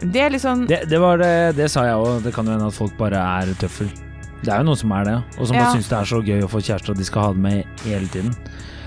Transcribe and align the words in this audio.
Det 0.00 0.20
er 0.24 0.30
litt 0.32 0.42
sånn 0.42 0.66
Det, 0.66 0.84
det, 0.88 0.98
var 1.00 1.18
det, 1.20 1.32
det 1.56 1.70
sa 1.70 1.84
jeg 1.84 1.94
òg. 2.00 2.22
Det 2.24 2.32
kan 2.34 2.46
jo 2.46 2.52
hende 2.56 2.66
at 2.70 2.74
folk 2.76 2.96
bare 2.96 3.20
er 3.20 3.52
tøffel. 3.60 3.90
Det 4.42 4.48
er 4.48 4.62
jo 4.62 4.70
noen 4.70 4.78
som 4.80 4.92
er 4.96 5.04
det, 5.04 5.16
og 5.38 5.46
som 5.50 5.56
Ja. 5.56 5.66
syns 5.74 5.88
det 5.90 5.98
er 5.98 6.04
så 6.08 6.22
gøy 6.24 6.42
å 6.46 6.48
få 6.48 6.62
kjæreste, 6.64 6.90
og 6.90 6.96
de 6.96 7.04
skal 7.04 7.22
ha 7.22 7.32
det 7.32 7.42
med 7.44 7.64
hele 7.84 8.06
tiden. 8.08 8.34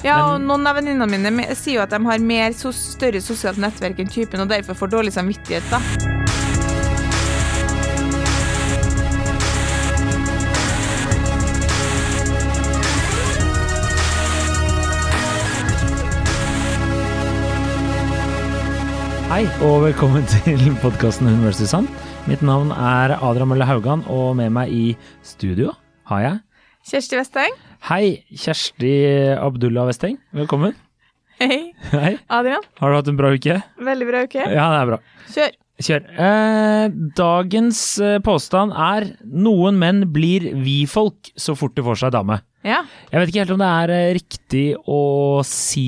Ja, 0.03 0.33
og 0.33 0.41
noen 0.41 0.65
av 0.67 0.75
venninnene 0.75 1.07
mine 1.07 1.29
me- 1.31 1.53
sier 1.55 1.75
jo 1.75 1.81
at 1.85 1.91
de 1.93 1.99
har 2.03 2.17
mer 2.19 2.51
sos 2.57 2.75
større 2.97 3.21
sosialt 3.21 3.57
nettverk 3.61 3.99
enn 3.99 4.09
typen, 4.09 4.41
og 4.41 4.49
derfor 4.49 4.73
får 4.73 4.89
dårlig 4.97 5.13
samvittighet, 5.13 5.63
da. 5.69 6.22
Hei, 19.33 19.47
og 19.65 19.79
velkommen 19.81 20.27
til 20.45 20.59
podkasten 20.77 21.25
Hun. 21.25 21.47
Sand. 21.57 21.87
Mitt 22.29 22.43
navn 22.45 22.69
er 22.69 23.15
Adrian 23.15 23.49
Mølle 23.49 23.65
Haugan, 23.65 24.03
og 24.05 24.35
med 24.37 24.51
meg 24.53 24.69
i 24.69 24.81
studio 25.25 25.71
har 26.11 26.21
jeg 26.21 26.35
Kjersti 26.91 27.17
Vesteng. 27.17 27.55
Hei, 27.87 28.19
Kjersti 28.29 28.91
Abdullah 29.33 29.89
Westeng. 29.89 30.19
Velkommen. 30.37 30.77
Hei. 31.41 31.71
Hei. 31.89 32.13
Adrian. 32.29 32.61
Har 32.77 32.93
du 32.93 32.99
hatt 32.99 33.09
en 33.09 33.17
bra 33.17 33.33
uke? 33.33 33.57
Veldig 33.89 34.11
bra 34.11 34.21
uke. 34.27 34.45
Ja, 34.53 34.69
det 34.69 34.83
er 34.83 34.91
bra. 34.91 35.01
Kjør. 35.33 35.57
Kjør. 35.89 36.07
Eh, 36.29 36.85
dagens 37.17 37.83
eh, 38.05 38.19
påstand 38.29 38.77
er 38.77 39.15
noen 39.25 39.81
menn 39.81 40.05
blir 40.13 40.51
vi-folk 40.61 41.33
så 41.33 41.57
fort 41.57 41.73
de 41.73 41.89
får 41.89 42.03
seg 42.05 42.13
dame. 42.19 42.37
Ja. 42.63 42.79
Jeg 43.11 43.19
vet 43.19 43.29
ikke 43.29 43.41
helt 43.43 43.53
om 43.53 43.61
det 43.61 43.69
er 43.69 43.91
eh, 43.91 44.09
riktig 44.15 44.63
å 44.87 44.99
si 45.43 45.83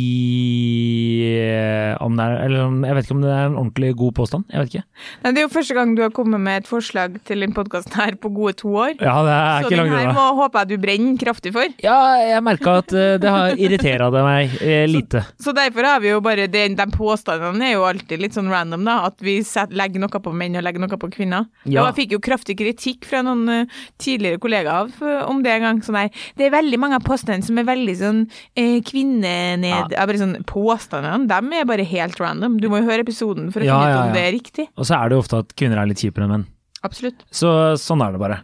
eh, 1.39 1.93
om 2.03 2.17
det 2.17 2.25
er 2.25 2.35
Eller 2.45 2.65
om, 2.65 2.81
jeg 2.84 2.98
vet 2.98 3.07
ikke 3.07 3.15
om 3.15 3.23
det 3.23 3.31
er 3.31 3.45
en 3.48 3.57
ordentlig 3.61 3.91
god 4.01 4.15
påstand. 4.20 4.48
Jeg 4.51 4.59
vet 4.61 4.73
ikke. 4.73 4.84
Nei, 5.23 5.31
det 5.31 5.41
er 5.41 5.45
jo 5.45 5.51
første 5.53 5.77
gang 5.77 5.93
du 5.95 6.01
har 6.03 6.11
kommet 6.15 6.43
med 6.43 6.61
et 6.61 6.70
forslag 6.70 7.15
til 7.27 7.45
den 7.45 7.55
podkasten 7.55 7.95
her 7.95 8.17
på 8.20 8.31
gode 8.35 8.57
to 8.59 8.73
år. 8.76 8.93
Ja, 8.99 9.15
det 9.26 9.35
er 9.37 9.48
Så 9.65 9.70
ikke 9.70 9.79
den 9.79 9.93
langt 9.93 10.01
her 10.01 10.18
må 10.18 10.26
håper 10.41 10.65
jeg 10.65 10.71
du 10.73 10.84
brenner 10.84 11.21
kraftig 11.23 11.53
for. 11.55 11.77
Ja, 11.85 11.98
jeg 12.21 12.43
merka 12.46 12.76
at 12.81 12.96
eh, 12.96 13.15
det 13.23 13.34
har 13.37 13.55
irritert 13.55 14.20
meg 14.26 14.57
lite. 14.91 15.23
Så 15.41 15.55
derfor 15.55 15.87
har 15.87 16.03
vi 16.03 16.12
jo 16.12 16.20
bare 16.23 16.46
De, 16.51 16.65
De 16.76 16.85
påstandene 16.91 17.70
er 17.70 17.76
jo 17.77 17.87
alltid 17.87 18.21
litt 18.21 18.35
sånn 18.35 18.51
random, 18.51 18.84
da. 18.87 18.98
At 19.07 19.23
vi 19.23 19.40
set, 19.48 19.73
legger 19.76 20.03
noe 20.03 20.21
på 20.26 20.35
menn 20.35 20.59
og 20.59 20.65
legger 20.68 20.84
noe 20.84 20.99
på 20.99 21.09
kvinner. 21.13 21.48
Ja. 21.63 21.81
Og 21.81 21.90
jeg 21.90 21.98
fikk 22.01 22.18
jo 22.18 22.21
kraftig 22.27 22.57
kritikk 22.59 23.07
fra 23.07 23.23
noen 23.26 23.70
tidligere 24.01 24.41
kollegaer 24.43 24.91
om 25.29 25.41
det 25.46 25.55
en 25.55 25.68
gang. 25.70 25.81
Så 25.85 25.96
nei, 25.96 26.07
det 26.35 26.49
er 26.49 26.55
veldig 26.55 26.65
mange 26.82 26.98
av 26.99 27.05
påstandene 27.05 27.46
som 27.46 27.60
er 27.62 27.68
veldig 27.68 27.96
sånn 28.02 28.21
eh, 28.58 28.80
kvinnened... 28.85 29.66
Ja. 29.70 30.05
Bare 30.05 30.20
sånn, 30.21 30.35
påstandene 30.49 31.30
dem 31.30 31.54
er 31.55 31.70
bare 31.70 31.85
helt 31.88 32.20
random. 32.21 32.60
Du 32.62 32.68
må 32.71 32.82
jo 32.82 32.90
høre 32.90 33.05
episoden 33.05 33.52
for 33.54 33.63
å 33.63 33.68
Ja, 33.70 33.80
finne 33.80 33.96
ut 33.96 34.02
om 34.10 34.18
det 34.18 34.26
er 34.26 34.35
riktig. 34.35 34.68
Og 34.76 34.90
så 34.90 34.98
er 34.99 35.10
det 35.10 35.18
jo 35.18 35.24
ofte 35.24 35.41
at 35.46 35.55
kvinner 35.58 35.82
er 35.82 35.90
litt 35.90 36.02
kjipere 36.04 36.27
enn 36.27 36.34
menn. 36.36 36.48
Absolutt. 36.86 37.24
Så 37.34 37.49
sånn 37.82 38.04
er 38.05 38.13
det 38.13 38.21
bare. 38.21 38.41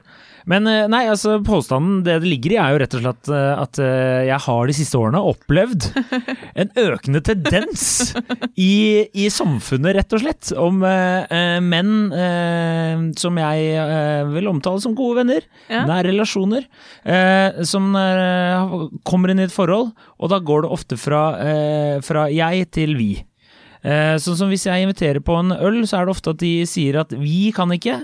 Men 0.50 0.66
eh, 0.70 0.88
nei, 0.90 1.04
altså 1.12 1.36
påstanden 1.46 2.00
det 2.06 2.16
det 2.24 2.30
ligger 2.32 2.54
i 2.56 2.60
er 2.62 2.74
jo 2.74 2.80
rett 2.82 2.96
og 2.98 3.04
slett 3.04 3.30
eh, 3.34 3.62
at 3.62 3.80
eh, 3.82 4.22
jeg 4.30 4.40
har 4.46 4.68
de 4.70 4.76
siste 4.78 4.98
årene 5.00 5.22
opplevd 5.32 5.88
en 6.64 6.72
økende 6.82 7.22
tendens 7.26 7.84
i, 8.56 9.06
i 9.14 9.28
samfunnet, 9.34 9.96
rett 10.00 10.16
og 10.18 10.24
slett, 10.24 10.52
om 10.58 10.82
eh, 10.88 11.60
menn 11.62 11.94
eh, 12.16 13.04
som 13.22 13.38
jeg 13.42 13.68
eh, 13.78 14.24
vil 14.34 14.50
omtale 14.52 14.82
som 14.84 14.96
gode 14.98 15.22
venner, 15.22 15.46
Ja. 15.72 15.84
nære 15.88 16.10
relasjoner, 16.12 16.66
som 17.68 17.92
kommer 19.08 19.32
inn 19.32 19.40
i 19.42 19.46
et 19.48 19.54
forhold, 19.54 19.92
og 20.20 20.32
da 20.32 20.40
går 20.44 20.66
det 20.66 20.72
ofte 20.76 20.98
fra, 21.00 21.22
fra 22.06 22.26
jeg 22.34 22.66
til 22.76 22.96
vi. 23.00 23.12
Eh, 23.82 24.16
sånn 24.22 24.38
som 24.38 24.52
hvis 24.52 24.68
jeg 24.68 24.86
inviterer 24.86 25.22
på 25.26 25.38
en 25.40 25.54
øl, 25.56 25.80
så 25.90 26.02
er 26.02 26.06
det 26.10 26.14
ofte 26.16 26.34
at 26.36 26.42
de 26.44 26.52
sier 26.70 27.00
at 27.02 27.14
vi 27.18 27.50
kan 27.56 27.72
ikke. 27.74 28.00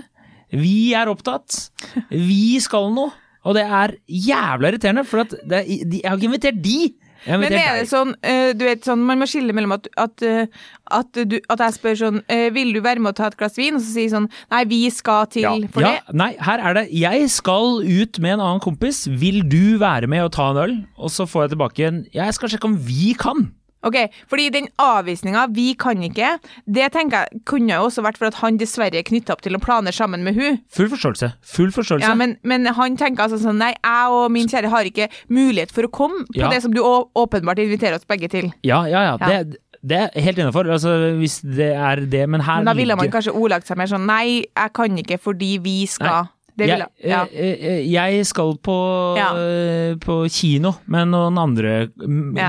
Vi 0.52 0.92
er 0.96 1.10
opptatt. 1.10 1.68
Vi 2.12 2.58
skal 2.64 2.92
noe. 2.94 3.12
Og 3.46 3.54
det 3.56 3.64
er 3.64 3.94
jævla 4.10 4.72
irriterende, 4.72 5.04
for 5.08 5.24
at 5.24 5.36
det, 5.46 5.62
de, 5.88 6.00
jeg 6.02 6.10
har 6.10 6.18
ikke 6.18 6.28
invitert 6.28 6.58
de. 6.64 6.80
Men 7.26 7.50
er 7.50 7.80
det 7.80 7.88
sånn, 7.90 8.12
eh, 8.22 8.52
du 8.56 8.62
vet 8.66 8.86
sånn, 8.86 9.00
man 9.04 9.18
må 9.20 9.26
skille 9.28 9.54
mellom 9.56 9.74
at, 9.74 9.88
at, 9.98 10.22
eh, 10.22 10.46
at, 10.94 11.18
du, 11.28 11.36
at 11.50 11.62
jeg 11.64 11.76
spør 11.76 11.98
sånn, 11.98 12.20
eh, 12.30 12.46
vil 12.54 12.70
du 12.76 12.80
være 12.84 13.02
med 13.02 13.12
å 13.12 13.18
ta 13.18 13.28
et 13.28 13.36
glass 13.40 13.58
vin? 13.58 13.76
Og 13.76 13.82
så 13.82 13.90
sier 13.96 14.12
sånn, 14.12 14.28
nei, 14.54 14.62
vi 14.70 14.80
skal 14.94 15.26
til 15.32 15.44
ja, 15.44 15.54
for 15.74 15.84
ja, 15.84 15.96
det. 15.96 16.16
Nei, 16.18 16.30
her 16.46 16.62
er 16.62 16.78
det 16.78 16.86
Jeg 16.94 17.28
skal 17.34 17.82
ut 17.82 18.20
med 18.22 18.36
en 18.36 18.44
annen 18.44 18.64
kompis. 18.64 19.04
Vil 19.10 19.42
du 19.50 19.78
være 19.82 20.10
med 20.10 20.28
og 20.28 20.32
ta 20.38 20.50
en 20.52 20.62
øl? 20.62 20.76
Og 20.96 21.12
så 21.14 21.26
får 21.28 21.46
jeg 21.46 21.56
tilbake 21.56 21.88
en 21.88 22.02
Jeg 22.14 22.38
skal 22.38 22.54
sjekke 22.54 22.70
om 22.70 22.78
vi 22.86 23.14
kan. 23.18 23.48
Ok, 23.86 23.94
fordi 24.28 24.48
den 24.50 24.66
avvisninga 24.78 25.46
'vi 25.54 25.74
kan 25.78 26.02
ikke', 26.02 26.38
det 26.66 26.92
tenker 26.92 27.18
jeg 27.30 27.42
kunne 27.46 27.74
jo 27.74 27.84
også 27.86 28.02
vært 28.02 28.18
for 28.18 28.26
at 28.26 28.34
han 28.42 28.58
dessverre 28.58 28.98
er 28.98 29.02
knytta 29.06 29.32
opp 29.32 29.40
til 29.42 29.52
noen 29.52 29.60
planer 29.62 29.92
sammen 29.92 30.24
med 30.24 30.34
hun. 30.34 30.58
Full 30.74 30.88
forståelse. 30.90 31.32
Full 31.42 31.70
forståelse. 31.70 32.08
Ja, 32.08 32.14
men, 32.14 32.36
men 32.42 32.66
han 32.66 32.96
tenker 32.96 33.22
altså 33.28 33.38
sånn 33.38 33.58
nei, 33.58 33.74
jeg 33.84 34.10
og 34.10 34.30
min 34.34 34.48
kjære 34.48 34.68
har 34.68 34.82
ikke 34.84 35.08
mulighet 35.30 35.70
for 35.72 35.82
å 35.86 35.90
komme 35.90 36.24
på 36.26 36.40
Ja. 36.40 36.48
det 36.50 36.62
som 36.62 36.72
du 36.74 36.80
åpenbart 36.82 37.58
inviterer 37.58 37.94
oss 37.94 38.04
begge 38.04 38.28
til. 38.28 38.52
ja, 38.64 38.84
ja, 38.86 39.02
ja. 39.02 39.16
Ja. 39.20 39.42
Det, 39.44 39.56
det 39.86 39.98
er 40.14 40.20
helt 40.20 40.38
innafor. 40.38 40.66
Altså, 40.66 41.14
hvis 41.18 41.40
det 41.40 41.70
er 41.74 41.96
det. 42.06 42.28
Men 42.28 42.40
her 42.40 42.56
Men 42.56 42.66
da 42.66 42.72
ville 42.74 42.96
man 42.96 43.10
kanskje 43.10 43.32
ordlagt 43.32 43.66
seg 43.68 43.76
mer 43.78 43.86
sånn 43.86 44.06
nei, 44.06 44.44
jeg 44.56 44.72
kan 44.74 44.98
ikke 44.98 45.18
fordi 45.22 45.58
vi 45.62 45.86
skal. 45.86 46.26
nei. 46.58 46.66
jeg, 46.66 46.86
ja. 47.04 47.22
eh, 47.32 47.54
eh, 47.60 47.92
jeg 47.92 48.26
skal 48.26 48.56
på, 48.58 49.14
Ja. 49.16 49.30
eh, 49.38 49.94
på 50.02 50.26
kino 50.28 50.72
med 50.86 51.06
noen 51.08 51.38
andre 51.38 51.88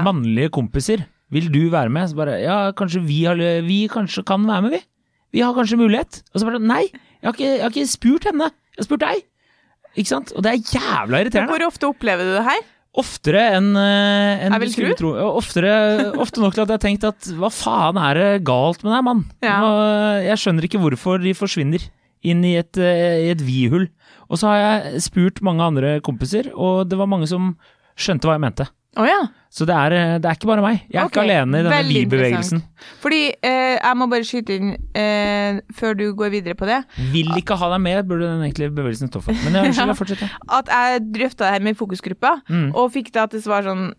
mannlige 0.04 0.50
kompiser. 0.50 1.06
Vil 1.34 1.50
du 1.54 1.62
være 1.74 1.92
med? 1.94 2.10
Så 2.10 2.18
bare, 2.18 2.40
ja, 2.42 2.60
kanskje 2.78 3.04
vi, 3.06 3.24
har, 3.30 3.38
vi 3.66 3.84
kanskje 3.92 4.26
kan 4.28 4.48
være 4.48 4.66
med, 4.66 4.78
vi. 4.78 4.82
Vi 5.38 5.44
har 5.46 5.54
kanskje 5.54 5.78
mulighet. 5.78 6.24
Og 6.34 6.42
så 6.42 6.48
bare, 6.50 6.62
nei, 6.62 6.88
jeg 6.90 7.28
har 7.28 7.36
ikke, 7.38 7.52
jeg 7.52 7.62
har 7.66 7.76
ikke 7.76 7.92
spurt 7.92 8.26
henne. 8.30 8.50
Jeg 8.74 8.82
har 8.82 8.88
spurt 8.90 9.06
deg. 9.06 9.24
Ikke 10.00 10.10
sant? 10.10 10.34
Og 10.38 10.46
det 10.46 10.52
er 10.56 10.76
jævla 10.80 11.24
irriterende. 11.24 11.54
Hvor 11.54 11.68
ofte 11.70 11.90
opplever 11.90 12.26
du 12.26 12.34
det 12.38 12.46
her? 12.48 12.68
Oftere 13.00 13.42
enn 13.54 13.70
en 13.78 14.56
Jeg 14.56 14.72
vil 14.82 14.96
tro. 14.98 15.12
Oftere, 15.38 15.72
ofte 16.18 16.42
nok 16.42 16.56
til 16.56 16.64
at 16.64 16.72
jeg 16.72 16.80
har 16.80 16.82
tenkt 16.82 17.06
at 17.06 17.30
hva 17.38 17.52
faen 17.54 18.00
er 18.02 18.18
det 18.18 18.30
galt 18.48 18.82
med 18.84 18.96
deg, 18.96 19.04
mann? 19.06 19.22
Ja. 19.46 19.60
Jeg 20.26 20.42
skjønner 20.42 20.66
ikke 20.66 20.82
hvorfor 20.82 21.22
de 21.22 21.36
forsvinner 21.38 21.86
inn 22.26 22.42
i 22.44 22.56
et, 22.60 22.76
eh, 22.82 23.28
i 23.28 23.30
et 23.32 23.44
vi-hull. 23.46 23.86
Og 24.30 24.42
så 24.42 24.50
har 24.50 24.60
jeg 24.60 25.04
spurt 25.06 25.44
mange 25.46 25.64
andre 25.64 26.00
kompiser, 26.06 26.50
og 26.54 26.90
det 26.90 26.98
var 27.00 27.10
mange 27.10 27.30
som 27.30 27.54
skjønte 28.00 28.28
hva 28.28 28.36
jeg 28.38 28.46
mente. 28.48 28.68
Å 28.98 29.06
ja. 29.06 29.20
Så 29.54 29.66
det 29.70 29.74
er, 29.76 29.94
eh, 29.98 30.16
det 30.22 30.30
er 30.30 30.38
ikke 30.38 30.50
bare 30.50 30.64
meg. 30.66 30.80
Jeg 30.90 30.98
er 30.98 31.06
okay. 31.06 31.14
ikke 31.14 31.22
alene 31.26 31.60
i 31.60 31.64
denne 31.66 31.76
veldig 31.76 32.02
vi-bevegelsen. 32.04 32.62
Fordi 33.04 33.20
eh, 33.46 33.76
jeg 33.78 33.98
må 33.98 34.08
bare 34.10 34.26
skyte 34.28 34.58
inn 34.58 34.72
eh, 34.98 35.60
før 35.78 35.98
du 35.98 36.04
går 36.18 36.32
videre 36.34 36.58
på 36.58 36.68
det. 36.70 36.80
Vil 37.14 37.30
ikke 37.38 37.58
ha 37.58 37.70
deg 37.74 37.82
med, 37.86 38.02
burde 38.10 38.30
den 38.30 38.44
egentlig 38.46 38.72
bevegelsen 38.78 39.12
stå 39.12 39.22
for. 39.26 39.38
Men 39.46 39.58
jeg, 39.60 39.72
unnskyld, 39.72 39.92
jeg 39.94 40.00
fortsetter. 40.02 40.36
At 40.58 40.70
jeg 40.74 41.02
drøfta 41.18 41.46
det 41.48 41.56
her 41.58 41.66
med 41.70 41.80
fokusgruppa, 41.82 42.36
Mm. 42.50 42.70
og 42.78 42.92
fikk 42.94 43.12
det 43.14 43.22
at 43.22 43.34
det 43.36 43.42
var 43.50 43.66
sånn 43.66 43.90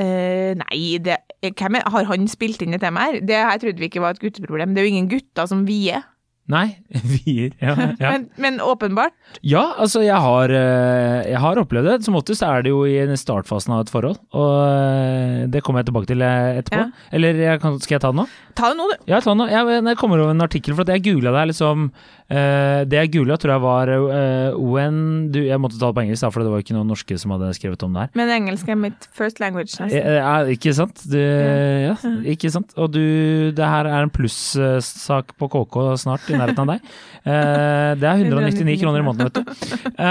eh, 0.00 0.52
Nei, 0.56 0.82
det, 1.04 1.18
hvem 1.44 1.76
er, 1.80 1.88
har 1.92 2.06
han 2.08 2.28
spilt 2.30 2.62
inn 2.64 2.76
et 2.76 2.84
tema 2.84 3.08
her? 3.08 3.18
Det 3.24 3.36
her 3.36 3.60
trodde 3.60 3.80
vi 3.82 3.88
ikke 3.90 4.04
var 4.04 4.16
et 4.16 4.22
gutteproblem. 4.22 4.72
Det 4.74 4.82
er 4.82 4.88
jo 4.88 4.94
ingen 4.94 5.10
gutter 5.12 5.48
som 5.50 5.64
vier. 5.68 6.04
Nei, 6.48 6.78
vier. 7.12 7.52
Ja, 7.60 7.74
ja. 8.00 8.12
Men, 8.14 8.22
men 8.40 8.60
åpenbart. 8.64 9.12
Ja, 9.44 9.74
altså 9.76 10.00
jeg 10.00 10.16
har, 10.16 10.48
eh, 10.48 11.28
jeg 11.28 11.40
har 11.42 11.60
opplevd 11.60 11.90
det. 11.90 11.96
Som 12.06 12.16
oftest 12.16 12.44
er 12.46 12.64
det 12.64 12.72
jo 12.72 12.86
i 12.88 12.96
startfasen 13.20 13.74
av 13.76 13.84
et 13.84 13.92
forhold. 13.92 14.16
Og 14.32 14.54
eh, 14.64 15.42
det 15.52 15.60
kommer 15.64 15.84
jeg 15.84 15.90
tilbake 15.90 16.08
til 16.08 16.24
eh, 16.24 16.62
etterpå. 16.62 16.86
Ja. 16.86 17.08
Eller 17.12 17.42
jeg 17.44 17.60
kan, 17.64 17.76
skal 17.84 17.98
jeg 17.98 18.04
ta 18.06 18.12
det 18.14 18.22
nå? 18.22 18.26
Ta 18.56 18.72
det 18.72 18.80
nå, 18.80 18.88
du. 18.88 18.96
Ja, 19.12 19.20
ta 19.20 19.34
det 19.34 19.40
nå. 19.42 19.48
Jeg, 19.52 19.82
jeg 19.92 20.00
kommer 20.00 20.24
over 20.24 20.32
en 20.32 20.46
artikkel, 20.48 20.76
for 20.78 20.88
at 20.88 20.94
jeg 20.96 21.04
googla 21.10 21.34
det 21.36 21.44
her 21.44 21.52
liksom 21.52 21.90
eh, 22.30 22.84
Det 22.88 22.98
jeg 23.00 23.12
googla, 23.16 23.36
tror 23.40 23.54
jeg 23.54 23.62
var 23.64 23.92
uh, 23.92 24.56
when 24.58 25.28
du, 25.32 25.40
Jeg 25.46 25.60
måtte 25.60 25.78
ta 25.80 25.90
det 25.90 25.98
på 25.98 26.04
engelsk, 26.04 26.24
da, 26.24 26.30
for 26.34 26.44
det 26.44 26.52
var 26.52 26.64
ikke 26.64 26.76
noen 26.76 26.90
norske 26.92 27.18
som 27.20 27.34
hadde 27.34 27.50
skrevet 27.58 27.84
om 27.86 27.96
det 27.96 28.06
her. 28.06 28.12
Men 28.18 28.32
engelsk 28.36 28.68
er 28.68 28.78
mitt 28.80 29.08
first 29.16 29.42
language, 29.42 29.74
nesten. 29.80 29.98
Eh, 29.98 30.52
ikke 30.56 30.74
sant? 30.76 31.04
Du, 31.08 31.18
ja, 31.18 31.94
ikke 32.34 32.52
sant? 32.54 32.74
Og 32.76 32.92
du, 32.94 33.02
det 33.56 33.70
her 33.74 33.88
er 33.90 34.06
en 34.06 34.12
plussak 34.12 35.34
på 35.38 35.50
KK 35.52 35.78
snart, 36.04 36.26
i 36.28 36.38
nærheten 36.38 36.64
av 36.64 36.74
deg. 36.74 36.90
Det 37.24 38.10
er 38.10 38.24
199 38.28 38.78
kroner 38.82 39.02
i 39.02 39.06
måneden, 39.06 39.28
vet 39.28 39.40
du. 39.40 40.02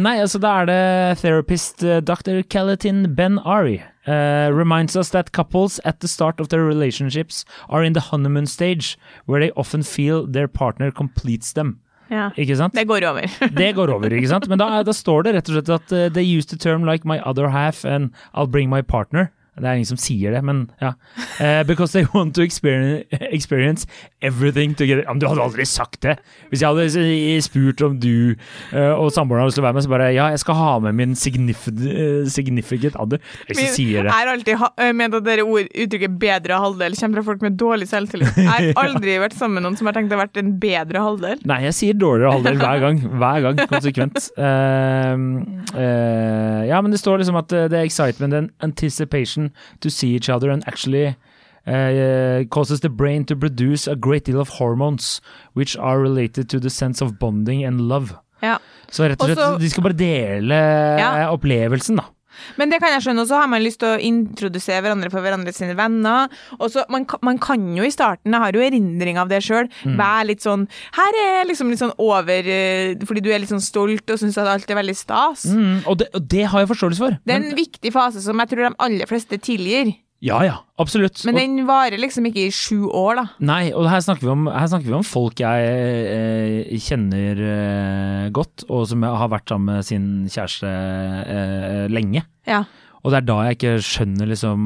Nei, 0.00 0.16
altså 0.20 0.40
da 0.42 0.56
er 0.60 0.70
det 0.70 0.82
therapist 1.22 1.84
Dr. 2.06 2.42
Calatin 2.48 3.06
Ben 3.16 3.40
Ari. 3.44 3.80
Eh, 4.10 4.48
reminds 4.52 4.96
us 4.96 5.10
that 5.10 5.32
couples 5.32 5.80
at 5.84 6.00
the 6.00 6.08
start 6.08 6.40
of 6.40 6.48
their 6.48 6.64
relationships 6.64 7.44
are 7.68 7.84
in 7.84 7.92
the 7.92 8.00
honeymoon 8.10 8.46
stage, 8.46 8.98
where 9.26 9.40
they 9.40 9.52
often 9.56 9.82
feel 9.82 10.26
their 10.26 10.48
partner 10.48 10.90
completes 10.90 11.52
them. 11.52 11.78
Ja. 12.10 12.30
Ikke 12.36 12.56
sant? 12.58 12.74
Det 12.74 12.88
går 12.90 13.06
over. 13.06 13.26
Det 13.56 13.74
går 13.74 13.90
over, 13.94 14.10
ikke 14.10 14.28
sant? 14.28 14.48
Men 14.50 14.58
da, 14.58 14.82
da 14.82 14.92
står 14.92 15.28
det 15.28 15.34
rett 15.36 15.50
og 15.50 15.58
slett 15.58 15.74
at 15.76 15.92
uh, 15.94 16.08
they 16.12 16.26
use 16.26 16.50
the 16.50 16.58
term 16.58 16.84
like 16.84 17.06
my 17.06 17.20
other 17.20 17.48
half 17.54 17.84
and 17.84 18.10
I'll 18.34 18.50
bring 18.50 18.70
my 18.70 18.82
partner. 18.82 19.30
Det 19.58 19.66
er 19.66 19.80
ingen 19.80 19.88
som 19.88 19.98
sier 20.00 20.32
det, 20.34 20.40
men 20.46 20.62
ja. 20.80 20.92
Uh, 21.40 21.62
because 21.66 21.92
they 21.92 22.06
want 22.14 22.34
to 22.36 22.42
experience, 22.42 23.04
experience 23.32 23.86
everything 24.22 24.74
together. 24.74 25.02
Ja, 25.02 25.12
men 25.12 25.20
du 25.20 25.26
hadde 25.28 25.42
aldri 25.42 25.66
sagt 25.68 26.00
det! 26.04 26.16
Hvis 26.50 26.62
jeg 26.62 26.70
hadde 26.70 27.42
spurt 27.44 27.82
om 27.84 27.98
du 28.00 28.34
uh, 28.72 28.94
og 28.94 29.10
samboeren 29.14 29.44
hadde 29.44 29.60
å 29.60 29.66
være 29.66 29.78
med, 29.78 29.84
så 29.86 29.92
bare 29.92 30.10
ja, 30.14 30.28
jeg 30.32 30.42
skal 30.44 30.58
ha 30.58 30.70
med 30.86 30.96
min 30.96 31.16
significant, 31.18 31.82
uh, 31.82 32.28
significant 32.30 32.96
other. 33.00 33.20
Jeg 33.48 33.58
som 33.58 33.72
sier 33.76 34.06
det. 34.06 34.12
Jeg 34.12 34.16
har 34.16 34.32
alltid 34.34 34.94
ment 34.96 35.18
at 35.18 35.26
dere 35.26 35.44
ord, 35.44 35.68
uttrykket 35.68 36.16
'bedre 36.20 36.60
halvdel' 36.64 36.98
kommer 37.00 37.20
fra 37.20 37.26
folk 37.32 37.44
med 37.44 37.58
dårlig 37.60 37.90
selvtillit. 37.90 38.38
Jeg 38.38 38.48
har 38.50 38.84
aldri 38.84 39.18
vært 39.20 39.36
sammen 39.36 39.58
med 39.58 39.66
noen 39.66 39.78
som 39.80 39.90
har 39.90 39.98
tenkt 39.98 40.14
å 40.14 40.18
ha 40.18 40.24
vært 40.24 40.40
en 40.40 40.54
bedre 40.62 41.04
halvdel. 41.04 41.42
Nei, 41.48 41.60
jeg 41.66 41.76
sier 41.76 41.98
dårligere 41.98 42.36
halvdel 42.36 42.60
hver 42.60 42.84
gang. 42.84 43.02
Hver 43.20 43.44
gang, 43.46 43.62
konsekvent. 43.70 44.30
Uh, 44.38 45.14
eh, 45.84 46.60
ja, 46.70 46.80
men 46.80 46.92
det 46.94 47.00
står 47.00 47.22
liksom 47.22 47.38
at 47.40 47.50
det 47.50 47.76
er 47.76 47.86
excitement 47.88 48.36
and 48.36 48.50
anticipation 48.64 49.39
to 49.80 49.88
see 49.90 50.14
each 50.16 50.28
other 50.28 50.50
and 50.50 50.62
actually 50.66 51.14
uh, 51.66 52.44
causes 52.50 52.80
the 52.80 52.88
brain 52.88 53.24
to 53.24 53.36
produce 53.36 53.86
a 53.90 53.94
great 53.96 54.24
deal 54.24 54.40
of 54.40 54.48
hormones 54.58 55.20
which 55.54 55.76
are 55.76 55.98
related 56.00 56.48
to 56.48 56.58
the 56.60 56.70
sense 56.70 57.02
of 57.04 57.18
bonding 57.20 57.64
and 57.64 57.80
love. 57.80 58.14
Ja. 58.42 58.56
Så 58.90 59.04
rett 59.08 59.20
og 59.20 59.26
slett, 59.28 59.38
Også- 59.38 59.60
de 59.60 59.68
skal 59.70 59.82
bare 59.82 59.92
dele 59.98 60.54
Ja. 60.98 61.30
opplevelsen, 61.32 61.96
da. 61.96 62.04
Men 62.60 62.70
det 62.72 62.80
kan 62.82 62.92
jeg 62.94 63.04
skjønne, 63.06 63.24
og 63.24 63.28
så 63.30 63.40
har 63.42 63.48
man 63.52 63.62
lyst 63.64 63.80
til 63.82 63.94
å 63.94 64.00
introdusere 64.00 64.82
hverandre 64.84 65.10
for 65.12 65.24
hverandre 65.24 65.52
sine 65.56 65.76
venner. 65.78 66.28
Og 66.58 66.70
så, 66.72 66.84
man, 66.92 67.06
man 67.26 67.38
kan 67.42 67.64
jo 67.76 67.84
i 67.86 67.92
starten, 67.94 68.32
jeg 68.34 68.40
har 68.44 68.56
jo 68.56 68.64
erindring 68.66 69.18
av 69.20 69.28
det 69.32 69.42
sjøl, 69.46 69.68
Mm. 69.80 69.94
være 69.96 70.26
litt 70.28 70.42
sånn 70.44 70.66
Her 70.96 71.16
er 71.16 71.28
jeg 71.38 71.46
liksom 71.48 71.70
litt 71.70 71.80
sånn 71.80 71.92
over 72.02 72.46
eh, 72.52 72.94
Fordi 73.06 73.22
du 73.24 73.30
er 73.32 73.38
litt 73.40 73.48
sånn 73.52 73.62
stolt 73.64 74.10
og 74.12 74.18
syns 74.20 74.36
at 74.40 74.48
alt 74.50 74.68
er 74.70 74.76
veldig 74.76 74.96
stas. 74.98 75.46
Mm, 75.54 75.86
og, 75.86 75.98
det, 76.02 76.08
og 76.14 76.26
det 76.28 76.44
har 76.50 76.60
jeg 76.64 76.68
forståelse 76.72 76.98
for. 77.00 77.16
Det 77.24 77.34
er 77.34 77.40
Men, 77.40 77.50
en 77.52 77.56
viktig 77.58 77.92
fase 77.94 78.20
som 78.24 78.38
jeg 78.42 78.50
tror 78.52 78.66
de 78.68 78.74
aller 78.86 79.06
fleste 79.10 79.38
tilgir. 79.40 79.94
Ja 80.20 80.38
ja, 80.44 80.56
absolutt. 80.80 81.22
Men 81.24 81.38
den 81.38 81.60
varer 81.68 81.96
liksom 82.00 82.26
ikke 82.28 82.46
i 82.48 82.52
sju 82.52 82.84
år, 82.92 83.16
da. 83.22 83.24
Nei, 83.48 83.72
og 83.72 83.86
her 83.88 84.02
snakker 84.04 84.26
vi 84.28 84.32
om, 84.34 84.48
snakker 84.52 84.88
vi 84.90 84.96
om 84.98 85.06
folk 85.06 85.40
jeg 85.40 85.70
eh, 86.12 86.74
kjenner 86.84 87.40
eh, 87.50 88.26
godt, 88.36 88.66
og 88.68 88.84
som 88.90 89.06
har 89.08 89.30
vært 89.32 89.48
sammen 89.52 89.78
med 89.80 89.86
sin 89.88 90.08
kjæreste 90.28 90.68
eh, 90.70 91.86
lenge. 91.92 92.24
Ja. 92.48 92.64
Og 93.00 93.14
det 93.14 93.22
er 93.22 93.28
da 93.30 93.38
jeg 93.48 93.56
ikke 93.56 93.76
skjønner 93.80 94.28
liksom 94.28 94.64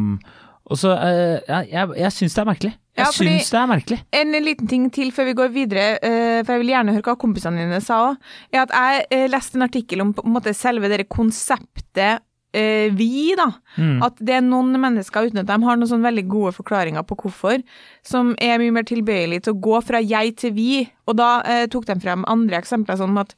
Og 0.67 0.79
så 0.81 0.91
eh, 0.97 1.37
Jeg, 1.47 1.69
jeg, 1.71 1.91
jeg 2.01 2.15
syns 2.17 2.35
det 2.35 2.41
er 2.43 2.49
merkelig. 2.49 2.73
Jeg 2.95 3.05
Ja, 3.05 3.11
syns 3.15 3.51
det 3.53 3.59
er 3.61 3.69
merkelig. 3.71 3.99
En 4.15 4.35
liten 4.43 4.71
ting 4.71 4.89
til 4.95 5.11
før 5.15 5.29
vi 5.29 5.35
går 5.39 5.53
videre, 5.55 5.85
eh, 6.03 6.41
for 6.43 6.55
jeg 6.55 6.63
vil 6.65 6.73
gjerne 6.75 6.95
høre 6.97 7.07
hva 7.07 7.15
kompisene 7.21 7.63
dine 7.63 7.81
sa 7.85 8.01
òg, 8.09 8.19
er 8.55 8.63
at 8.65 8.75
jeg 8.75 9.07
eh, 9.15 9.25
leste 9.31 9.59
en 9.59 9.67
artikkel 9.69 10.03
om 10.03 10.13
på 10.17 10.25
en 10.27 10.35
måte 10.35 10.55
selve 10.57 10.91
det 10.91 11.07
konseptet 11.11 12.23
eh, 12.57 12.89
vi, 12.95 13.35
da. 13.39 13.51
Mm. 13.77 13.99
At 14.07 14.19
det 14.23 14.39
er 14.39 14.47
noen 14.47 14.73
mennesker 14.81 15.29
uten 15.29 15.43
at 15.43 15.51
de 15.51 15.59
har 15.67 15.79
noen 15.79 15.91
sånn 15.91 16.07
veldig 16.07 16.25
gode 16.31 16.55
forklaringer 16.57 17.05
på 17.07 17.19
hvorfor, 17.23 17.63
som 18.07 18.33
er 18.43 18.61
mye 18.63 18.75
mer 18.75 18.89
tilbøyelig 18.89 19.45
til 19.45 19.55
å 19.55 19.63
gå 19.69 19.81
fra 19.85 20.03
jeg 20.03 20.37
til 20.41 20.57
vi. 20.57 20.83
Og 21.09 21.19
da 21.21 21.37
eh, 21.43 21.65
tok 21.71 21.89
de 21.91 21.99
frem 22.03 22.27
andre 22.31 22.61
eksempler, 22.63 22.99
sånn 23.01 23.19
at, 23.21 23.35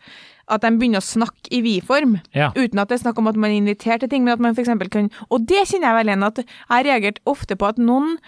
at 0.52 0.64
de 0.64 0.72
begynner 0.76 1.02
å 1.02 1.08
snakke 1.08 1.50
i 1.50 1.62
vi-form. 1.64 2.18
Ja. 2.36 2.52
Uten 2.56 2.82
at 2.82 2.92
det 2.92 3.00
er 3.00 3.06
snakk 3.06 3.22
om 3.22 3.30
at 3.32 3.40
man 3.40 3.54
inviterer 3.54 4.04
til 4.04 4.12
ting, 4.12 4.26
men 4.26 4.36
at 4.36 4.44
man 4.44 4.56
f.eks. 4.56 4.74
kan 4.92 5.12
Og 5.30 5.48
det 5.48 5.64
kjenner 5.70 5.90
jeg 5.90 6.00
vel 6.00 6.12
igjen, 6.12 6.28
at 6.28 6.44
jeg 6.44 6.90
reagerte 6.90 7.24
ofte 7.28 7.58
på 7.58 7.72
at 7.72 7.80
noen 7.82 8.18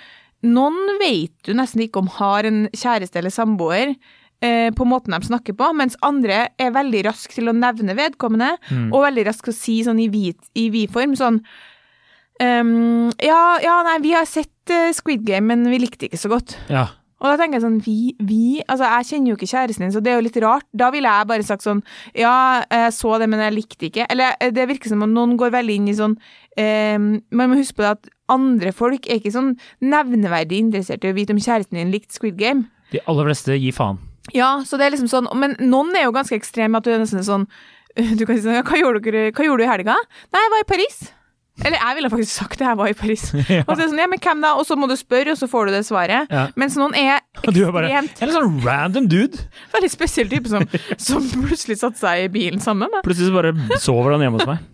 noen 0.47 1.01
vet 1.01 1.33
du 1.47 1.51
nesten 1.59 1.83
ikke 1.83 1.99
om 1.99 2.11
har 2.15 2.47
en 2.47 2.69
kjæreste 2.71 3.19
eller 3.19 3.35
samboer, 3.35 3.97
eh, 4.43 4.71
på 4.71 4.85
måten 4.87 5.15
de 5.15 5.27
snakker 5.27 5.57
på, 5.59 5.73
mens 5.75 5.97
andre 6.03 6.49
er 6.59 6.71
veldig 6.75 7.05
raske 7.09 7.35
til 7.35 7.49
å 7.51 7.57
nevne 7.57 7.97
vedkommende, 7.99 8.57
Mm. 8.71 8.93
og 8.93 9.03
veldig 9.09 9.27
raske 9.27 9.45
til 9.51 9.53
å 9.53 9.57
si 9.63 9.79
sånn 9.85 10.01
i 10.01 10.09
vi- 10.09 10.35
i 10.55 10.69
vi-form, 10.71 11.17
sånn 11.17 11.41
um, 12.41 13.11
ja, 13.23 13.59
ja, 13.63 13.83
nei, 13.87 13.99
vi 14.05 14.13
har 14.15 14.27
sett 14.29 14.71
uh, 14.71 14.93
Squid 14.95 15.25
Game, 15.27 15.47
men 15.49 15.67
vi 15.71 15.79
likte 15.83 16.05
det 16.07 16.13
ikke 16.13 16.25
så 16.27 16.33
godt. 16.37 16.57
ja. 16.71 16.89
Og 17.19 17.33
da 17.33 17.37
tenker 17.41 17.59
jeg 17.59 17.63
sånn, 17.65 17.79
vi, 17.83 18.15
vi, 18.23 18.61
altså 18.71 18.87
jeg 18.87 19.07
kjenner 19.09 19.33
jo 19.33 19.35
ikke 19.35 19.49
kjæresten 19.51 19.83
din, 19.83 19.91
så 19.91 19.99
det 20.07 20.13
er 20.13 20.21
jo 20.21 20.23
litt 20.29 20.37
rart. 20.39 20.63
Da 20.71 20.87
ville 20.95 21.11
jeg 21.11 21.27
bare 21.27 21.43
sagt 21.43 21.65
sånn, 21.67 21.81
ja, 22.15 22.63
jeg 22.71 22.93
så 22.95 23.17
det, 23.19 23.27
men 23.29 23.41
jeg 23.43 23.57
likte 23.57 23.89
ikke. 23.89 24.05
Eller 24.15 24.37
eh, 24.39 24.53
det 24.55 24.69
virker 24.71 24.87
som 24.93 25.03
om 25.03 25.11
noen 25.17 25.33
går 25.37 25.51
veldig 25.51 25.79
inn 25.81 25.89
i 25.91 25.97
sånn, 25.99 26.15
eh, 26.55 26.95
man 26.95 27.51
må 27.51 27.59
huske 27.59 27.75
på 27.75 27.83
det 27.83 27.91
at 27.97 28.07
andre 28.31 28.71
folk 28.71 29.11
er 29.11 29.19
ikke 29.19 29.35
sånn 29.35 29.57
nevneverdig 29.83 30.61
interessert 30.63 31.03
i 31.03 31.11
å 31.11 31.17
vite 31.19 31.35
om 31.35 31.43
kjæresten 31.43 31.81
din 31.81 31.91
likte 31.91 32.15
Squid 32.15 32.39
Game. 32.39 32.69
De 32.95 33.03
aller 33.11 33.27
fleste 33.33 33.59
gir 33.59 33.75
faen. 33.75 33.99
Ja, 34.37 34.63
så 34.67 34.79
det 34.81 34.89
er 34.89 34.97
liksom 34.97 35.11
sånn, 35.11 35.29
men 35.39 35.57
noen 35.61 35.95
er 35.97 36.09
jo 36.09 36.15
ganske 36.17 36.37
ekstreme 36.39 36.81
at 36.81 36.87
du 36.87 36.93
er 36.93 37.01
nesten 37.03 37.25
sånn, 37.27 37.47
du 38.19 38.25
kan 38.25 38.37
si 38.37 38.45
sånn, 38.45 38.61
hva 38.63 38.81
gjorde, 38.81 39.05
dere, 39.07 39.29
hva 39.33 39.47
gjorde 39.47 39.65
du 39.65 39.69
i 39.69 39.73
helga? 39.73 39.97
Nei, 40.35 40.45
jeg 40.45 40.55
var 40.55 40.65
i 40.65 40.69
Paris. 40.75 40.99
Eller 41.65 41.81
jeg 41.81 41.99
ville 41.99 42.11
faktisk 42.13 42.35
sagt 42.39 42.59
det, 42.61 42.67
jeg 42.69 42.79
var 42.79 42.91
i 42.91 42.97
Paris. 42.97 43.25
Ja. 43.49 43.63
Og 43.67 43.73
så 43.73 43.79
er 43.79 43.83
det 43.83 43.91
sånn, 43.91 44.03
ja, 44.03 44.09
men 44.11 44.23
hvem 44.23 44.45
da? 44.45 44.53
Og 44.61 44.67
så 44.69 44.77
må 44.79 44.89
du 44.91 44.95
spørre, 44.99 45.35
og 45.35 45.41
så 45.41 45.49
får 45.51 45.69
du 45.69 45.75
det 45.75 45.83
svaret. 45.89 46.31
Ja. 46.33 46.47
Mens 46.59 46.77
noen 46.79 46.95
er 46.99 47.19
ekstremt 47.39 47.75
bare 47.75 47.91
En 47.93 48.33
sånn 48.35 48.59
random 48.65 49.09
dude. 49.11 49.43
Veldig 49.75 49.91
spesiell 49.93 50.31
type 50.31 50.51
som, 50.51 50.65
som 51.01 51.25
plutselig 51.35 51.79
satte 51.83 52.01
seg 52.01 52.27
i 52.27 52.31
bilen 52.33 52.63
sammen 52.63 52.91
med. 52.93 53.03
Plutselig 53.07 53.35
bare 53.35 53.81
sover 53.83 54.15
han 54.15 54.25
hjemme 54.25 54.41
hos 54.41 54.49
meg. 54.49 54.65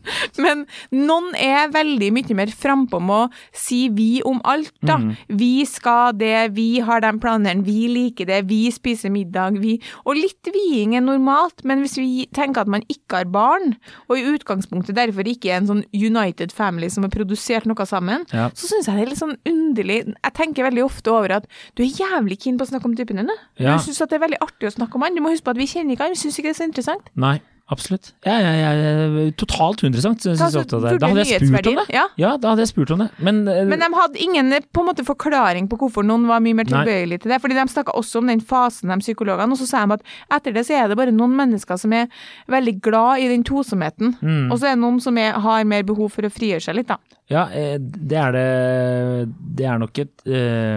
Men 0.41 0.65
noen 0.95 1.33
er 1.39 1.71
veldig 1.73 2.11
mye 2.15 2.37
mer 2.37 2.51
frampå 2.55 3.01
med 3.03 3.27
å 3.27 3.57
si 3.57 3.85
vi 3.95 4.09
om 4.27 4.41
alt, 4.49 4.73
da. 4.85 4.99
Mm. 5.01 5.13
Vi 5.39 5.53
skal 5.69 6.15
det, 6.19 6.55
vi 6.57 6.69
har 6.85 7.03
den 7.05 7.21
planen, 7.23 7.65
vi 7.67 7.87
liker 7.91 8.29
det, 8.29 8.43
vi 8.51 8.67
spiser 8.75 9.13
middag, 9.15 9.59
vi 9.63 9.77
Og 10.05 10.19
litt 10.19 10.51
viing 10.55 10.95
er 10.97 11.05
normalt, 11.05 11.65
men 11.67 11.83
hvis 11.83 11.97
vi 12.01 12.27
tenker 12.35 12.65
at 12.65 12.71
man 12.71 12.85
ikke 12.91 13.23
har 13.23 13.31
barn, 13.31 13.77
og 14.09 14.19
i 14.19 14.27
utgangspunktet 14.35 14.97
derfor 14.99 15.27
ikke 15.29 15.53
er 15.53 15.61
en 15.61 15.71
sånn 15.71 15.85
United 15.95 16.53
Family 16.55 16.74
som 16.91 17.03
har 17.07 17.11
produsert 17.11 17.67
noe 17.67 17.87
sammen, 17.87 18.25
Ja. 18.33 18.49
så 18.55 18.67
syns 18.71 18.87
jeg 18.87 18.97
det 18.97 19.03
er 19.03 19.11
litt 19.11 19.19
sånn 19.19 19.37
underlig 19.47 20.15
Jeg 20.25 20.33
tenker 20.35 20.65
veldig 20.71 20.85
ofte 20.85 21.09
over 21.11 21.33
at 21.33 21.47
du 21.77 21.83
er 21.83 21.89
jævlig 21.89 22.39
keen 22.43 22.59
på 22.59 22.65
å 22.65 22.69
snakke 22.71 22.85
om 22.87 22.95
typen 22.97 23.17
din. 23.17 23.31
Ja. 23.59 23.77
Du 23.77 23.83
syns 23.85 23.99
det 23.99 24.13
er 24.13 24.19
veldig 24.27 24.39
artig 24.41 24.69
å 24.69 24.75
snakke 24.75 24.95
om 24.97 25.03
han. 25.03 25.15
Du 25.15 25.21
må 25.21 25.31
huske 25.31 25.45
på 25.45 25.51
at 25.51 25.57
vi 25.57 25.67
kjenner 25.67 25.93
ikke 25.95 26.05
han, 26.09 26.11
vi 26.13 26.21
syns 26.23 26.39
ikke 26.39 26.51
det 26.51 26.57
er 26.59 26.63
så 26.63 26.69
interessant. 26.69 27.09
Nei, 27.17 27.41
absolutt. 27.73 28.13
Ja, 28.27 28.35
ja, 28.41 28.53
ja, 28.75 29.31
totalt 29.41 29.83
uinteressant, 29.85 30.21
syns 30.25 30.41
jeg 30.43 30.61
ofte. 30.65 30.81
det. 30.83 30.99
Da 31.01 31.09
hadde 31.09 31.25
jeg 31.25 31.41
spurt 31.49 31.69
om 31.71 31.79
det. 31.81 31.87
ja. 31.95 32.05
Ja, 32.21 32.37
da 32.41 32.53
hadde 32.53 32.65
jeg 32.65 32.71
spurt 32.73 32.93
om 32.95 33.05
det. 33.05 33.09
Men, 33.19 33.47
eh, 33.49 33.65
Men 33.65 33.81
de 33.81 33.89
hadde 33.95 34.21
ingen 34.21 34.53
eh, 34.53 34.61
på 34.73 34.85
en 34.85 34.91
måte 34.91 35.05
forklaring 35.07 35.69
på 35.71 35.79
hvorfor 35.81 36.05
noen 36.07 36.27
var 36.29 36.43
mye 36.45 36.55
mer 36.55 36.69
tilbøyelig 36.69 37.23
til 37.23 37.33
det. 37.35 37.41
Fordi 37.41 37.55
de 37.59 37.67
snakka 37.73 37.97
også 37.97 38.21
om 38.21 38.27
den 38.33 38.41
fasen, 38.41 38.93
de 38.93 38.99
psykologene, 39.01 39.53
og 39.53 39.59
så 39.59 39.67
sa 39.67 39.85
de 39.87 39.99
at 39.99 40.03
etter 40.39 40.55
det 40.55 40.67
så 40.69 40.79
er 40.83 40.89
det 40.93 40.99
bare 41.01 41.15
noen 41.15 41.35
mennesker 41.39 41.81
som 41.81 41.93
er 41.93 42.07
veldig 42.53 42.81
glad 42.85 43.25
i 43.25 43.29
den 43.33 43.45
tosomheten. 43.45 44.17
Mm. 44.21 44.53
Og 44.53 44.59
så 44.59 44.71
er 44.71 44.77
det 44.77 44.83
noen 44.85 45.01
som 45.01 45.17
er, 45.19 45.33
har 45.33 45.65
mer 45.65 45.83
behov 45.83 46.13
for 46.13 46.27
å 46.27 46.33
frigjøre 46.33 46.61
seg 46.69 46.77
litt, 46.81 46.89
da. 46.93 46.99
Ja, 47.33 47.47
eh, 47.57 47.79
det 47.81 48.19
er 48.21 48.35
det 48.37 49.29
Det 49.57 49.65
er 49.65 49.79
nok 49.81 49.97
et, 50.03 50.11
eh, 50.29 50.77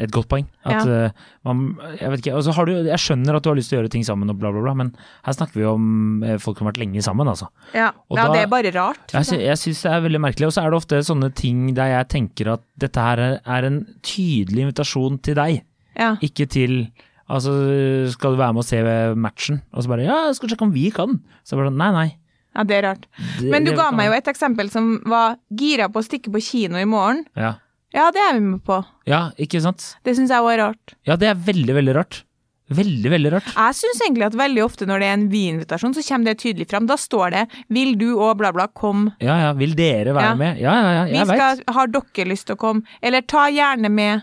et 0.00 0.10
godt 0.14 0.28
poeng. 0.30 0.46
At 0.64 0.86
ja. 0.88 1.10
man 1.44 1.76
Jeg 2.00 2.08
vet 2.10 2.22
ikke 2.22 2.36
altså 2.38 2.54
har 2.56 2.64
du, 2.64 2.72
Jeg 2.88 3.02
skjønner 3.02 3.36
at 3.36 3.44
du 3.44 3.50
har 3.50 3.58
lyst 3.58 3.68
til 3.68 3.76
å 3.76 3.82
gjøre 3.82 3.90
ting 3.92 4.06
sammen 4.06 4.30
og 4.32 4.38
bla, 4.40 4.48
bla, 4.54 4.62
bla, 4.64 4.72
men 4.80 4.94
her 5.26 5.36
snakker 5.36 5.60
vi 5.60 5.66
om 5.68 6.22
eh, 6.24 6.38
folk 6.40 6.56
som 6.56 6.64
har 6.66 6.72
vært 6.72 6.80
lenge 6.86 7.02
sammen, 7.04 7.28
altså. 7.28 7.50
Ja, 7.74 7.90
ja 7.92 8.16
da- 8.24 8.32
det 8.32 8.42
er 8.46 8.52
bare 8.54 8.72
rart. 8.72 9.12
Jeg, 9.12 9.28
sy 9.28 9.36
jeg 9.42 9.60
syns 9.60 9.82
det 9.84 9.92
er 9.92 10.06
veldig 10.06 10.22
merkelig. 10.24 10.48
Og 10.48 10.54
så 10.56 10.64
er 10.64 10.70
det 10.72 10.80
ofte 10.80 11.02
sånne 11.04 11.30
ting 11.36 11.74
der 11.76 11.92
jeg 11.98 12.08
tenker 12.16 12.54
at 12.54 12.64
dette 12.80 13.04
her 13.04 13.18
er- 13.44 13.68
en 13.68 13.82
tydelig 14.02 14.64
invitasjon 14.70 15.20
til 15.20 15.34
deg, 15.36 15.62
Ja. 15.98 16.16
ikke 16.22 16.48
til 16.48 16.88
Altså, 17.28 18.08
skal 18.08 18.32
du 18.32 18.38
være 18.40 18.54
med 18.56 18.62
og 18.62 18.64
se 18.64 18.78
matchen? 19.14 19.60
Og 19.74 19.82
så 19.84 19.88
bare 19.90 20.06
Ja, 20.06 20.14
jeg 20.30 20.36
skal 20.36 20.48
sjekke 20.48 20.62
om 20.64 20.72
vi 20.72 20.90
kan. 20.90 21.20
Så 21.44 21.58
bare 21.58 21.68
sånn, 21.68 21.76
nei, 21.76 21.90
nei. 21.92 22.16
Ja, 22.58 22.64
det 22.66 22.76
er 22.80 22.82
rart. 22.90 23.06
Det- 23.38 23.48
Men 23.54 23.64
du 23.64 23.72
ga 23.78 23.90
meg 23.94 24.10
jo 24.10 24.18
et 24.18 24.28
eksempel 24.34 24.68
som 24.74 24.98
var 25.06 25.38
gira 25.54 25.86
på 25.88 26.02
å 26.02 26.06
stikke 26.06 26.32
på 26.34 26.42
kino 26.42 26.76
i 26.76 26.84
morgen. 26.84 27.24
Ja. 27.38 27.54
Ja, 27.94 28.10
det 28.12 28.20
er 28.20 28.34
vi 28.34 28.40
med 28.44 28.64
på. 28.66 28.82
ja, 29.08 29.30
ikke 29.40 29.62
sant? 29.64 29.94
Det 30.04 30.12
syns 30.18 30.28
jeg 30.34 30.42
var 30.44 30.58
rart. 30.60 30.94
Ja, 31.08 31.16
det 31.16 31.28
er 31.30 31.34
veldig, 31.34 31.72
veldig 31.78 31.94
rart. 31.96 32.24
Veldig, 32.68 33.08
veldig 33.08 33.30
rart. 33.32 33.46
Jeg 33.56 33.76
syns 33.78 34.00
egentlig 34.04 34.26
at 34.26 34.34
veldig 34.36 34.60
ofte 34.62 34.84
når 34.84 35.00
det 35.00 35.06
er 35.08 35.14
en 35.16 35.28
vi-invitasjon, 35.32 35.94
så 35.96 36.02
kommer 36.04 36.24
det 36.28 36.34
tydelig 36.42 36.66
fram. 36.68 36.84
Da 36.86 36.96
står 37.00 37.30
det 37.32 37.48
'vil 37.72 37.96
du' 37.96 38.18
og 38.20 38.36
bla, 38.36 38.52
bla, 38.52 38.66
kom. 38.66 39.14
Ja, 39.22 39.38
ja, 39.40 39.52
vil 39.54 39.72
dere 39.74 40.12
være 40.12 40.20
Ja. 40.22 40.34
med? 40.34 40.58
Ja, 40.60 40.74
ja, 40.74 40.92
ja, 40.92 41.04
Vi 41.06 41.12
jeg 41.16 41.26
skal, 41.26 41.56
veit. 41.56 41.64
har 41.74 41.86
dere 41.86 42.26
lyst 42.28 42.44
til 42.44 42.56
å 42.56 42.58
komme? 42.58 42.82
Eller 43.02 43.22
ta 43.22 43.48
gjerne 43.48 43.88
med. 43.90 44.22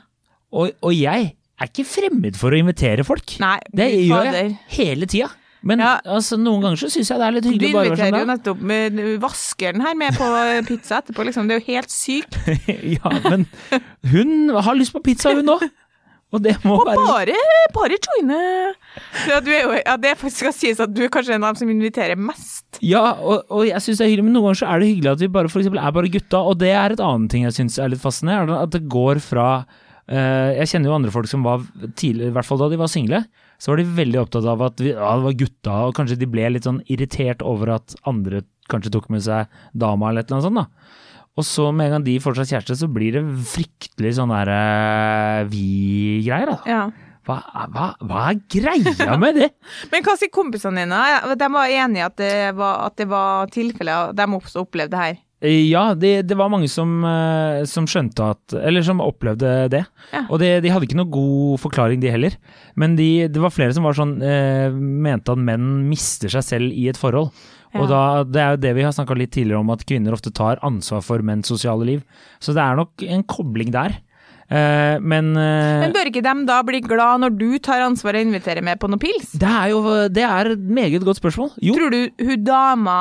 Og, 0.54 0.70
og 0.84 0.94
jeg 0.94 1.34
er 1.60 1.66
ikke 1.68 1.86
fremmed 1.88 2.36
for 2.36 2.52
å 2.52 2.60
invitere 2.60 3.04
folk. 3.04 3.40
Nei, 3.40 3.58
det 3.74 3.92
gjør 4.08 4.32
jeg 4.32 4.60
hele 4.68 5.06
tida. 5.08 5.32
Men 5.66 5.80
Ja. 5.82 5.96
altså, 6.06 6.38
noen 6.38 6.62
ganger 6.62 6.78
så 6.78 6.90
syns 6.94 7.10
jeg 7.10 7.18
det 7.22 7.26
er 7.28 7.36
litt 7.40 7.44
Du 7.48 7.50
hyggelig 7.50 7.72
å 7.72 7.78
bare 7.80 7.90
være 7.90 7.96
inviterer 7.96 8.20
jo 8.20 8.26
sånn. 8.26 8.34
nettopp 8.36 8.60
med 8.72 9.00
vaskeren 9.24 9.82
her 9.82 9.96
med 9.98 10.14
på 10.20 10.28
pizza 10.70 11.00
etterpå, 11.02 11.26
liksom. 11.26 11.48
Det 11.50 11.56
er 11.56 11.64
jo 11.64 11.72
helt 11.74 11.90
sykt. 11.96 12.38
ja, 13.00 13.16
men 13.26 13.48
hun 14.14 14.36
har 14.54 14.78
lyst 14.78 14.94
på 14.94 15.02
pizza, 15.04 15.34
hun 15.34 15.50
òg. 15.56 15.66
Og 16.36 16.42
det 16.44 16.56
må 16.66 16.74
Og 16.82 16.88
være 16.90 17.00
bare, 17.00 17.36
bare 17.74 17.98
joine. 18.02 18.38
Ja, 19.30 19.38
du 19.40 19.52
jo, 19.54 19.70
ja, 19.78 19.94
det 20.02 20.16
skal 20.34 20.52
sies 20.58 20.82
at 20.84 20.92
du 20.92 21.04
er 21.06 21.12
kanskje 21.14 21.36
en 21.38 21.46
av 21.46 21.54
dem 21.54 21.60
som 21.62 21.70
inviterer 21.72 22.18
mest. 22.20 22.66
Ja, 22.84 23.14
og, 23.24 23.46
og 23.54 23.62
jeg 23.70 23.80
syns 23.86 24.02
det 24.02 24.06
er 24.08 24.10
hyggelig, 24.12 24.26
men 24.28 24.36
noen 24.36 24.50
ganger 24.50 24.60
så 24.64 24.68
er 24.74 24.82
det 24.84 24.90
hyggelig 24.90 25.12
at 25.14 25.22
vi 25.24 25.30
bare 25.32 25.52
for 25.54 25.62
eksempel 25.62 25.80
er 25.80 25.94
bare 25.96 26.12
gutta, 26.12 26.42
og 26.50 26.58
det 26.60 26.74
er 26.76 26.96
et 26.98 27.04
annet 27.06 27.32
ting 27.32 27.46
jeg 27.48 27.56
syns 27.56 27.78
er 27.80 27.94
litt 27.94 28.04
fascinerende, 28.04 28.58
at 28.60 28.74
det 28.76 28.84
går 28.92 29.22
fra 29.24 29.48
Jeg 30.06 30.70
kjenner 30.70 30.92
jo 30.92 30.96
andre 31.00 31.12
folk 31.14 31.30
som 31.30 31.46
var 31.46 31.64
tidlig, 31.98 32.28
i 32.30 32.34
hvert 32.36 32.46
fall 32.46 32.60
da 32.62 32.68
de 32.70 32.78
var 32.78 32.92
single, 32.92 33.24
så 33.58 33.72
var 33.72 33.80
de 33.80 33.86
veldig 33.98 34.20
opptatt 34.22 34.46
av 34.52 34.62
at 34.68 34.84
vi, 34.84 34.92
ja, 34.92 35.16
det 35.18 35.26
var 35.26 35.38
gutta, 35.40 35.78
og 35.88 35.96
kanskje 35.98 36.20
de 36.22 36.28
ble 36.30 36.52
litt 36.54 36.68
sånn 36.68 36.84
irritert 36.92 37.42
over 37.42 37.74
at 37.80 37.96
andre 38.06 38.44
kanskje 38.70 38.94
tok 38.94 39.10
med 39.14 39.24
seg 39.26 39.50
dama 39.74 40.12
eller 40.12 40.22
et 40.22 40.30
eller 40.30 40.42
annet 40.42 40.50
sånt, 40.50 40.62
da. 40.62 41.02
Og 41.36 41.44
så 41.44 41.66
med 41.76 41.90
en 41.90 41.98
gang 41.98 42.06
de 42.06 42.20
får 42.24 42.38
seg 42.40 42.54
kjæreste, 42.54 42.78
så 42.80 42.88
blir 42.92 43.18
det 43.18 43.24
fryktelig 43.52 44.14
sånn 44.16 44.32
der 44.32 44.52
uh, 44.56 45.42
vi-greier. 45.52 46.54
da. 46.54 46.60
Ja. 46.70 46.84
Hva, 47.26 47.40
hva, 47.74 47.90
hva 48.06 48.24
er 48.30 48.40
greia 48.54 49.18
med 49.20 49.40
det? 49.42 49.50
Men 49.92 50.06
hva 50.06 50.14
sier 50.20 50.32
kompisene 50.32 50.86
dine? 50.86 51.36
De 51.36 51.50
var 51.52 51.74
enige 51.74 52.08
at 52.08 52.18
det 52.22 52.34
var, 52.56 52.86
at 52.86 52.96
det 53.02 53.10
var 53.12 53.50
tilfellet, 53.52 54.14
de 54.16 54.28
også 54.38 54.64
opplevde 54.64 55.02
her. 55.02 55.18
Eh, 55.42 55.66
Ja, 55.70 55.94
det, 55.94 56.28
det 56.30 56.38
var 56.40 56.50
mange 56.50 56.70
som, 56.72 57.04
eh, 57.04 57.64
som 57.68 57.86
skjønte 57.90 58.30
at 58.36 58.54
Eller 58.62 58.82
som 58.86 59.02
opplevde 59.04 59.68
det. 59.74 59.84
Ja. 60.14 60.24
Og 60.30 60.40
det, 60.40 60.62
de 60.64 60.72
hadde 60.72 60.88
ikke 60.88 61.00
noe 61.00 61.12
god 61.12 61.60
forklaring, 61.64 62.00
de 62.02 62.12
heller. 62.14 62.38
Men 62.76 62.96
de, 62.96 63.28
det 63.28 63.42
var 63.44 63.54
flere 63.54 63.74
som 63.76 63.84
var 63.88 63.98
sånn 63.98 64.16
eh, 64.24 64.72
mente 64.72 65.32
at 65.36 65.42
menn 65.42 65.86
mister 65.90 66.32
seg 66.32 66.44
selv 66.48 66.72
i 66.74 66.88
et 66.92 66.98
forhold. 67.00 67.34
Og 67.76 67.90
da, 67.92 68.24
Det 68.24 68.40
er 68.40 68.54
jo 68.56 68.60
det 68.64 68.70
vi 68.78 68.84
har 68.88 68.94
snakka 68.96 69.18
litt 69.20 69.34
tidligere 69.36 69.60
om, 69.60 69.70
at 69.74 69.82
kvinner 69.84 70.16
ofte 70.16 70.32
tar 70.32 70.62
ansvar 70.64 71.02
for 71.04 71.20
menns 71.20 71.50
sosiale 71.52 71.84
liv. 71.84 72.04
Så 72.40 72.56
det 72.56 72.64
er 72.64 72.78
nok 72.80 73.04
en 73.04 73.24
kobling 73.28 73.74
der. 73.76 73.98
Eh, 74.48 74.96
men 75.04 75.34
eh, 75.36 75.82
Men 75.84 75.92
bør 75.92 76.08
ikke 76.08 76.24
dem 76.24 76.46
da 76.48 76.62
bli 76.64 76.80
glad 76.86 77.20
når 77.26 77.34
du 77.36 77.58
tar 77.60 77.82
ansvar 77.84 78.16
og 78.16 78.28
inviterer 78.30 78.64
med 78.64 78.80
på 78.80 78.88
noe 78.88 79.02
pils? 79.02 79.32
det 79.42 79.50
er 79.50 79.72
jo 79.74 79.82
det 80.08 80.24
er 80.24 80.52
et 80.54 80.60
meget 80.80 81.04
godt 81.04 81.18
spørsmål. 81.20 81.52
Jo, 81.66 81.74
Tror 81.76 81.92
du 81.92 82.02
hun 82.24 82.44
dama 82.46 83.00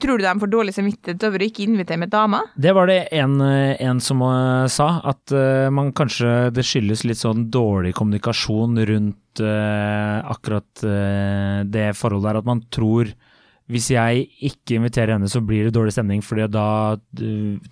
Tror 0.00 0.18
du 0.18 0.24
de 0.24 0.32
får 0.40 0.50
dårlig 0.52 0.74
samvittighet 0.74 1.22
over 1.28 1.42
å 1.42 1.46
ikke 1.48 1.64
invitere 1.64 2.00
med 2.00 2.10
dama? 2.12 2.42
Det 2.60 2.72
var 2.76 2.88
det 2.90 2.98
en, 3.16 3.36
eh, 3.40 3.76
en 3.84 4.00
som 4.04 4.20
eh, 4.26 4.66
sa, 4.72 4.88
at 5.04 5.32
eh, 5.32 5.70
man 5.72 5.92
kanskje 5.96 6.50
det 6.54 6.64
skyldes 6.66 7.04
litt 7.08 7.20
sånn 7.20 7.46
dårlig 7.52 7.94
kommunikasjon 7.96 8.80
rundt 8.88 9.40
uh, 9.42 10.20
akkurat 10.30 10.84
det 11.66 11.88
forholdet 11.98 12.28
der, 12.28 12.36
at 12.38 12.46
man 12.46 12.60
tror 12.70 13.08
hvis 13.72 13.88
jeg 13.90 14.28
ikke 14.46 14.76
inviterer 14.76 15.16
henne, 15.16 15.30
så 15.30 15.40
blir 15.42 15.66
det 15.66 15.74
dårlig 15.74 15.94
stemning, 15.96 16.20
fordi 16.22 16.46
da 16.52 16.94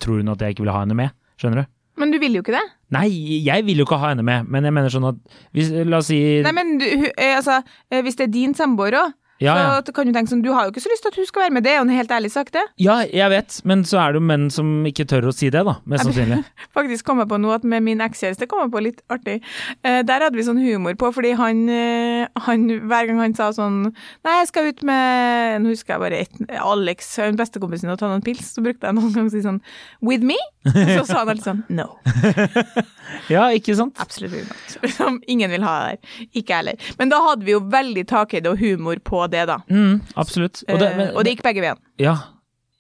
tror 0.03 0.19
hun 0.19 0.33
at 0.33 0.43
jeg 0.43 0.57
ikke 0.57 0.65
vil 0.65 0.73
ha 0.73 0.81
henne 0.83 0.97
med. 0.99 1.15
Skjønner 1.39 1.63
du? 1.63 1.71
Men 2.01 2.11
du 2.11 2.19
vil 2.19 2.35
jo 2.35 2.43
ikke 2.43 2.57
det. 2.57 2.65
Nei, 2.97 3.07
jeg 3.45 3.67
vil 3.69 3.83
jo 3.83 3.87
ikke 3.87 4.01
ha 4.01 4.11
henne 4.11 4.25
med, 4.27 4.49
men 4.51 4.67
jeg 4.67 4.75
mener 4.75 4.91
sånn 4.91 5.11
at 5.13 5.21
hvis, 5.55 5.71
La 5.87 6.01
oss 6.01 6.09
si 6.11 6.19
Nei, 6.43 6.55
men 6.57 6.75
du, 6.81 6.89
altså, 7.29 7.61
hvis 7.93 8.19
det 8.19 8.27
er 8.27 8.35
din 8.35 8.57
samboer 8.59 8.99
òg, 9.05 9.15
ja, 9.43 9.55
ja. 9.59 9.81
så 9.85 9.95
kan 9.95 10.09
du 10.09 10.15
tenke 10.15 10.31
sånn 10.31 10.45
Du 10.45 10.51
har 10.55 10.67
jo 10.67 10.73
ikke 10.75 10.85
så 10.85 10.93
lyst 10.93 11.05
til 11.07 11.13
at 11.13 11.19
hun 11.21 11.29
skal 11.29 11.45
være 11.47 11.55
med, 11.57 11.67
det 11.67 11.73
er 11.75 11.81
jo 11.81 11.87
en 11.87 11.95
helt 11.95 12.15
ærlig 12.15 12.33
sak, 12.35 12.53
det. 12.55 12.63
ja, 12.83 13.01
jeg 13.09 13.33
vet, 13.33 13.59
men 13.69 13.85
så 13.89 14.01
er 14.03 14.15
det 14.15 14.23
jo 14.23 14.27
menn 14.31 14.49
som 14.55 14.71
ikke 14.89 15.07
tør 15.11 15.29
å 15.31 15.35
si 15.35 15.51
det, 15.53 15.65
da. 15.67 15.77
Mest 15.91 16.07
sannsynlig. 16.09 16.43
Faktisk 16.77 17.09
kom 17.09 17.23
jeg 17.23 17.31
på 17.33 17.41
noe 17.43 17.59
at 17.59 17.67
med 17.69 17.85
min 17.87 18.03
ekskjæreste 18.05 18.49
kom 18.51 18.65
jeg 18.65 18.73
på 18.75 18.85
litt 18.87 19.03
artig. 19.13 19.39
Eh, 19.83 20.01
der 20.07 20.27
hadde 20.27 20.39
vi 20.39 20.47
sånn 20.47 20.63
humor 20.63 20.97
på, 21.01 21.13
fordi 21.17 21.35
han, 21.39 21.65
eh, 21.73 22.27
han 22.47 22.69
hver 22.89 23.11
gang 23.11 23.23
han 23.23 23.37
sa 23.39 23.51
sånn 23.55 23.83
Nei, 23.83 24.35
jeg 24.41 24.49
skal 24.51 24.69
ut 24.71 24.83
med 24.87 25.63
Nå 25.63 25.73
husker 25.73 25.95
jeg 25.95 26.03
bare 26.03 26.21
ett 26.25 26.59
Alex, 26.63 27.11
bestekompisen 27.39 27.93
og 27.93 27.99
ta 28.01 28.11
noen 28.11 28.25
pils. 28.25 28.55
Så 28.55 28.65
brukte 28.65 28.89
jeg 28.89 28.97
noen 28.99 29.13
ganger 29.15 29.31
å 29.31 29.35
si 29.35 29.43
sånn 29.45 29.61
With 30.05 30.27
me? 30.27 30.39
Og 30.69 30.77
så 30.79 31.05
sa 31.09 31.23
han 31.23 31.33
alltid 31.33 31.49
sånn 31.49 31.65
No. 31.73 31.89
Ja, 33.31 33.49
ikke 33.55 33.75
sant? 33.77 33.99
Absolutt 34.03 34.35
ikke 34.39 34.91
Som 34.97 35.21
ingen 35.31 35.53
vil 35.53 35.65
ha 35.67 35.75
det 35.83 35.89
der. 35.91 36.27
Ikke 36.33 36.55
jeg 36.55 36.59
heller. 36.63 36.91
Men 36.99 37.13
da 37.13 37.21
hadde 37.27 37.47
vi 37.47 37.55
jo 37.55 37.63
veldig 37.73 38.05
takhøyde 38.11 38.53
og 38.53 38.63
humor 38.63 39.01
på 39.05 39.25
det, 39.33 39.47
da. 39.51 39.57
Mm, 39.73 39.97
absolutt. 40.21 40.63
Og 40.69 40.79
det, 40.83 40.93
men- 41.01 41.11
og 41.17 41.25
det 41.27 41.35
gikk 41.37 41.43
begge 41.49 41.65
veier. 41.65 41.81
Ja, 42.03 42.15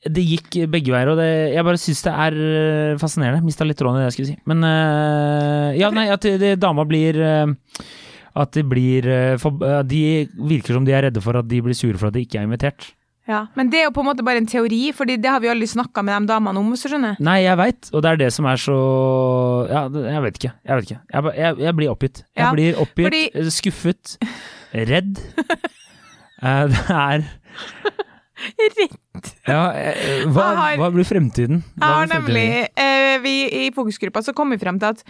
det 0.03 0.25
gikk 0.27 0.57
begge 0.71 0.91
veier, 0.95 1.11
og 1.13 1.19
det, 1.21 1.29
jeg 1.55 1.65
bare 1.67 1.79
syns 1.79 2.01
det 2.03 2.13
er 2.27 2.39
øh, 2.39 2.95
fascinerende. 3.03 3.43
Mista 3.47 3.65
litt 3.67 3.79
tråden 3.79 4.01
i 4.01 4.03
det 4.05 4.09
jeg 4.11 4.17
skulle 4.17 4.31
si. 4.33 4.39
Men 4.51 4.65
øh, 4.67 5.69
ja, 5.79 5.91
nei, 5.95 6.09
at 6.11 6.25
det, 6.43 6.57
dama 6.63 6.85
blir 6.89 7.21
At 8.35 8.55
de 8.57 8.63
blir 8.65 9.05
for, 9.39 9.53
De 9.85 9.99
virker 10.49 10.73
som 10.79 10.85
de 10.89 10.93
er 10.97 11.03
redde 11.05 11.21
for 11.21 11.37
at 11.37 11.47
de 11.51 11.59
blir 11.63 11.77
sure 11.77 11.99
for 12.01 12.09
at 12.09 12.15
de 12.17 12.23
ikke 12.25 12.39
er 12.41 12.47
invitert. 12.49 12.87
Ja, 13.29 13.45
Men 13.55 13.69
det 13.71 13.79
er 13.79 13.85
jo 13.87 13.93
på 13.95 14.01
en 14.03 14.09
måte 14.09 14.25
bare 14.27 14.41
en 14.41 14.49
teori, 14.51 14.91
Fordi 14.97 15.15
det 15.23 15.31
har 15.31 15.39
vi 15.39 15.47
aldri 15.53 15.69
snakka 15.71 16.03
med 16.03 16.25
de 16.25 16.33
damene 16.33 16.59
om, 16.59 16.71
hvis 16.73 16.83
du 16.83 16.89
skjønner. 16.91 17.21
Nei, 17.23 17.37
jeg 17.45 17.57
veit, 17.61 17.91
og 17.95 18.03
det 18.03 18.11
er 18.11 18.17
det 18.25 18.31
som 18.35 18.49
er 18.51 18.57
så 18.59 18.79
Ja, 19.71 19.85
jeg 20.17 20.23
vet 20.25 20.41
ikke. 20.41 20.53
Jeg 20.67 20.75
vet 20.81 20.89
ikke. 20.91 20.99
Jeg, 21.13 21.37
jeg, 21.39 21.59
jeg 21.69 21.77
blir 21.79 21.93
oppgitt. 21.93 22.23
Jeg 22.35 22.43
Ja, 22.43 22.51
blir 22.57 22.81
oppgitt, 22.83 23.07
fordi- 23.07 23.51
skuffet, 23.61 24.17
redd. 24.75 25.21
Eh, 26.43 26.69
det 26.71 26.79
er 26.89 27.23
Rett. 28.59 29.12
Ja, 29.47 29.73
eh, 29.77 30.23
hva, 30.33 30.45
har- 30.57 30.77
hva 30.81 30.89
blir 30.95 31.05
fremtiden? 31.05 31.63
Hva 31.77 31.89
Jeg 31.89 31.97
har 31.99 32.11
nemlig 32.15 32.45
eh, 32.79 33.17
Vi 33.25 33.35
i 33.67 33.71
fokusgruppa 33.75 34.23
så 34.25 34.33
kom 34.35 34.55
vi 34.55 34.61
frem 34.63 34.79
til 34.81 34.95
at 34.95 35.03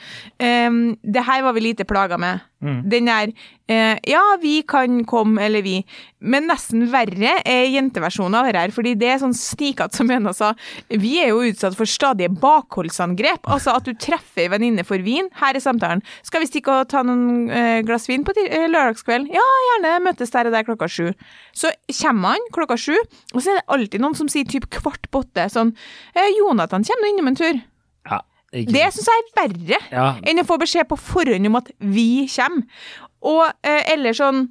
eh, 0.42 0.70
det 1.04 1.26
her 1.28 1.42
var 1.46 1.52
vi 1.54 1.60
lite 1.68 1.84
plaga 1.88 2.18
med. 2.18 2.40
Mm. 2.62 2.80
Den 2.90 3.08
der 3.10 3.30
eh, 3.68 3.98
Ja, 4.08 4.22
vi 4.42 4.62
kan 4.66 5.04
komme, 5.08 5.42
eller 5.42 5.62
vi. 5.62 5.80
Men 6.22 6.46
nesten 6.50 6.84
verre 6.92 7.36
er 7.44 7.64
jenteversjonen 7.72 8.36
av 8.38 8.46
det 8.50 8.58
her. 8.60 8.70
Fordi 8.74 8.92
det 8.98 9.08
er 9.12 9.20
sånn 9.22 9.34
snikete 9.36 9.98
som 9.98 10.10
Jønna 10.10 10.32
sa. 10.34 10.52
Vi 10.88 11.16
er 11.22 11.32
jo 11.32 11.40
utsatt 11.48 11.74
for 11.78 11.90
stadige 11.90 12.30
bakholdsangrep. 12.42 13.46
Altså 13.50 13.74
at 13.76 13.86
du 13.88 13.92
treffer 13.98 14.44
ei 14.46 14.50
venninne 14.52 14.84
for 14.86 15.02
vin. 15.02 15.28
Her 15.40 15.58
er 15.58 15.62
samtalen. 15.64 16.02
Skal 16.26 16.42
vi 16.44 16.50
stikke 16.50 16.72
og 16.82 16.88
ta 16.92 17.02
noen 17.06 17.50
eh, 17.50 17.80
glass 17.86 18.06
vin 18.10 18.24
på 18.26 18.34
ti- 18.38 18.48
eh, 18.48 18.68
lørdagskveld? 18.70 19.30
Ja, 19.34 19.46
gjerne. 19.68 19.96
Møtes 20.06 20.32
der 20.34 20.48
og 20.50 20.54
der 20.56 20.66
klokka 20.66 20.88
sju. 20.90 21.10
Så 21.58 21.70
kommer 22.00 22.36
han 22.36 22.46
klokka 22.54 22.78
sju, 22.80 22.94
og 23.34 23.42
så 23.42 23.52
er 23.52 23.58
det 23.60 23.66
alltid 23.74 23.91
noen 24.00 24.16
som 24.16 24.30
sier 24.32 24.48
typ 24.48 24.68
kvart 24.72 25.10
på 25.12 25.24
åtte 25.24 25.48
sånn 25.52 25.74
eh, 26.14 26.30
Jonathan 26.38 26.86
kommer 26.86 27.04
nå 27.04 27.12
innom 27.12 27.32
en 27.32 27.38
tur. 27.38 27.60
Ja, 28.08 28.22
ikke 28.52 28.72
Det 28.72 28.88
syns 28.94 29.10
jeg 29.12 29.22
er 29.22 29.36
verre 29.42 29.82
ja, 29.92 30.08
enn 30.22 30.42
å 30.42 30.48
få 30.48 30.58
beskjed 30.62 30.88
på 30.88 30.98
forhånd 31.00 31.50
om 31.50 31.60
at 31.60 31.70
vi 31.78 32.26
kommer. 32.32 32.66
Og 33.22 33.44
eh, 33.62 33.92
eller 33.92 34.16
sånn 34.16 34.48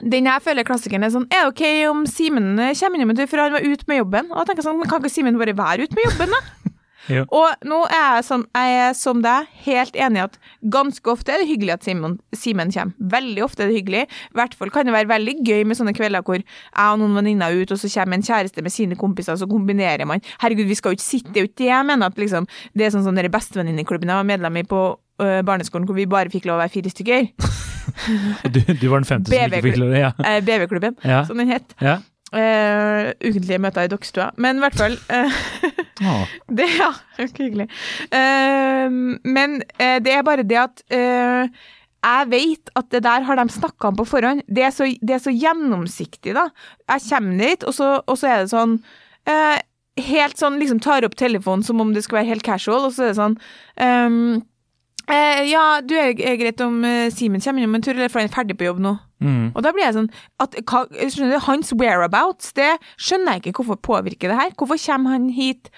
den 0.00 0.24
jeg 0.24 0.40
føler 0.40 0.64
klassikeren 0.64 1.04
er 1.04 1.10
sånn 1.12 1.26
Er 1.28 1.42
det 1.44 1.48
ok 1.50 1.90
om 1.90 2.06
Simen 2.08 2.54
eh, 2.56 2.72
kommer 2.78 2.96
innom 2.96 3.12
en 3.12 3.18
tur, 3.18 3.28
for 3.28 3.42
han 3.42 3.52
var 3.52 3.64
ute 3.66 3.84
med 3.90 4.00
jobben? 4.00 4.30
Og 4.32 4.40
jeg 4.40 4.48
tenker 4.50 4.64
sånn, 4.64 4.80
Kan 4.88 5.02
ikke 5.02 5.12
Simen 5.12 5.40
bare 5.40 5.56
være 5.56 5.84
ute 5.84 5.98
med 5.98 6.06
jobben, 6.08 6.32
da? 6.32 6.61
Og 7.34 7.64
nå 7.66 7.80
er 7.90 8.20
jeg, 8.22 8.44
er 8.54 8.92
som 8.94 9.22
deg 9.24 9.48
helt 9.64 9.96
enig 9.98 10.20
i 10.20 10.24
at 10.24 10.36
ganske 10.72 11.10
ofte 11.10 11.32
er 11.34 11.42
det 11.42 11.48
hyggelig 11.50 11.74
at 11.74 11.84
Simen, 11.86 12.18
Simen 12.36 12.70
kommer. 12.74 12.94
Veldig 13.16 13.42
ofte 13.44 13.64
er 13.64 13.72
det 13.72 13.80
hyggelig. 13.80 14.04
I 14.06 14.38
hvert 14.38 14.54
fall 14.58 14.70
kan 14.70 14.86
det 14.86 14.94
være 14.94 15.10
veldig 15.10 15.34
gøy 15.46 15.64
med 15.66 15.76
sånne 15.78 15.94
kvelder 15.96 16.22
hvor 16.22 16.38
jeg 16.38 16.44
og 16.92 17.00
noen 17.02 17.16
venninner 17.18 17.50
er 17.50 17.62
ute, 17.64 17.74
og 17.74 17.82
så 17.82 17.90
kommer 17.90 18.20
en 18.20 18.26
kjæreste 18.26 18.62
med 18.62 18.72
sine 18.74 18.98
kompiser, 19.00 19.36
så 19.36 19.48
kombinerer 19.50 20.06
man. 20.08 20.22
Herregud, 20.42 20.68
vi 20.70 20.78
skal 20.78 20.92
jo 20.94 21.00
ikke 21.00 21.08
sitte 21.08 21.32
Det 21.32 21.40
er 21.40 21.46
jo 21.46 21.50
ikke 21.50 21.62
det 21.64 21.70
jeg 21.72 21.86
mener. 21.90 22.06
at 22.06 22.18
liksom, 22.18 22.46
Det 22.74 22.86
er 22.86 22.94
sånn 22.94 23.04
som 23.04 23.16
den 23.18 23.30
bestevenninneklubben 23.32 24.08
jeg 24.08 24.16
var 24.22 24.28
medlem 24.28 24.56
i 24.56 24.62
på 24.68 24.80
øh, 25.22 25.42
barneskolen, 25.42 25.86
hvor 25.86 25.94
vi 25.98 26.06
bare 26.06 26.30
fikk 26.30 26.46
lov 26.46 26.60
å 26.60 26.64
være 26.64 26.74
fire 26.78 26.90
stykker. 26.94 27.28
Du, 28.54 28.60
du 28.62 28.86
var 28.88 29.02
den 29.02 29.06
femte 29.08 29.30
som 29.30 29.36
ikke 29.52 29.62
fikk 29.66 29.76
lov. 29.82 29.92
Ja. 29.98 30.12
Eh, 30.24 30.40
BV-klubben, 30.46 30.96
Ja. 31.04 31.24
som 31.26 31.36
den 31.38 31.50
het. 31.50 31.74
ja. 31.82 31.98
Eh, 32.32 33.10
ukentlige 33.28 33.60
møter 33.60 33.84
i 33.84 33.90
Dokkestua. 33.92 34.30
Men 34.40 34.56
i 34.56 34.64
hvert 34.64 34.78
fall 34.78 34.94
uh, 35.12 35.40
ah. 36.08 36.30
Det, 36.58 36.68
ja, 36.78 36.88
ikke 37.20 37.48
hyggelig. 37.48 37.68
Uh, 38.08 39.18
men 39.28 39.60
det 39.76 40.14
er 40.14 40.24
bare 40.24 40.46
det 40.46 40.60
at 40.62 40.84
jeg 40.92 42.30
vet 42.32 42.72
at 42.78 42.88
det 42.90 43.02
der 43.04 43.26
har 43.28 43.38
de 43.38 43.44
snakka 43.52 43.90
om 43.90 43.98
på 44.00 44.06
forhånd. 44.08 44.40
Det 44.48 44.64
er 44.66 44.72
så, 44.74 44.88
det 45.00 45.18
er 45.18 45.20
så 45.22 45.34
gjennomsiktig, 45.34 46.32
da. 46.34 46.48
Jeg 46.88 47.04
kommer 47.10 47.44
dit, 47.44 47.68
og 47.68 47.76
så, 47.76 47.90
og 48.06 48.18
så 48.18 48.32
er 48.32 48.42
det 48.42 48.54
sånn 48.54 48.80
Helt 50.00 50.40
sånn 50.40 50.56
liksom 50.56 50.78
tar 50.80 51.04
opp 51.04 51.18
telefonen 51.20 51.60
som 51.66 51.80
om 51.84 51.90
det 51.92 52.00
skal 52.06 52.22
være 52.22 52.30
helt 52.30 52.46
casual, 52.46 52.86
og 52.88 52.94
så 52.96 53.04
er 53.04 53.10
det 53.10 53.18
sånn 53.18 53.34
ehm, 53.76 54.40
eh, 55.08 55.42
Ja, 55.50 55.80
du, 55.84 55.94
er 55.98 56.12
er 56.14 56.36
greit 56.40 56.60
om 56.64 56.82
uh, 56.84 57.08
Simen 57.14 57.42
kommer 57.42 57.62
innom 57.62 57.78
en 57.78 57.84
tur, 57.84 57.94
eller 57.94 58.12
for 58.12 58.22
han 58.22 58.30
er 58.30 58.34
ferdig 58.34 58.58
på 58.60 58.68
jobb 58.68 58.82
nå? 58.82 58.96
Mm. 59.22 59.52
Og 59.54 59.62
da 59.64 59.72
blir 59.74 59.86
jeg 59.86 59.96
sånn 59.96 60.12
at, 60.42 60.58
hva, 60.66 60.84
skjønner 60.90 61.36
du, 61.36 61.40
Hans 61.46 61.72
whereabouts, 61.78 62.52
det 62.58 62.74
skjønner 62.98 63.38
jeg 63.38 63.44
ikke 63.46 63.62
hvorfor 63.62 63.80
påvirker 63.92 64.32
det 64.32 64.38
her. 64.38 64.54
Hvorfor 64.58 64.80
kommer 64.82 65.14
han 65.16 65.30
hit 65.32 65.70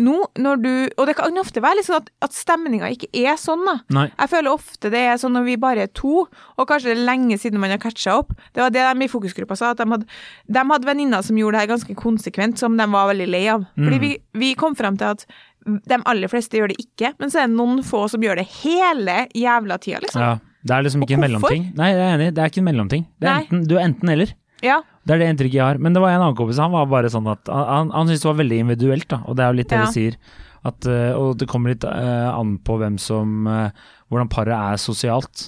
nå, 0.00 0.16
når 0.40 0.60
du 0.62 0.72
Og 0.96 1.06
det 1.08 1.16
kan 1.18 1.38
ofte 1.40 1.62
være 1.62 1.82
sånn 1.84 2.00
at, 2.00 2.10
at 2.24 2.36
stemninga 2.36 2.90
ikke 2.94 3.10
er 3.16 3.36
sånn, 3.40 3.62
da. 3.66 3.76
Nei. 3.92 4.06
Jeg 4.14 4.32
føler 4.32 4.52
ofte 4.52 4.92
det 4.92 5.02
er 5.12 5.20
sånn 5.20 5.34
når 5.36 5.46
vi 5.48 5.56
bare 5.60 5.86
er 5.86 5.92
to, 5.96 6.24
og 6.24 6.68
kanskje 6.68 6.92
det 6.92 6.96
er 6.96 7.08
lenge 7.08 7.38
siden 7.40 7.60
man 7.62 7.74
har 7.74 7.82
catcha 7.82 8.16
opp. 8.22 8.32
Det 8.54 8.64
var 8.64 8.74
det 8.74 8.86
de 8.86 9.06
i 9.06 9.10
fokusgruppa 9.12 9.58
sa, 9.58 9.72
at 9.74 9.82
de 9.82 9.88
hadde, 9.90 10.08
de 10.48 10.64
hadde 10.72 10.88
venninner 10.88 11.26
som 11.26 11.38
gjorde 11.38 11.58
det 11.58 11.64
her 11.64 11.72
ganske 11.74 11.98
konsekvent, 11.98 12.60
som 12.62 12.78
de 12.80 12.88
var 12.92 13.10
veldig 13.12 13.28
lei 13.30 13.44
av. 13.52 13.66
Fordi 13.78 14.00
vi, 14.02 14.14
vi 14.40 14.54
kom 14.58 14.78
fram 14.78 14.98
til 15.00 15.12
at 15.16 15.26
de 15.66 15.98
aller 16.08 16.30
fleste 16.32 16.56
gjør 16.56 16.72
det 16.72 16.78
ikke, 16.80 17.12
men 17.20 17.32
så 17.32 17.42
er 17.42 17.50
det 17.50 17.56
noen 17.58 17.82
få 17.86 18.06
som 18.10 18.22
gjør 18.24 18.40
det 18.40 18.46
hele 18.62 19.24
jævla 19.36 19.80
tida, 19.82 20.00
liksom. 20.06 20.24
Ja. 20.24 20.36
Det 20.60 20.76
er 20.76 20.84
liksom 20.84 21.04
ikke 21.06 21.16
en 21.16 21.22
mellomting. 21.24 21.62
Nei, 21.78 21.86
jeg 21.94 22.00
er 22.04 22.14
enig. 22.18 22.28
Det 22.36 22.42
er 22.42 22.50
ikke 22.52 22.60
en 22.60 22.66
mellomting. 22.68 23.04
Det 23.16 23.28
er 23.30 23.38
enten, 23.38 23.62
du 23.68 23.78
er 23.78 23.84
enten 23.86 24.12
eller. 24.12 24.34
Ja. 24.64 24.82
Det 25.08 25.14
er 25.14 25.22
det 25.22 25.28
inntrykket 25.32 25.56
jeg 25.56 25.64
har. 25.64 25.80
Men 25.80 25.96
det 25.96 26.02
var 26.04 26.12
en 26.12 26.20
annen 26.20 26.36
kompis, 26.36 26.60
han 26.60 26.74
var 26.74 26.88
bare 26.90 27.08
sånn 27.12 27.28
at 27.32 27.48
han, 27.48 27.88
han, 27.94 28.10
syntes 28.10 28.26
det 28.26 28.28
var 28.28 28.40
veldig 28.42 28.58
individuelt, 28.64 29.08
da. 29.08 29.22
Og 29.24 29.38
det 29.38 29.44
er 29.44 29.54
jo 29.54 29.60
litt 29.60 29.70
det 29.72 29.78
Ja. 29.78 29.86
vi 29.86 29.96
sier. 29.96 30.18
At, 30.60 30.84
eh, 30.84 31.14
og 31.16 31.38
det 31.40 31.48
kommer 31.48 31.72
litt 31.72 31.86
eh, 31.88 32.28
an 32.28 32.58
på 32.60 32.76
hvem 32.76 32.98
som 33.00 33.46
eh, 33.48 33.70
Hvordan 34.10 34.28
paret 34.28 34.52
er 34.52 34.76
sosialt. 34.76 35.46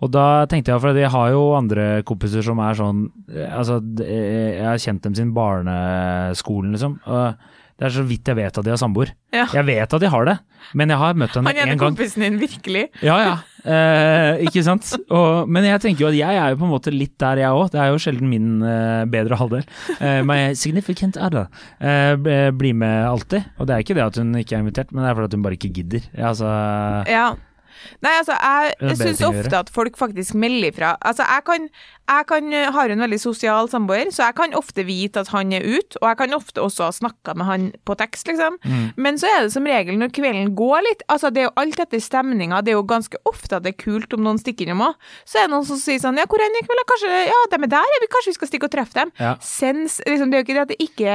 Og 0.00 0.12
da 0.14 0.46
tenkte 0.48 0.72
jeg, 0.72 0.80
for 0.80 0.96
jeg 0.96 1.10
har 1.12 1.30
jo 1.34 1.42
andre 1.58 2.02
kompiser 2.06 2.44
som 2.44 2.60
er 2.62 2.76
sånn 2.78 3.00
Altså, 3.50 3.80
jeg 3.98 4.62
har 4.62 4.80
kjent 4.80 5.02
dem 5.02 5.16
siden 5.16 5.34
barneskolen, 5.36 6.72
liksom. 6.76 7.00
Og 7.04 7.34
Det 7.76 7.84
er 7.90 7.92
så 7.92 8.02
vidt 8.08 8.24
jeg 8.30 8.36
vet 8.38 8.56
at 8.56 8.64
de 8.64 8.70
har 8.72 8.78
samboer. 8.80 9.10
Ja. 9.36 9.44
Jeg 9.52 9.66
vet 9.68 9.92
at 9.92 10.00
de 10.00 10.08
har 10.08 10.24
det, 10.24 10.38
men 10.72 10.88
jeg 10.88 10.96
har 10.96 11.12
møtt 11.20 11.34
henne 11.36 11.50
Han 11.52 11.58
ene 11.60 11.74
Han 11.74 11.78
gang. 11.82 11.90
kompisen 11.92 12.22
din, 12.24 12.38
virkelig. 12.40 12.86
Ja, 13.04 13.16
ja. 13.20 13.34
Eh, 13.66 14.44
ikke 14.46 14.62
sant? 14.64 14.86
Og, 15.12 15.48
men 15.50 15.66
jeg 15.66 15.82
tenker 15.82 16.06
jo 16.06 16.08
at 16.08 16.16
jeg 16.16 16.38
er 16.40 16.54
jo 16.54 16.60
på 16.62 16.64
en 16.68 16.72
måte 16.72 16.92
litt 16.94 17.12
der, 17.20 17.42
jeg 17.42 17.50
òg. 17.52 17.68
Det 17.74 17.80
er 17.82 17.90
jo 17.92 17.98
sjelden 18.00 18.30
min 18.32 18.62
eh, 18.64 19.04
bedre 19.12 19.36
halvdel. 19.36 19.66
Eh, 19.98 20.22
my 20.24 20.38
significant 20.56 21.18
other 21.20 21.48
eh, 21.80 22.14
blir 22.56 22.72
med 22.78 23.04
alltid. 23.10 23.44
Og 23.60 23.68
det 23.68 23.74
er 23.76 23.84
ikke 23.84 23.98
det 23.98 24.06
at 24.06 24.20
hun 24.22 24.32
ikke 24.40 24.56
er 24.56 24.64
invitert, 24.64 24.94
men 24.94 25.04
det 25.04 25.10
er 25.12 25.18
fordi 25.20 25.36
hun 25.36 25.44
bare 25.44 25.58
ikke 25.60 25.72
gidder. 25.76 26.08
Altså, 26.16 26.54
Ja. 27.12 27.26
Nei, 28.04 28.14
altså, 28.20 28.36
er 28.36 28.72
jeg 28.80 28.98
syns 29.00 29.22
ofte 29.26 29.58
at 29.58 29.70
folk 29.72 29.98
faktisk 29.98 30.36
melder 30.38 30.70
ifra. 30.72 30.94
Altså, 31.00 31.26
jeg 31.26 31.44
kan, 31.46 31.68
jeg 32.10 32.28
kan 32.30 32.52
uh, 32.54 32.68
har 32.76 32.92
en 32.92 33.04
veldig 33.06 33.20
sosial 33.22 33.70
samboer, 33.72 34.10
så 34.14 34.28
jeg 34.28 34.38
kan 34.38 34.56
ofte 34.58 34.86
vite 34.88 35.22
at 35.22 35.32
han 35.34 35.52
er 35.56 35.66
ute, 35.66 36.00
og 36.02 36.08
jeg 36.10 36.20
kan 36.22 36.36
ofte 36.36 36.62
også 36.62 36.88
ha 36.88 36.94
snakka 36.94 37.36
med 37.38 37.50
han 37.50 37.68
på 37.86 37.96
tekst, 37.98 38.28
liksom. 38.30 38.58
Mm. 38.64 38.86
Men 38.96 39.20
så 39.20 39.30
er 39.30 39.46
det 39.46 39.54
som 39.54 39.66
regel 39.66 39.98
når 40.00 40.14
kvelden 40.16 40.54
går 40.58 40.84
litt, 40.88 41.06
altså 41.12 41.30
det 41.34 41.44
er 41.44 41.48
jo 41.48 41.56
alt 41.62 41.82
etter 41.86 42.02
stemninga, 42.02 42.62
det 42.64 42.74
er 42.74 42.78
jo 42.78 42.86
ganske 42.88 43.20
ofte 43.28 43.58
at 43.58 43.66
det 43.66 43.74
er 43.74 43.80
kult 43.82 44.14
om 44.16 44.24
noen 44.26 44.40
stikker 44.40 44.66
innom 44.66 44.84
òg. 44.90 45.08
Så 45.28 45.40
er 45.40 45.48
det 45.48 45.54
noen 45.54 45.66
som 45.68 45.80
sier 45.80 46.00
sånn, 46.02 46.20
ja, 46.20 46.28
hvor 46.30 46.42
er 46.42 46.52
de 46.52 46.62
i 46.62 46.66
kveld? 46.66 46.84
Kanskje, 46.86 47.12
ja, 47.28 47.40
de 47.52 47.60
er 47.66 47.72
der, 47.76 47.96
vi, 48.02 48.10
kanskje 48.12 48.32
vi 48.32 48.38
skal 48.38 48.50
stikke 48.50 48.68
og 48.68 48.74
treffe 48.74 49.00
dem. 49.00 49.12
Ja. 49.20 49.34
Sens, 49.44 49.98
liksom, 50.06 50.30
det 50.30 50.38
er 50.38 50.42
jo 50.42 50.46
ikke 50.46 50.56
det 50.56 50.64
at 50.66 50.72
det 50.72 50.80
ikke 50.82 51.14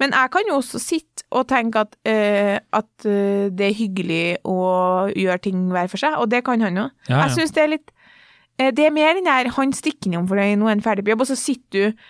Men 0.00 0.14
jeg 0.14 0.30
kan 0.34 0.48
jo 0.48 0.58
også 0.58 0.80
sitte 0.82 1.26
og 1.34 1.48
tenke 1.50 1.82
at, 1.84 1.96
uh, 2.08 2.56
at 2.78 3.06
eh, 3.08 3.48
det 3.52 3.66
er 3.66 3.76
hyggelig 3.76 4.38
å 4.48 4.58
gjøre 5.12 5.42
ting 5.44 5.66
hver 5.72 5.90
for 5.90 6.00
seg, 6.00 6.07
og 6.16 6.30
det 6.32 6.44
kan 6.46 6.60
han 6.64 6.76
jo. 6.76 6.86
Ja, 7.08 7.12
ja. 7.12 7.26
Jeg 7.26 7.36
syns 7.36 7.52
det 7.56 7.64
er 7.64 7.74
litt 7.74 7.92
eh, 8.58 8.72
Det 8.72 8.86
er 8.86 8.94
mer 8.94 9.14
den 9.18 9.28
der 9.28 9.52
han 9.56 9.74
stikker 9.76 10.08
innom 10.08 10.30
deg 10.30 10.56
nå 10.58 10.66
er 10.68 10.76
han 10.76 10.84
ferdig 10.84 11.04
på 11.04 11.14
jobb, 11.14 11.26
og 11.26 11.30
så 11.30 11.38
sitter 11.38 11.92
du 11.92 12.00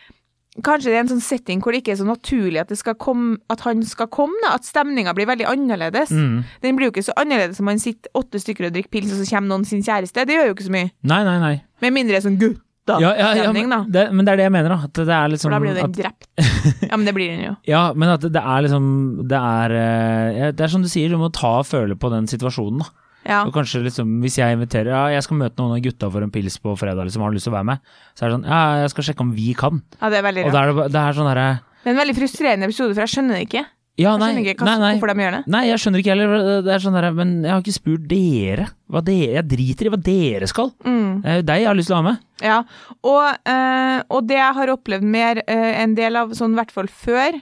Kanskje 0.64 0.90
det 0.90 0.96
er 0.96 1.04
en 1.04 1.10
sånn 1.12 1.22
setting 1.22 1.60
hvor 1.62 1.74
det 1.74 1.82
ikke 1.82 1.92
er 1.94 2.00
så 2.00 2.06
naturlig 2.08 2.58
at, 2.58 2.72
komme, 2.98 3.36
at 3.52 3.62
han 3.66 3.82
skal 3.86 4.08
komme, 4.10 4.34
da, 4.42 4.56
at 4.58 4.66
stemninga 4.66 5.14
blir 5.14 5.28
veldig 5.28 5.46
annerledes. 5.46 6.10
Mm. 6.10 6.40
Den 6.64 6.78
blir 6.78 6.88
jo 6.88 6.94
ikke 6.96 7.04
så 7.06 7.14
annerledes 7.20 7.60
som 7.60 7.68
man 7.68 7.78
sitter 7.82 8.10
åtte 8.18 8.40
stykker 8.42 8.66
og 8.66 8.74
drikker 8.74 8.90
pils, 8.96 9.12
og 9.14 9.20
så 9.20 9.28
kommer 9.30 9.52
noen 9.52 9.68
sin 9.68 9.84
kjæreste. 9.86 10.24
Det 10.26 10.34
gjør 10.34 10.50
jo 10.50 10.56
ikke 10.56 10.66
så 10.66 10.74
mye. 10.74 10.88
Nei, 11.12 11.20
nei, 11.28 11.36
nei. 11.44 11.52
Med 11.84 11.94
mindre 11.94 12.16
det 12.16 12.22
er 12.22 12.26
sånn 12.26 12.40
Ja, 12.88 13.10
ja, 13.12 13.28
ja, 13.36 13.44
da. 13.44 13.52
men, 13.52 13.72
det, 13.92 14.04
men 14.16 14.24
det 14.24 14.32
er 14.32 14.40
det 14.40 14.46
jeg 14.48 14.54
mener, 14.56 14.72
da. 14.74 14.88
At 14.88 14.98
det 14.98 15.14
er 15.14 15.32
liksom 15.34 15.50
For 15.50 15.54
da 15.54 15.60
blir 15.62 15.74
jo 15.74 15.82
den 15.82 15.96
drept. 15.98 16.30
Ja, 16.88 16.96
men 16.96 17.04
det 17.06 17.14
blir 17.14 17.34
den 17.34 17.44
jo. 17.44 17.54
Ja, 17.68 17.82
men 17.94 18.14
at 18.14 18.24
det 18.24 18.40
er 18.40 18.64
liksom 18.64 18.86
Det 19.28 19.38
er, 19.38 19.74
eh, 19.76 20.46
det 20.56 20.64
er 20.64 20.72
som 20.72 20.82
du 20.82 20.88
sier, 20.90 21.12
du 21.12 21.20
må 21.20 21.28
ta 21.34 21.58
og 21.60 21.68
føle 21.68 21.98
på 22.00 22.10
den 22.14 22.26
situasjonen, 22.30 22.82
da. 22.82 23.07
Ja. 23.28 23.42
Og 23.44 23.52
kanskje 23.52 23.82
liksom, 23.84 24.18
hvis 24.24 24.38
jeg 24.40 24.56
inviterer 24.56 24.88
Ja, 24.94 25.02
jeg 25.12 25.22
skal 25.26 25.36
møte 25.36 25.60
noen 25.60 25.76
av 25.76 25.82
gutta 25.84 26.08
for 26.10 26.24
en 26.24 26.30
pils 26.32 26.56
på 26.64 26.72
fredag, 26.80 27.04
liksom, 27.04 27.20
har 27.22 27.30
du 27.30 27.36
lyst 27.36 27.44
til 27.44 27.52
å 27.52 27.58
være 27.58 27.68
med? 27.74 27.78
Så 28.16 28.24
er 28.24 28.30
det 28.30 28.36
sånn 28.38 28.46
Ja, 28.48 28.60
jeg 28.82 28.90
skal 28.94 29.04
sjekke 29.10 29.20
om 29.26 29.32
vi 29.36 29.52
kan. 29.54 29.82
ja, 30.00 30.08
det 30.08 30.18
er 30.22 30.24
veldig 30.32 30.44
Og 30.46 30.52
rart. 30.54 30.62
er 30.62 30.66
det, 30.72 30.76
ba- 30.80 30.88
det 30.88 31.02
er 31.04 31.12
sånn 31.18 31.28
derre 31.34 31.48
Det 31.84 31.90
er 31.90 31.94
en 31.94 32.00
veldig 32.00 32.16
frustrerende 32.16 32.64
episode, 32.72 32.94
for 32.96 33.04
jeg 33.04 33.12
skjønner 33.14 33.36
det 33.38 33.44
ikke. 33.50 33.64
Ja, 33.98 34.12
Jeg 34.12 34.18
nei, 34.20 34.26
skjønner 34.30 34.44
ikke 34.54 34.62
hva, 34.62 34.66
nei, 34.70 34.78
nei. 34.78 34.90
hvorfor 34.94 35.10
de 35.10 35.22
gjør 35.24 35.32
det. 35.34 35.42
Nei, 35.50 35.60
jeg 35.66 35.78
skjønner 35.82 35.98
ikke 36.04 36.12
heller. 36.14 36.62
Det 36.62 36.72
er 36.74 36.78
sånn 36.84 36.94
der, 36.94 37.06
Men 37.18 37.30
jeg 37.42 37.50
har 37.50 37.62
ikke 37.64 37.74
spurt 37.74 38.04
dere. 38.08 38.66
Hva 38.88 39.00
dere 39.02 39.32
jeg 39.34 39.48
driter 39.50 39.86
i 39.86 39.90
hva 39.90 39.98
dere 40.08 40.46
skal. 40.46 40.70
Mm. 40.86 41.22
Det 41.22 41.28
er 41.32 41.36
jo 41.40 41.46
deg 41.48 41.58
jeg 41.64 41.66
har 41.66 41.74
lyst 41.80 41.90
til 41.90 41.96
å 41.96 41.98
ha 41.98 42.06
med. 42.06 42.20
Ja, 42.40 42.58
og, 43.02 43.24
øh, 43.54 44.02
og 44.14 44.26
det 44.28 44.36
jeg 44.38 44.54
har 44.54 44.68
opplevd 44.76 45.02
mer 45.02 45.42
øh, 45.42 45.72
en 45.82 45.94
del 45.98 46.14
av, 46.16 46.30
sånn 46.38 46.54
i 46.54 46.60
hvert 46.62 46.70
fall 46.70 46.86
før 46.86 47.40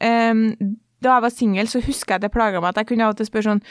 eh, 0.00 0.34
Da 1.04 1.14
jeg 1.14 1.24
var 1.26 1.34
singel, 1.34 1.70
så 1.70 1.82
husker 1.84 2.14
jeg 2.14 2.20
at 2.20 2.26
det 2.26 2.34
plaga 2.34 2.62
meg 2.62 2.72
at 2.72 2.82
jeg 2.82 2.92
kunne 2.92 3.06
av 3.06 3.14
og 3.14 3.20
til 3.20 3.28
spørre 3.28 3.50
sånn 3.52 3.64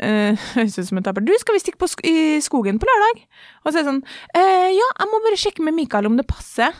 eh, 0.00 0.44
Høres 0.56 0.78
ut 0.78 0.90
som 0.90 1.00
en 1.00 1.08
taper. 1.08 1.24
Du, 1.26 1.32
skal 1.40 1.56
vi 1.56 1.64
stikke 1.64 1.80
på 1.82 1.90
sk 1.92 2.04
i 2.08 2.18
skogen 2.44 2.80
på 2.80 2.88
lørdag? 2.88 3.24
Og 3.64 3.72
så 3.72 3.74
er 3.74 3.82
det 3.82 3.90
sånn 3.90 4.04
eh, 4.34 4.70
Ja, 4.76 4.92
jeg 5.02 5.10
må 5.12 5.24
bare 5.26 5.40
sjekke 5.40 5.66
med 5.66 5.76
Mikael 5.76 6.08
om 6.10 6.16
det 6.20 6.28
passer. 6.30 6.72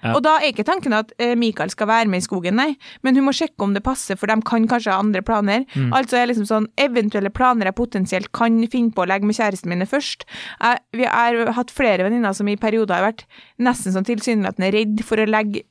Ja. 0.00 0.14
Og 0.16 0.22
da 0.24 0.38
er 0.38 0.48
ikke 0.48 0.64
tanken 0.64 0.94
at 0.96 1.12
eh, 1.20 1.34
Mikael 1.36 1.72
skal 1.72 1.88
være 1.90 2.08
med 2.08 2.22
i 2.22 2.24
skogen, 2.24 2.56
nei, 2.56 2.70
men 3.04 3.18
hun 3.18 3.26
må 3.26 3.34
sjekke 3.36 3.66
om 3.66 3.74
det 3.76 3.82
passer, 3.84 4.16
for 4.16 4.30
de 4.30 4.38
kan 4.48 4.64
kanskje 4.68 4.94
ha 4.94 5.00
andre 5.02 5.20
planer. 5.24 5.66
Mm. 5.74 5.90
Altså 5.96 6.16
er 6.16 6.30
liksom 6.30 6.46
sånn 6.48 6.68
eventuelle 6.80 7.32
planer 7.34 7.68
jeg 7.68 7.76
potensielt 7.76 8.30
kan 8.36 8.56
finne 8.72 8.94
på 8.96 9.04
å 9.04 9.08
legge 9.10 9.28
med 9.28 9.36
kjæresten 9.36 9.72
mine 9.72 9.88
først. 9.88 10.24
Jeg, 10.56 10.80
vi 10.96 11.08
har 11.08 11.52
hatt 11.58 11.74
flere 11.74 12.06
venninner 12.06 12.36
som 12.36 12.48
i 12.48 12.56
perioder 12.60 12.96
har 12.96 13.10
vært 13.10 13.26
nesten 13.60 13.92
sånn 13.96 14.08
tilsynelatende 14.08 14.72
redd 14.76 15.04
for 15.04 15.20
å 15.20 15.28
legge 15.28 15.66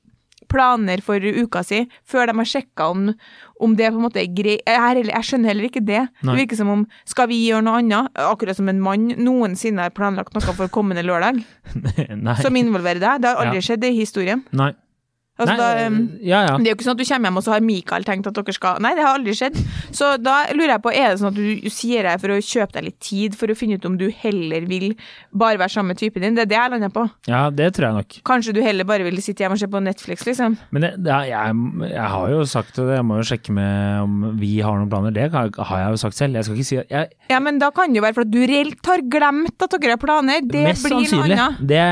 planer 0.49 1.01
for 1.05 1.21
uka 1.21 1.61
si, 1.63 1.83
før 2.09 2.27
de 2.31 2.35
har 2.41 2.49
sjekka 2.49 2.89
om, 2.91 3.05
om 3.61 3.75
det 3.79 3.91
på 3.91 3.99
en 3.99 4.05
måte 4.07 4.21
er 4.23 4.27
greit. 4.33 4.63
Jeg, 4.65 5.05
jeg 5.07 5.27
skjønner 5.29 5.51
heller 5.53 5.69
ikke 5.69 5.83
det. 5.85 6.01
Nei. 6.23 6.33
Det 6.33 6.37
virker 6.43 6.59
som 6.59 6.73
om 6.73 6.83
skal 7.07 7.29
vi 7.31 7.39
gjøre 7.47 7.63
noe 7.67 7.79
annet, 7.83 8.11
akkurat 8.25 8.57
som 8.59 8.69
en 8.71 8.81
mann 8.83 9.09
noensinne 9.21 9.85
har 9.87 9.95
planlagt 9.95 10.33
noe 10.35 10.43
for 10.57 10.67
kommende 10.73 11.05
lørdag, 11.05 11.41
som 12.43 12.59
involverer 12.59 13.01
deg. 13.03 13.21
Det 13.23 13.31
har 13.31 13.43
aldri 13.45 13.61
Ja. 13.61 13.67
skjedd 13.71 13.83
i 13.89 13.95
historien. 14.01 14.43
nei. 14.51 14.73
Altså, 15.39 15.55
nei. 15.55 15.57
da, 15.57 15.87
um, 15.87 15.97
ja, 16.19 16.39
ja. 16.49 16.55
det 16.59 16.67
er 16.67 16.73
jo 16.73 16.77
ikke 16.77 16.85
sånn 16.89 16.97
at 16.97 17.01
du 17.01 17.05
kommer 17.07 17.29
hjem 17.29 17.39
og 17.39 17.43
så 17.45 17.53
har 17.55 17.63
Mikael 17.63 18.03
tenkt 18.07 18.27
at 18.27 18.35
dere 18.35 18.55
skal 18.55 18.81
Nei, 18.83 18.91
det 18.97 19.05
har 19.05 19.15
aldri 19.17 19.35
skjedd. 19.37 19.55
Så 19.95 20.09
da 20.19 20.35
lurer 20.51 20.73
jeg 20.75 20.83
på, 20.83 20.91
er 20.91 21.13
det 21.13 21.21
sånn 21.21 21.31
at 21.31 21.37
du 21.39 21.69
sier 21.73 22.07
deg 22.09 22.19
for 22.21 22.33
å 22.35 22.39
kjøpe 22.43 22.75
deg 22.75 22.87
litt 22.89 22.97
tid 23.03 23.37
for 23.39 23.51
å 23.51 23.55
finne 23.57 23.77
ut 23.79 23.87
om 23.87 23.95
du 23.99 24.07
heller 24.21 24.67
vil 24.69 24.89
bare 25.31 25.59
være 25.61 25.71
sammen 25.73 25.93
med 25.93 26.01
typen 26.01 26.25
din? 26.25 26.35
Det 26.37 26.43
er 26.45 26.51
det 26.51 26.57
jeg 26.59 26.73
lander 26.75 26.93
på. 26.93 27.05
ja, 27.31 27.41
det 27.49 27.69
tror 27.77 27.87
jeg 27.89 27.97
nok. 28.01 28.17
Kanskje 28.29 28.55
du 28.57 28.61
heller 28.65 28.87
bare 28.89 29.07
vil 29.07 29.21
sitte 29.23 29.45
hjemme 29.45 29.55
og 29.57 29.63
se 29.63 29.69
på 29.71 29.81
Netflix, 29.83 30.25
liksom? 30.27 30.57
Men 30.75 30.85
det, 30.85 30.91
det, 31.07 31.13
er- 31.15 31.29
jeg, 31.31 31.55
jeg 31.93 32.09
har 32.15 32.33
jo 32.33 32.43
sagt 32.49 32.75
det, 32.79 32.87
jeg 32.99 33.05
må 33.07 33.19
jo 33.21 33.27
sjekke 33.31 33.55
med 33.55 34.03
om 34.03 34.19
vi 34.39 34.51
har 34.65 34.75
noen 34.79 34.91
planer. 34.91 35.15
Det 35.15 35.29
har 35.31 35.49
jeg 35.85 35.95
jo 35.95 36.01
sagt 36.03 36.19
selv. 36.19 36.35
Jeg 36.39 36.47
skal 36.47 36.59
ikke 36.59 36.69
si 36.69 36.79
at 36.83 36.93
jeg, 36.93 37.11
Ja, 37.31 37.39
men 37.43 37.59
da 37.61 37.71
kan 37.75 37.93
det 37.93 38.01
jo 38.01 38.05
være 38.05 38.17
for 38.17 38.27
at 38.27 38.33
du 38.33 38.39
reelt 38.49 38.91
har 38.91 39.03
glemt 39.15 39.65
at 39.65 39.75
dere 39.77 39.95
har 39.95 40.01
planer. 40.01 40.43
Det 40.43 40.51
blir 40.83 40.95
noe 40.95 41.23
annet. 41.23 41.59
Det, 41.59 41.83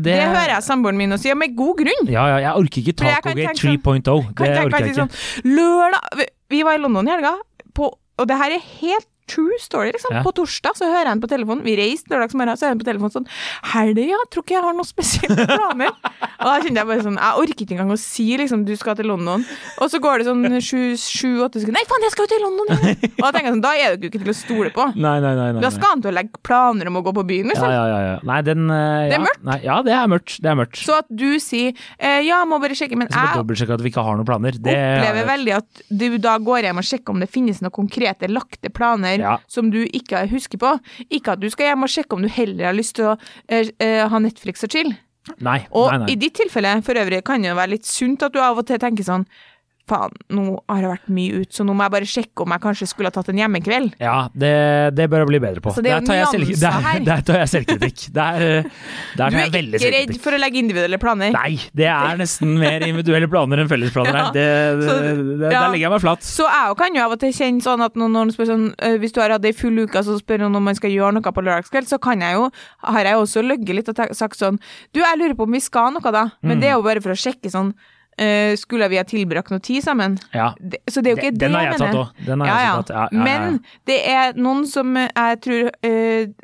det, 0.00 0.16
Det 0.16 0.28
hører 0.32 0.54
jeg 0.56 0.66
samboeren 0.66 0.98
min 1.00 1.12
og 1.16 1.24
med 1.36 1.56
god 1.58 1.80
grunn. 1.82 2.08
Ja, 2.12 2.24
ja, 2.32 2.38
jeg 2.46 2.62
orker 2.62 2.82
ikke 2.82 2.85
Kan 2.94 3.22
Tacogate 3.22 3.58
3.0. 3.58 4.34
Kan 4.36 4.46
Det 4.46 4.64
orker 4.64 4.78
jeg 4.78 4.94
ikke. 4.94 5.06
Sånn, 5.06 5.52
lørdag 5.56 6.26
Vi 6.50 6.62
var 6.62 6.78
i 6.78 6.78
London 6.78 7.08
i 7.08 7.10
helga, 7.10 7.34
på, 7.74 7.90
og 7.90 8.28
det 8.28 8.36
her 8.38 8.54
er 8.54 8.62
helt 8.80 9.08
true 9.30 9.58
story, 9.62 9.92
liksom. 9.94 10.14
Ja. 10.16 10.22
På 10.26 10.32
torsdag 10.36 10.76
så 10.78 10.86
hører 10.88 11.06
jeg 11.08 11.12
han 11.14 11.22
på 11.22 11.30
telefonen. 11.30 11.64
Vi 11.66 11.74
reiste 11.78 12.12
lørdagsmorgen, 12.12 12.56
så 12.58 12.66
hører 12.66 12.76
han 12.76 12.82
på 12.82 12.88
telefonen 12.88 13.14
sånn 13.16 13.28
Helga, 13.72 14.04
ja, 14.06 14.20
tror 14.32 14.44
ikke 14.46 14.56
jeg 14.56 14.64
har 14.64 14.76
noen 14.76 14.88
spesielle 14.88 15.46
planer. 15.50 15.92
og 16.40 16.46
da 16.46 16.54
kjente 16.62 16.80
jeg 16.82 16.88
bare 16.90 17.04
sånn 17.06 17.18
Jeg 17.20 17.42
orker 17.42 17.64
ikke 17.66 17.76
engang 17.76 17.94
å 17.94 17.98
si 18.00 18.26
liksom 18.40 18.64
du 18.68 18.74
skal 18.78 18.98
til 18.98 19.10
London. 19.10 19.44
Og 19.82 19.90
så 19.92 20.00
går 20.02 20.22
det 20.22 20.28
sånn 20.28 20.44
sju-åtte 20.62 21.62
sekunder 21.62 21.76
Nei, 21.76 21.84
faen, 21.90 22.06
jeg 22.06 22.14
skal 22.14 22.26
jo 22.26 22.32
til 22.32 22.44
London! 22.46 22.72
ja. 22.76 22.94
Og 23.16 23.24
da 23.24 23.30
tenker 23.34 23.48
jeg 23.48 23.54
sånn 23.56 23.64
Da 23.64 23.72
er 23.80 23.96
du 24.00 24.06
ikke 24.10 24.22
til 24.22 24.32
å 24.32 24.36
stole 24.36 24.72
på. 24.74 24.88
Nei, 24.96 25.16
nei, 25.24 25.32
nei. 25.38 25.48
nei, 25.56 25.64
Da 25.64 25.70
skal 25.74 25.94
han 25.96 26.04
til 26.04 26.12
å 26.12 26.16
legge 26.16 26.40
planer 26.46 26.90
om 26.90 27.00
å 27.00 27.04
gå 27.06 27.14
på 27.16 27.24
byen, 27.28 27.50
Ja, 27.50 27.54
liksom. 27.54 27.72
ja, 27.74 27.84
ja, 27.90 28.00
ja. 28.06 28.16
Nei, 28.30 28.38
den 28.46 28.66
uh, 28.70 29.06
Det 29.10 29.18
er 29.18 29.24
mørkt. 29.26 29.42
Nei, 29.50 29.58
ja, 29.66 29.78
det 29.86 29.94
er 29.96 30.10
mørkt. 30.12 30.36
Det 30.42 30.52
er 30.52 30.58
mørkt. 30.58 30.80
Så 30.86 30.98
at 31.00 31.08
du 31.10 31.28
sier 31.42 31.72
eh, 31.98 32.20
Ja, 32.26 32.42
må 32.48 32.58
bare 32.62 32.76
sjekke, 32.78 32.98
men 32.98 33.10
Jeg 33.10 33.16
jeg 33.26 33.40
dobbeltsjekke 33.42 33.76
at 33.76 33.82
vi 33.84 33.90
ikke 33.92 34.04
har 34.06 34.18
noen 34.18 34.28
planer. 34.28 34.56
Det 34.56 34.74
opplever 34.76 35.28
veldig 35.30 35.54
at 35.56 35.82
du 35.90 36.06
da 36.22 36.36
går 36.42 36.68
hjem 36.68 36.80
og 36.82 36.86
sjekker 36.86 37.14
om 37.16 37.22
det 37.22 37.28
finnes 37.32 37.60
noen 37.64 37.74
konkrete 37.74 38.28
lagte 38.30 38.70
planer 38.74 39.15
Ja. 39.20 39.38
som 39.48 39.70
du 39.70 39.82
ikke 39.84 40.26
husker 40.30 40.58
på. 40.58 40.74
Ikke 41.10 41.32
at 41.32 41.40
du 41.40 41.48
skal 41.50 41.72
hjem 41.72 41.82
og 41.86 41.92
sjekke 41.92 42.16
om 42.16 42.22
du 42.22 42.28
heller 42.28 42.70
har 42.70 42.76
lyst 42.76 42.96
til 42.96 43.12
å 43.12 43.16
eh, 43.48 43.70
eh, 43.78 44.04
ha 44.08 44.18
Netflix 44.22 44.64
og 44.64 44.72
chill. 44.72 44.94
Nei, 45.42 45.66
Og 45.74 45.90
nei, 45.90 45.98
nei. 45.98 46.10
i 46.12 46.16
ditt 46.16 46.36
tilfelle 46.38 46.76
for 46.86 46.94
øvrig 46.94 47.24
kan 47.26 47.42
det 47.42 47.50
jo 47.50 47.56
være 47.58 47.72
litt 47.74 47.86
sunt 47.88 48.22
at 48.22 48.32
du 48.32 48.38
av 48.38 48.58
og 48.58 48.66
til 48.68 48.78
tenker 48.78 49.02
sånn 49.06 49.24
Faen, 49.86 50.10
nå 50.34 50.42
har 50.66 50.80
jeg 50.82 50.88
vært 50.90 51.10
mye 51.14 51.40
ut, 51.44 51.50
så 51.54 51.62
nå 51.62 51.70
må 51.78 51.84
jeg 51.86 51.92
bare 51.94 52.06
sjekke 52.10 52.42
om 52.42 52.50
jeg 52.56 52.62
kanskje 52.64 52.86
skulle 52.90 53.06
ha 53.06 53.14
tatt 53.14 53.28
en 53.30 53.38
hjemmekveld. 53.38 53.92
Ja, 54.02 54.14
det, 54.34 54.48
det 54.98 55.04
bør 55.12 55.20
jeg 55.22 55.28
bli 55.30 55.38
bedre 55.44 55.62
på. 55.62 55.74
Så 55.76 55.84
det 55.86 55.92
er 55.92 56.00
jo 56.00 56.08
der, 56.08 56.24
tar 56.24 56.32
selv, 56.32 56.48
nyanser 56.48 56.64
der, 56.64 56.86
her. 56.88 57.04
der 57.06 57.20
tar 57.28 57.38
jeg 57.38 57.50
selvkritikk. 57.52 58.02
Der, 58.16 58.40
eh, 58.42 58.66
der 58.66 58.66
Du 58.66 59.20
tar 59.20 59.28
er 59.30 59.44
jeg 59.44 59.52
veldig 59.54 59.78
ikke 59.78 59.86
redd 59.86 59.94
selvkritikk. 60.00 60.24
for 60.26 60.34
å 60.34 60.40
legge 60.42 60.58
individuelle 60.64 60.98
planer. 60.98 61.30
Nei, 61.38 61.52
det 61.78 61.86
er 61.92 62.18
nesten 62.18 62.56
mer 62.58 62.82
individuelle 62.88 63.30
planer 63.30 63.62
enn 63.62 63.70
fellesplaner 63.70 64.18
her. 64.18 64.32
Det, 64.34 64.46
det, 64.82 64.88
så- 64.90 64.98
det, 65.06 65.38
ja. 65.46 65.54
Der 65.54 65.70
legger 65.76 65.84
jeg 65.86 65.94
meg 65.94 66.02
flat. 66.08 66.26
Så 66.32 66.50
jeg 66.50 66.76
kan 66.82 66.98
jo 66.98 67.06
av 67.06 67.14
og 67.14 67.22
til 67.22 67.36
kjenne 67.38 67.62
sånn 67.70 67.86
at 67.86 67.94
når 68.02 68.14
noen 68.18 68.34
spør 68.34 68.50
sånn 68.50 68.66
øh, 68.74 68.98
Hvis 69.06 69.14
du 69.14 69.20
har 69.22 69.36
hatt 69.38 69.46
ei 69.46 69.54
full 69.54 69.78
uke, 69.86 70.02
så 70.02 70.18
spør 70.18 70.42
noen 70.42 70.58
om 70.58 70.66
man 70.66 70.74
skal 70.74 70.90
gjøre 70.90 71.14
noe 71.20 71.30
på 71.30 71.46
lørdagskveld, 71.46 71.86
så 71.94 72.00
kan 72.02 72.26
jeg 72.26 72.34
jo 72.40 72.50
Har 72.82 73.04
jeg 73.06 73.14
jo 73.14 73.22
også 73.22 73.46
løgget 73.46 73.78
litt 73.78 73.94
og 73.94 74.02
sagt 74.18 74.34
sånn 74.42 74.58
Du, 74.90 74.98
jeg 75.04 75.22
lurer 75.22 75.38
på 75.38 75.46
om 75.46 75.54
vi 75.54 75.62
skal 75.62 75.94
noe, 75.94 76.10
da. 76.10 76.26
Men 76.42 76.58
Mm. 76.58 76.60
det 76.66 76.72
er 76.72 76.74
jo 76.74 76.82
bare 76.90 77.00
for 77.06 77.14
å 77.14 77.20
sjekke 77.22 77.54
sånn 77.54 77.70
øh, 78.20 78.56
Skulle 78.58 78.88
vi 78.92 78.96
ha 79.00 79.04
tilbrakt 79.08 79.50
noe 79.50 79.60
tid 79.60 79.82
sammen? 79.84 80.18
Ja. 80.34 80.52
Det, 80.58 80.80
så 80.88 81.02
det 81.02 81.12
er 81.12 81.16
jo 81.16 81.22
ikke 81.22 81.30
Den, 81.38 81.52
det 81.52 81.62
jeg 81.62 81.78
mener. 81.78 82.12
Den 82.26 82.40
har 82.40 82.48
jeg 82.48 82.84
tatt. 82.86 82.90
òg. 82.90 83.06
ja, 83.12 83.12
ja. 83.12 83.24
Men 83.24 83.60
det 83.86 84.00
er 84.10 84.36
noen 84.38 84.66
som 84.66 84.96
øh, 84.96 85.08
jeg 85.08 85.40
tror 85.46 85.70
uh, 85.86 86.34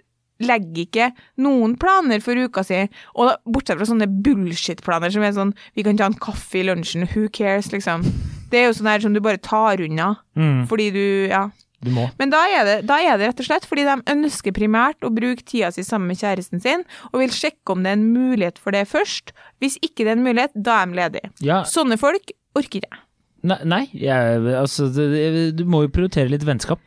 legger 0.42 0.82
ikke 0.82 1.08
noen 1.38 1.76
planer 1.78 2.18
for 2.24 2.34
uka 2.34 2.64
si, 2.66 2.80
og 3.14 3.28
da, 3.28 3.36
bortsett 3.46 3.78
fra 3.78 3.86
sånne 3.86 4.08
bullshit-planer 4.26 5.12
som 5.14 5.22
er 5.22 5.34
sånn 5.36 5.52
Vi 5.78 5.84
kan 5.86 5.96
ta 6.00 6.08
en 6.10 6.18
kaffe 6.18 6.58
i 6.58 6.64
lunsjen, 6.66 7.06
who 7.12 7.28
cares, 7.30 7.70
liksom. 7.72 8.02
Det 8.50 8.58
er 8.58 8.66
jo 8.66 8.74
sånn 8.80 8.90
her 8.90 9.00
som 9.04 9.14
du 9.14 9.20
bare 9.24 9.38
tar 9.42 9.80
unna 9.84 10.16
Mm, 10.34 10.64
fordi 10.66 10.90
du 10.94 11.04
Ja. 11.30 11.50
Du 11.82 11.90
må. 11.94 12.06
Men 12.20 12.30
da 12.30 12.40
er, 12.46 12.64
det, 12.68 12.76
da 12.86 12.96
er 13.02 13.18
det 13.18 13.28
rett 13.32 13.40
og 13.42 13.48
slett 13.48 13.66
fordi 13.68 13.84
de 13.88 13.96
ønsker 14.14 14.54
primært 14.54 15.02
å 15.02 15.10
bruke 15.14 15.42
tida 15.42 15.72
si 15.74 15.82
sammen 15.86 16.12
med 16.12 16.20
kjæresten 16.20 16.62
sin, 16.62 16.84
og 17.12 17.22
vil 17.24 17.34
sjekke 17.34 17.74
om 17.74 17.82
det 17.82 17.92
er 17.92 17.98
en 17.98 18.08
mulighet 18.14 18.60
for 18.62 18.74
det 18.76 18.84
først. 18.90 19.34
Hvis 19.62 19.78
ikke 19.82 20.04
det 20.06 20.12
er 20.14 20.18
en 20.20 20.26
mulighet, 20.26 20.54
da 20.54 20.80
er 20.84 20.92
de 20.92 21.00
ledige. 21.00 21.32
Ja, 21.42 21.62
Sånne 21.68 21.98
folk 22.00 22.30
orker 22.58 22.84
jeg. 22.86 23.00
nei, 23.42 23.58
nei 23.66 23.82
jeg, 23.96 24.42
altså 24.54 24.86
du 24.94 25.64
må 25.66 25.82
jo 25.86 25.90
prioritere 25.94 26.30
litt 26.30 26.44
vennskap. 26.46 26.78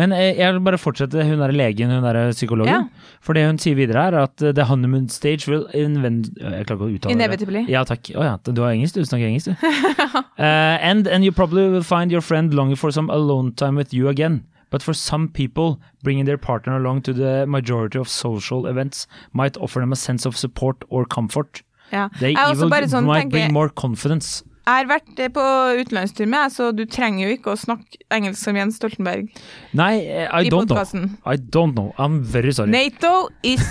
Men 0.00 0.12
eh, 0.16 0.38
jeg 0.38 0.54
vil 0.54 0.62
bare 0.64 0.80
fortsette 0.80 1.24
hun 1.28 1.42
er 1.44 1.52
legen, 1.52 1.90
hun 1.92 2.06
er 2.08 2.20
psykologen. 2.32 2.72
Ja. 2.72 3.16
For 3.24 3.36
det 3.36 3.44
hun 3.48 3.58
sier 3.60 3.76
videre 3.76 4.06
er 4.08 4.16
at 4.22 4.44
eh, 4.44 4.54
the 4.56 4.64
honeymoon 4.68 5.08
stage 5.12 5.50
will 5.50 5.66
invent... 5.76 6.30
Jeg 6.40 6.68
klarer 6.68 6.78
ikke 6.78 6.88
å 6.88 6.92
uttale 6.96 7.16
Inevitably. 7.16 7.64
det. 7.66 7.74
Ja, 7.74 7.84
takk. 7.88 8.12
Å 8.16 8.24
ja, 8.24 8.36
du 8.46 8.62
har 8.64 8.72
engelsk, 8.72 8.96
du 8.96 9.08
snakker 9.08 9.28
engelsk, 9.28 9.52
du. 9.52 10.22
uh, 10.40 10.78
and, 10.90 11.06
and 11.06 11.24
you 11.26 11.32
probably 11.32 11.68
will 11.68 11.84
find 11.84 12.12
your 12.12 12.24
friend 12.24 12.54
longing 12.54 12.80
for 12.80 12.90
some 12.90 13.12
alone 13.12 13.52
time 13.52 13.76
with 13.76 13.92
you 13.92 14.08
again. 14.08 14.42
But 14.72 14.82
for 14.82 14.94
some 14.94 15.28
people, 15.28 15.78
bringing 16.02 16.24
their 16.24 16.38
partner 16.38 16.76
along 16.76 17.02
to 17.02 17.12
the 17.12 17.44
majority 17.46 17.98
of 17.98 18.08
social 18.08 18.66
events 18.66 19.06
might 19.34 19.58
offer 19.58 19.80
them 19.80 19.92
a 19.92 19.96
sense 19.96 20.24
of 20.24 20.36
support 20.36 20.84
or 20.88 21.04
comfort. 21.04 21.62
Ja. 21.92 22.08
They 22.20 22.32
even 22.32 22.88
sånn, 22.88 23.04
might 23.04 23.26
tenker 23.26 23.36
bring 23.36 23.52
more 23.52 23.68
confidence. 23.68 24.40
Jeg 24.62 24.78
har 24.78 24.86
vært 24.90 25.18
eh, 25.18 25.30
på 25.34 25.44
utenlandstur 25.80 26.28
med 26.30 26.52
så 26.54 26.68
du 26.76 26.84
trenger 26.86 27.26
jo 27.26 27.34
ikke 27.34 27.54
å 27.54 27.58
snakke 27.58 27.98
engelsk 28.14 28.38
som 28.38 28.58
Jens 28.58 28.78
Stoltenberg 28.78 29.26
Nei, 29.74 29.94
eh, 30.06 30.28
I 30.30 30.52
don't 30.52 30.70
know. 30.70 31.08
I 31.26 31.34
don't 31.36 31.74
know. 31.74 31.90
I'm 31.98 32.20
very 32.22 32.54
sorry. 32.54 32.70
Nato 32.70 33.28
is 33.42 33.64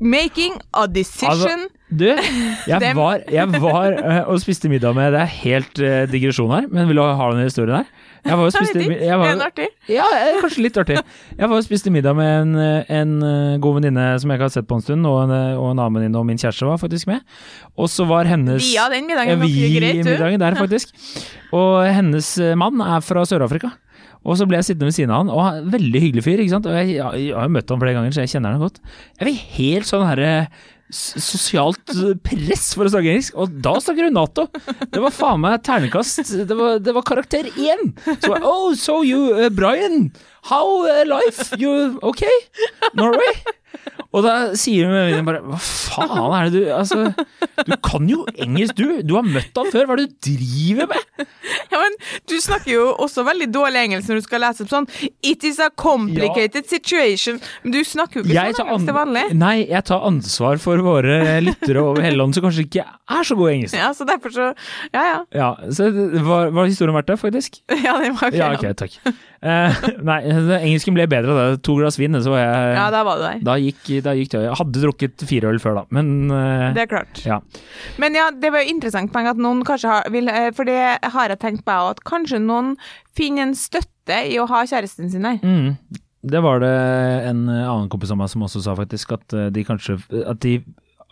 making 0.00 0.58
a 0.74 0.86
decision 0.90 1.68
Du, 1.86 2.08
jeg 2.66 2.96
var, 2.98 3.22
jeg 3.30 3.62
var 3.62 3.94
eh, 3.94 4.24
og 4.26 4.42
spiste 4.42 4.68
middag 4.72 4.96
med 4.98 5.14
Det 5.14 5.22
er 5.22 5.32
helt 5.44 5.82
digresjon 6.10 6.50
her, 6.50 6.66
men 6.74 6.90
vil 6.90 6.98
du 6.98 7.06
ha 7.06 7.30
den 7.30 7.46
historien 7.46 7.84
her? 7.84 8.05
Jeg 8.26 8.38
var 8.38 8.48
og 8.48 8.54
spiste 8.54 8.82
jeg 8.82 9.18
var, 9.20 9.42
artig? 9.46 9.68
Ja, 9.90 10.06
eh, 10.16 10.40
kanskje 10.42 10.64
litt 10.64 10.78
artig. 10.80 10.98
Jeg 11.36 11.50
var 11.50 11.56
og 11.56 11.64
spiste 11.66 11.92
middag 11.94 12.16
med 12.18 12.32
en, 12.40 12.52
eh, 12.60 12.92
en 12.98 13.14
eh, 13.22 13.56
god 13.62 13.78
venninne 13.78 14.06
som 14.22 14.32
jeg 14.32 14.40
ikke 14.40 14.48
har 14.48 14.54
sett 14.56 14.68
på 14.68 14.78
en 14.78 14.84
stund, 14.84 15.08
og 15.08 15.22
en, 15.24 15.34
og 15.56 15.70
en 15.70 15.80
annen 15.80 15.98
venninne 16.00 16.20
og 16.20 16.26
min 16.28 16.40
kjæreste 16.40 16.68
var 16.68 16.80
faktisk 16.82 17.10
med. 17.10 17.24
Og 17.78 17.90
så 17.92 18.06
var 18.08 18.28
hennes 18.30 18.62
Via 18.64 18.88
den 18.92 19.08
middagen. 19.08 19.42
Vi 19.44 19.72
greit, 19.78 20.02
middagen 20.02 20.42
der, 20.42 20.58
faktisk. 20.58 20.94
Og 21.56 21.82
hennes 21.86 22.30
mann 22.58 22.82
er 22.84 23.04
fra 23.04 23.26
Sør-Afrika. 23.28 23.72
Og 24.26 24.34
så 24.38 24.46
ble 24.48 24.58
jeg 24.58 24.72
sittende 24.72 24.88
ved 24.90 24.96
siden 24.96 25.12
av 25.14 25.20
han, 25.22 25.28
og 25.30 25.42
han 25.44 25.66
veldig 25.70 26.00
hyggelig 26.02 26.24
fyr. 26.26 26.40
ikke 26.42 26.54
sant? 26.56 26.66
Og 26.66 26.74
jeg, 26.74 26.96
jeg, 26.96 27.26
jeg 27.28 27.36
har 27.36 27.46
jo 27.46 27.52
møtt 27.54 27.70
han 27.70 27.82
flere 27.82 27.94
ganger, 27.94 28.14
så 28.14 28.24
jeg 28.24 28.32
kjenner 28.34 28.56
han 28.56 28.64
godt. 28.64 28.80
Jeg 29.20 29.28
fikk 29.28 29.44
helt 29.60 29.90
sånn 29.90 30.06
herre 30.08 30.32
sosialt 30.92 31.90
press 32.22 32.68
for 32.76 32.86
å 32.86 32.92
snakke 32.92 33.10
engelsk, 33.14 33.34
og 33.34 33.56
da 33.64 33.74
snakker 33.82 34.06
hun 34.06 34.16
Nato! 34.16 34.46
Det 34.92 35.02
var 35.02 35.14
faen 35.14 35.42
meg 35.42 35.58
ternekast. 35.66 36.22
Det 36.46 36.56
var, 36.56 36.78
det 36.82 36.94
var 36.94 37.06
karakter 37.06 37.48
én! 37.58 37.90
Så 38.22 38.36
Oh, 38.38 38.74
so 38.78 39.00
you, 39.02 39.32
uh, 39.34 39.48
Brian! 39.50 40.12
How 40.46 40.86
uh, 40.86 41.02
life? 41.08 41.50
You 41.58 41.98
okay? 42.06 42.30
Norway? 42.94 43.34
Og 44.16 44.22
da 44.24 44.34
sier 44.56 44.86
hun 44.88 45.26
bare 45.26 45.40
Hva 45.44 45.58
faen 45.60 46.34
er 46.38 46.46
det 46.48 46.60
du 46.62 46.70
Altså, 46.72 47.02
du 47.66 47.74
kan 47.84 48.06
jo 48.08 48.22
engelsk, 48.40 48.76
du! 48.78 49.02
Du 49.04 49.14
har 49.18 49.26
møtt 49.26 49.56
han 49.58 49.70
før, 49.72 49.88
hva 49.88 49.96
er 49.96 50.02
det 50.04 50.08
du 50.14 50.30
driver 50.30 50.88
med? 50.92 51.26
Ja, 51.72 51.80
men 51.82 51.96
du 52.30 52.34
snakker 52.40 52.70
jo 52.72 52.84
også 53.02 53.24
veldig 53.26 53.48
dårlig 53.52 53.82
engelsk 53.86 54.08
når 54.12 54.20
du 54.22 54.24
skal 54.26 54.42
lese 54.46 54.64
opp 54.64 54.72
sånn 54.72 54.88
It 55.26 55.44
is 55.44 55.58
a 55.62 55.68
complicated 55.76 56.68
situation. 56.70 57.40
Men 57.64 57.74
du 57.76 57.80
snakker 57.84 58.20
jo 58.20 58.24
ikke 58.26 58.36
Jeg 58.36 58.56
sånn 58.58 58.70
engelsk 58.70 58.88
til 58.90 58.96
vanlig. 58.96 59.24
nei, 59.36 59.54
jeg 59.68 59.84
tar 59.90 60.06
ansvar 60.08 60.60
for 60.62 60.80
våre 60.86 61.18
lyttere 61.44 61.82
over 61.82 62.04
hele 62.06 62.20
landet 62.22 62.38
som 62.40 62.46
kanskje 62.46 62.66
ikke 62.68 62.86
er 62.86 63.28
så 63.28 63.36
gode 63.38 63.52
i 63.52 63.58
engelsk. 63.60 63.76
Ja, 63.80 63.90
så 63.96 64.06
derfor 64.08 64.32
så 64.34 64.48
Ja, 64.94 65.04
ja. 65.10 65.18
Ja, 65.36 65.50
så 65.74 65.90
var, 66.26 66.52
var 66.56 66.70
historien 66.70 66.96
verdt 66.96 67.10
det, 67.12 67.18
faktisk? 67.20 67.60
Ja, 67.86 67.98
det 68.02 68.14
var 68.20 68.32
Ja, 68.36 68.52
ok, 68.56 68.70
takk. 68.78 68.96
Eh, 69.46 69.76
nei, 70.08 70.16
engelsken 70.58 70.96
ble 70.96 71.06
bedre 71.10 71.34
da. 71.36 71.44
To 71.62 71.76
glass 71.78 71.98
vin, 72.00 72.16
så 72.22 72.32
var 72.32 72.40
jeg 72.42 72.70
Ja, 72.78 72.86
da 72.94 73.02
var 73.06 73.20
du 73.20 73.24
der. 73.26 73.42
Da 73.46 73.56
gikk, 73.62 73.82
da 74.04 74.14
gikk 74.18 74.32
det. 74.34 74.42
Jeg 74.48 74.58
hadde 74.60 74.82
drukket 74.82 75.26
fire 75.30 75.52
øl 75.52 75.60
før, 75.62 75.80
da, 75.82 75.84
men 75.94 76.32
eh, 76.34 76.64
Det 76.76 76.86
er 76.86 76.90
klart. 76.90 77.20
ja. 77.26 77.38
Men 78.02 78.16
ja, 78.18 78.30
det 78.34 78.50
var 78.54 78.64
jo 78.64 78.72
interessant 78.74 79.12
poeng 79.14 79.28
at 79.30 79.38
noen 79.40 79.62
kanskje 79.66 79.92
har 79.92 80.10
vil, 80.14 80.30
eh, 80.32 80.50
For 80.56 80.68
det 80.68 80.80
har 81.14 81.30
jeg 81.34 81.42
tenkt 81.42 81.62
på, 81.66 81.74
jeg 81.76 81.86
òg, 81.86 81.94
at 81.96 82.02
kanskje 82.08 82.42
noen 82.42 82.74
finner 83.16 83.46
en 83.48 83.54
støtte 83.58 84.18
i 84.30 84.36
å 84.42 84.48
ha 84.50 84.64
kjæresten 84.66 85.12
sin 85.12 85.24
der. 85.26 85.38
Mm. 85.42 85.76
Det 86.26 86.40
var 86.42 86.58
det 86.58 86.72
en 87.30 87.44
annen 87.46 87.88
kompis 87.92 88.10
av 88.10 88.18
meg 88.18 88.32
som 88.32 88.42
også 88.42 88.64
sa, 88.64 88.74
faktisk. 88.78 89.14
At 89.14 89.36
eh, 89.36 89.48
de 89.54 89.62
kanskje 89.68 90.00
At 90.26 90.40
de 90.42 90.58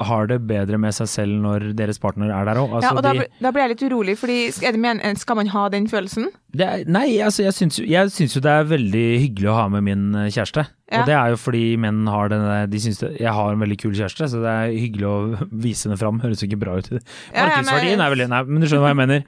har 0.03 0.27
det 0.27 0.41
bedre 0.49 0.79
med 0.81 0.95
seg 0.97 1.07
selv 1.07 1.37
når 1.45 1.69
deres 1.79 2.01
partner 2.03 2.33
er 2.35 2.49
der 2.49 2.59
òg. 2.59 2.73
Altså, 2.81 2.91
ja, 2.91 2.97
og 2.99 3.05
da, 3.07 3.13
de- 3.15 3.29
da 3.45 3.53
blir 3.55 3.63
jeg 3.63 3.75
litt 3.75 3.85
urolig, 3.87 4.17
fordi 4.19 4.39
skal 4.53 5.37
man 5.39 5.53
ha 5.55 5.69
den 5.71 5.87
følelsen? 5.91 6.33
det 6.55 6.67
er, 6.67 6.83
nei, 6.87 7.09
altså 7.25 7.43
jeg 7.43 7.55
syns, 7.57 7.81
jeg 7.83 8.11
syns 8.15 8.37
jo 8.37 8.43
det 8.45 8.51
er 8.53 8.67
veldig 8.71 9.05
hyggelig 9.25 9.49
å 9.51 9.57
ha 9.59 9.65
med 9.73 9.83
min 9.89 10.03
eh, 10.15 10.29
kjæreste. 10.31 10.63
Ja. 10.93 11.01
Og 11.01 11.09
det 11.09 11.15
er 11.17 11.33
jo 11.33 11.39
fordi 11.41 11.63
menn 11.81 12.05
har 12.07 12.29
den 12.31 12.45
de 12.71 12.79
syns 12.79 13.01
det, 13.01 13.09
Jeg 13.19 13.33
har 13.35 13.55
en 13.55 13.63
veldig 13.65 13.79
kul 13.81 13.95
kjæreste, 13.97 14.29
så 14.31 14.43
det 14.45 14.53
er 14.53 14.75
hyggelig 14.77 15.09
å 15.09 15.17
vise 15.65 15.89
henne 15.89 15.99
fram. 15.99 16.21
Høres 16.23 16.43
jo 16.45 16.47
ikke 16.51 16.61
bra 16.63 16.77
ut. 16.79 16.91
Markedsverdien 17.35 18.03
er 18.05 18.13
veldig 18.15 18.29
Nei, 18.31 18.43
men 18.51 18.63
du 18.63 18.69
skjønner 18.69 18.85
hva 18.87 18.93
jeg 18.93 19.01
mener. 19.03 19.25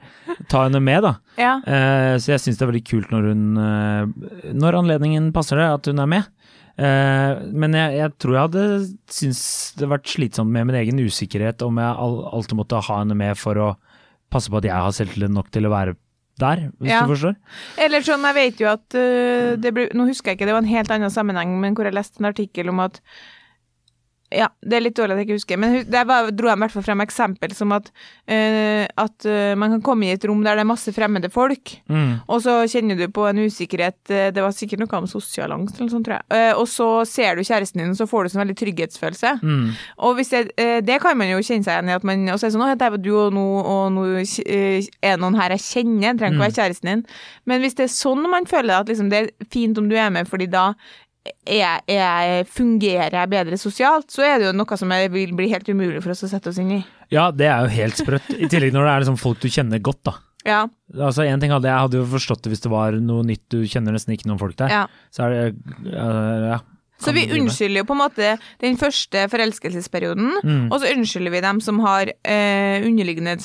Ta 0.51 0.63
henne 0.67 0.81
med, 0.83 1.03
da. 1.03 1.13
Ja. 1.41 1.53
Uh, 1.67 2.15
så 2.21 2.35
jeg 2.35 2.43
syns 2.45 2.59
det 2.61 2.65
er 2.67 2.71
veldig 2.71 2.85
kult 2.87 3.11
når 3.13 3.27
hun 3.31 3.43
eh, 3.61 4.53
Når 4.57 4.79
anledningen 4.83 5.31
passer 5.35 5.59
det, 5.59 5.67
at 5.79 5.91
hun 5.91 5.99
er 6.03 6.11
med. 6.15 6.31
Eh, 6.77 7.39
men 7.57 7.73
jeg, 7.73 7.95
jeg 7.97 8.11
tror 8.21 8.33
jeg 8.35 8.45
hadde 8.47 8.65
syntes 9.09 9.43
det 9.79 9.87
vært 9.89 10.11
slitsomt 10.11 10.51
med 10.53 10.67
min 10.69 10.77
egen 10.77 10.99
usikkerhet 11.01 11.63
om 11.65 11.79
jeg 11.81 11.95
alltid 11.97 12.57
måtte 12.59 12.81
ha 12.85 12.99
henne 12.99 13.17
med 13.17 13.37
for 13.39 13.57
å 13.57 13.69
passe 14.29 14.51
på 14.53 14.59
at 14.59 14.67
jeg 14.69 14.75
har 14.77 14.93
selvtillit 14.93 15.33
nok 15.33 15.49
til 15.55 15.65
å 15.65 15.71
være 15.73 15.95
der, 16.37 16.67
hvis 16.77 16.91
Ja. 16.91 16.99
du 17.01 17.15
forstår. 17.15 17.33
Eller 17.81 18.03
sånn, 18.05 18.21
jeg 18.29 18.35
vet 18.37 18.59
jo 18.61 18.67
at 18.69 18.85
det 19.57 19.71
ble, 19.73 19.87
Nå 19.97 20.05
husker 20.05 20.29
jeg 20.31 20.37
ikke, 20.37 20.45
det 20.45 20.53
var 20.53 20.61
en 20.61 20.69
helt 20.69 20.91
annen 20.93 21.09
sammenheng, 21.09 21.55
men 21.63 21.73
hvor 21.73 21.87
jeg 21.89 21.95
leste 21.97 22.21
en 22.21 22.29
artikkel 22.29 22.69
om 22.69 22.79
at 22.83 23.01
Ja, 24.33 24.49
det 24.59 24.75
er 24.75 24.81
litt 24.83 24.95
dårlig 24.97 25.13
at 25.15 25.19
jeg 25.21 25.27
ikke 25.29 25.35
husker, 25.37 25.59
men 25.61 25.75
der 25.87 26.03
var, 26.03 26.25
dro 26.35 26.49
jeg 26.49 26.57
i 26.57 26.61
hvert 26.65 26.73
fall 26.73 26.83
frem 26.83 26.99
eksempel 27.05 27.53
som 27.55 27.71
at, 27.71 27.85
uh, 28.27 28.83
at 28.99 29.27
uh, 29.29 29.53
man 29.55 29.77
kan 29.77 29.83
komme 29.85 30.03
i 30.09 30.11
et 30.17 30.25
rom 30.27 30.41
der 30.43 30.57
det 30.59 30.65
er 30.65 30.67
masse 30.67 30.91
fremmede 30.91 31.29
folk, 31.31 31.77
Mm. 31.87 32.19
og 32.27 32.41
så 32.43 32.57
kjenner 32.67 32.97
du 32.99 33.05
på 33.15 33.23
en 33.29 33.37
usikkerhet 33.45 33.95
uh, 34.11 34.27
Det 34.35 34.43
var 34.43 34.51
sikkert 34.51 34.81
noe 34.83 34.97
om 34.99 35.07
sosial 35.07 35.53
angst 35.55 35.77
eller 35.77 35.87
noe 35.87 35.93
sånt, 35.95 36.05
tror 36.09 36.19
jeg. 36.19 36.55
Og 36.59 36.67
så 36.67 36.87
ser 37.07 37.35
du 37.39 37.43
kjæresten 37.47 37.79
din, 37.79 37.93
og 37.93 37.97
så 38.01 38.07
får 38.09 38.23
du 38.27 38.33
sånn 38.33 38.43
veldig 38.43 38.57
trygghetsfølelse. 38.59 39.31
Mm. 39.41 39.71
Og 40.03 40.19
det, 40.19 40.43
det 40.83 40.99
kan 41.01 41.17
man 41.17 41.31
jo 41.31 41.39
kjenne 41.39 41.63
seg 41.63 41.77
igjen 41.77 41.93
i, 41.93 41.95
at 41.95 42.03
man 42.07 42.27
og 42.33 42.39
så 42.41 42.49
er 42.49 42.53
sånn, 42.57 42.65
å, 42.67 42.75
der 42.75 42.91
var 42.97 43.01
du 43.01 43.11
og 43.15 43.31
nå, 43.33 43.45
og 43.63 43.91
nå 43.95 44.05
er 44.19 45.17
noen 45.21 45.39
her 45.39 45.55
jeg 45.55 45.63
kjenner, 45.71 46.17
trenger 46.19 46.35
ikke 46.35 46.37
Mm. 46.37 46.43
være 46.43 46.57
kjæresten 46.59 46.91
din. 46.91 47.05
Men 47.47 47.61
hvis 47.63 47.75
det 47.79 47.87
er 47.87 47.95
sånn 47.95 48.27
man 48.29 48.45
føler 48.45 48.81
at 48.81 48.91
liksom, 48.91 49.09
det 49.09 49.17
er 49.23 49.47
fint 49.53 49.77
om 49.79 49.87
du 49.89 49.95
er 49.95 50.09
med, 50.11 50.27
fordi 50.27 50.49
da 50.51 50.73
er 51.45 51.81
er 51.87 52.43
fungerer 52.49 53.15
jeg 53.19 53.29
bedre 53.31 53.57
sosialt, 53.59 54.09
så 54.13 54.23
er 54.25 54.39
det 54.39 54.47
jo 54.49 54.53
noe 54.57 54.77
som 54.79 54.91
vil 55.13 55.33
bli 55.37 55.49
helt 55.51 55.67
umulig 55.69 56.01
for 56.03 56.11
oss 56.13 56.23
å 56.27 56.29
sette 56.31 56.49
oss 56.51 56.59
inn 56.61 56.71
i. 56.79 56.85
Ja, 57.13 57.29
det 57.31 57.47
er 57.47 57.63
jo 57.65 57.73
helt 57.75 57.99
sprøtt. 57.99 58.29
I 58.35 58.49
tillegg 58.51 58.73
når 58.75 58.83
det 58.87 58.93
er 58.93 59.03
liksom 59.05 59.19
folk 59.21 59.39
du 59.43 59.47
kjenner 59.51 59.79
godt, 59.83 60.03
da. 60.07 60.15
Ja, 60.47 60.61
Altså, 60.95 61.25
en 61.27 61.41
ting 61.41 61.51
hadde 61.51 61.67
Jeg 61.67 61.75
hadde 61.75 61.97
jo 61.99 62.05
forstått 62.07 62.45
det 62.45 62.53
hvis 62.53 62.61
det 62.63 62.69
var 62.71 62.95
noe 63.03 63.25
nytt, 63.27 63.43
du 63.51 63.65
kjenner 63.67 63.91
nesten 63.91 64.13
ikke 64.15 64.29
noen 64.29 64.39
folk 64.39 64.55
der. 64.59 64.71
ja. 64.71 64.83
Så 65.11 65.25
er 65.25 65.33
det 65.35 65.93
Ja. 65.93 66.59
Så 66.97 67.13
vi 67.13 67.25
du 67.27 67.35
unnskylder 67.37 67.83
jo 67.83 67.87
på 67.87 67.93
en 67.93 68.01
måte 68.01 68.31
den 68.63 68.77
første 68.77 69.27
forelskelsesperioden, 69.29 70.31
Mm. 70.43 70.71
og 70.71 70.81
så 70.81 70.89
unnskylder 70.95 71.31
vi 71.31 71.41
dem 71.41 71.59
som 71.61 71.79
har 71.79 72.11
eh, 72.25 72.81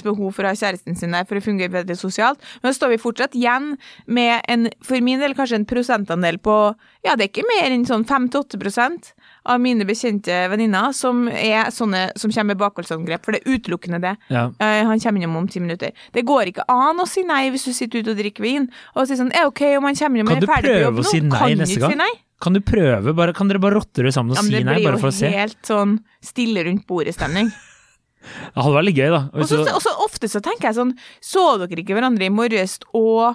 behov 0.03 0.33
for 0.33 0.45
å 0.45 0.53
ha 0.53 0.55
kjæresten 0.55 0.97
sin 0.97 1.13
der 1.13 1.25
for 1.25 1.37
å 1.37 1.43
fungere 1.43 1.71
bedre 1.71 1.97
sosialt. 1.97 2.39
Men 2.63 2.73
så 2.73 2.81
står 2.81 2.95
vi 2.95 3.03
fortsatt 3.03 3.35
igjen 3.35 3.77
med 4.07 4.41
en, 4.49 4.69
for 4.83 5.01
min 5.01 5.21
del 5.21 5.35
kanskje 5.35 5.57
en 5.61 5.67
prosentandel 5.67 6.39
på 6.39 6.75
ja, 7.05 7.17
det 7.17 7.25
er 7.25 7.29
ikke 7.33 7.47
mer 7.49 7.73
enn 7.75 7.85
sånn 7.85 8.05
5-8% 8.07 9.13
av 9.51 9.61
mine 9.61 9.85
bekjente 9.85 10.49
venninner 10.53 10.93
som 10.95 11.27
er 11.29 11.71
sånne 11.75 12.13
som 12.17 12.31
kommer 12.31 12.53
med 12.55 12.61
bakholdsangrep, 12.63 13.25
for 13.25 13.35
det 13.35 13.43
er 13.43 13.57
utelukkende 13.57 14.01
det. 14.03 14.17
Ja. 14.31 14.49
Eh, 14.63 14.83
han 14.87 15.01
kommer 15.03 15.23
innom 15.23 15.37
om 15.43 15.49
ti 15.51 15.61
minutter. 15.61 15.93
Det 16.15 16.25
går 16.29 16.53
ikke 16.53 16.67
an 16.71 17.03
å 17.03 17.09
si 17.09 17.25
nei 17.27 17.49
hvis 17.51 17.67
du 17.67 17.73
sitter 17.75 18.03
ute 18.03 18.15
og 18.15 18.21
drikker 18.23 18.43
vin, 18.47 18.69
og 18.95 19.09
sier 19.09 19.19
sånn 19.19 19.33
er 19.35 19.49
ok 19.51 19.65
om 19.79 19.89
han 19.91 19.99
kommer 19.99 20.23
innom 20.23 20.31
Kan 20.33 20.37
og 20.39 20.43
er 20.43 20.47
du 20.47 20.53
ferdig 20.53 20.77
på 20.77 20.85
jobb 20.85 21.01
prøve 21.01 21.07
å 21.07 21.11
si 21.11 21.21
nei 21.21 21.39
Kan 21.39 21.57
du 21.57 21.65
neste 21.65 21.81
gang? 21.83 21.91
Si 21.97 21.99
nei? 22.05 22.13
Kan 22.43 22.57
du 22.57 22.61
prøve, 22.67 23.13
bare, 23.15 23.35
kan 23.37 23.51
dere 23.51 23.61
bare 23.63 23.79
rotte 23.79 24.01
dere 24.01 24.13
sammen 24.15 24.35
og 24.35 24.41
Ja, 24.41 24.47
si 24.47 24.63
nei, 24.67 24.81
bare 24.83 24.99
for 24.99 25.13
å 25.13 25.15
se? 25.15 25.29
Det 25.29 25.31
blir 25.31 25.37
jo 25.39 25.43
helt 25.45 25.69
sånn 25.69 25.93
stille 26.25 26.65
rundt 26.67 26.87
bordet-stemning. 26.91 27.53
Det 28.23 28.55
hadde 28.63 28.75
vært 28.77 28.87
litt 28.87 28.99
gøy, 29.01 29.09
da. 29.11 29.21
Og 29.35 29.49
så 29.51 29.61
og 29.67 29.81
så 29.83 29.93
ofte 30.05 30.29
så 30.31 30.39
tenker 30.45 30.69
jeg 30.69 30.77
sånn 30.77 30.93
Så 31.19 31.43
dere 31.59 31.83
ikke 31.83 31.97
hverandre 31.97 32.29
i 32.29 32.31
morges, 32.31 32.77
og 32.95 33.33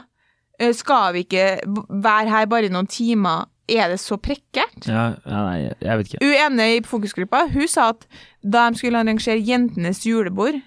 eh, 0.59 0.71
skal 0.75 1.11
vi 1.17 1.25
ikke 1.25 1.47
være 1.91 2.31
her 2.31 2.47
bare 2.51 2.69
i 2.69 2.71
noen 2.73 2.87
timer? 2.87 3.49
Er 3.67 3.91
det 3.91 3.97
så 3.99 4.15
prekkert? 4.15 4.85
ja, 4.87 5.09
ja, 5.27 5.39
nei, 5.43 5.57
jeg 5.83 5.99
vet 5.99 6.13
ikke. 6.13 6.29
Ene 6.45 6.69
i 6.77 6.79
fokusgruppa 6.87 7.41
hun 7.51 7.67
sa 7.67 7.89
at 7.91 8.05
da 8.39 8.69
de 8.71 8.79
skulle 8.79 9.01
arrangere 9.01 9.43
jentenes 9.43 10.05
julebord 10.07 10.61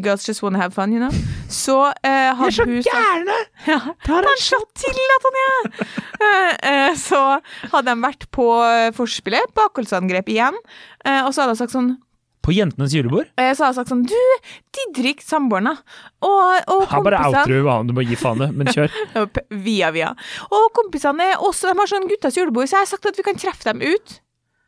Girls 0.00 0.24
just 0.28 0.42
wanna 0.42 0.58
have 0.62 0.72
fun, 0.74 0.92
you 0.94 1.00
know. 1.02 1.12
Så 1.52 1.74
eh, 2.02 2.30
hadde 2.38 2.64
hun 2.64 2.80
sagt 2.82 2.88
gærne! 2.88 3.36
ja, 3.72 3.80
Ta 4.06 4.20
en 4.22 4.40
shot 4.40 4.70
til, 4.80 5.02
at 5.16 5.26
han 5.28 5.36
er! 5.42 5.68
eh, 6.70 6.94
så 6.98 7.20
hadde 7.74 7.84
de 7.90 8.00
vært 8.06 8.24
på 8.34 8.46
eh, 8.64 8.88
forspillet, 8.96 9.52
bakholdsangrep 9.58 10.30
igjen, 10.32 10.56
eh, 11.04 11.20
og 11.26 11.34
så 11.34 11.44
hadde 11.44 11.54
hun 11.56 11.60
sagt 11.60 11.74
sånn 11.76 11.92
På 12.44 12.52
jentenes 12.52 12.92
julebord? 12.96 13.28
Og 13.40 13.54
Så 13.56 13.64
hadde 13.64 13.72
hun 13.72 13.78
sagt 13.78 13.92
sånn 13.92 14.02
Du, 14.08 14.50
Didrik, 14.76 15.22
samboeren, 15.24 15.70
da. 15.70 16.00
Og, 16.24 16.72
og 16.74 16.82
Han 16.90 17.04
bare 17.06 17.20
outroer 17.28 17.52
du 17.54 17.62
hva 17.68 17.78
du 17.88 17.94
må 17.96 18.04
gi 18.04 18.18
faen 18.20 18.42
i, 18.44 18.50
men 18.52 18.68
kjør. 18.72 18.92
Via, 19.68 19.88
via. 19.94 20.10
Og 20.52 20.66
kompisene 20.76 21.30
er 21.34 21.40
også 21.44 21.70
De 21.70 21.78
har 21.78 21.88
sånn 21.92 22.08
guttas 22.10 22.36
julebord, 22.40 22.68
så 22.68 22.80
jeg 22.80 22.86
har 22.88 22.92
sagt 22.96 23.08
at 23.12 23.20
vi 23.20 23.24
kan 23.26 23.40
treffe 23.40 23.68
dem 23.70 23.80
ut. 23.84 24.18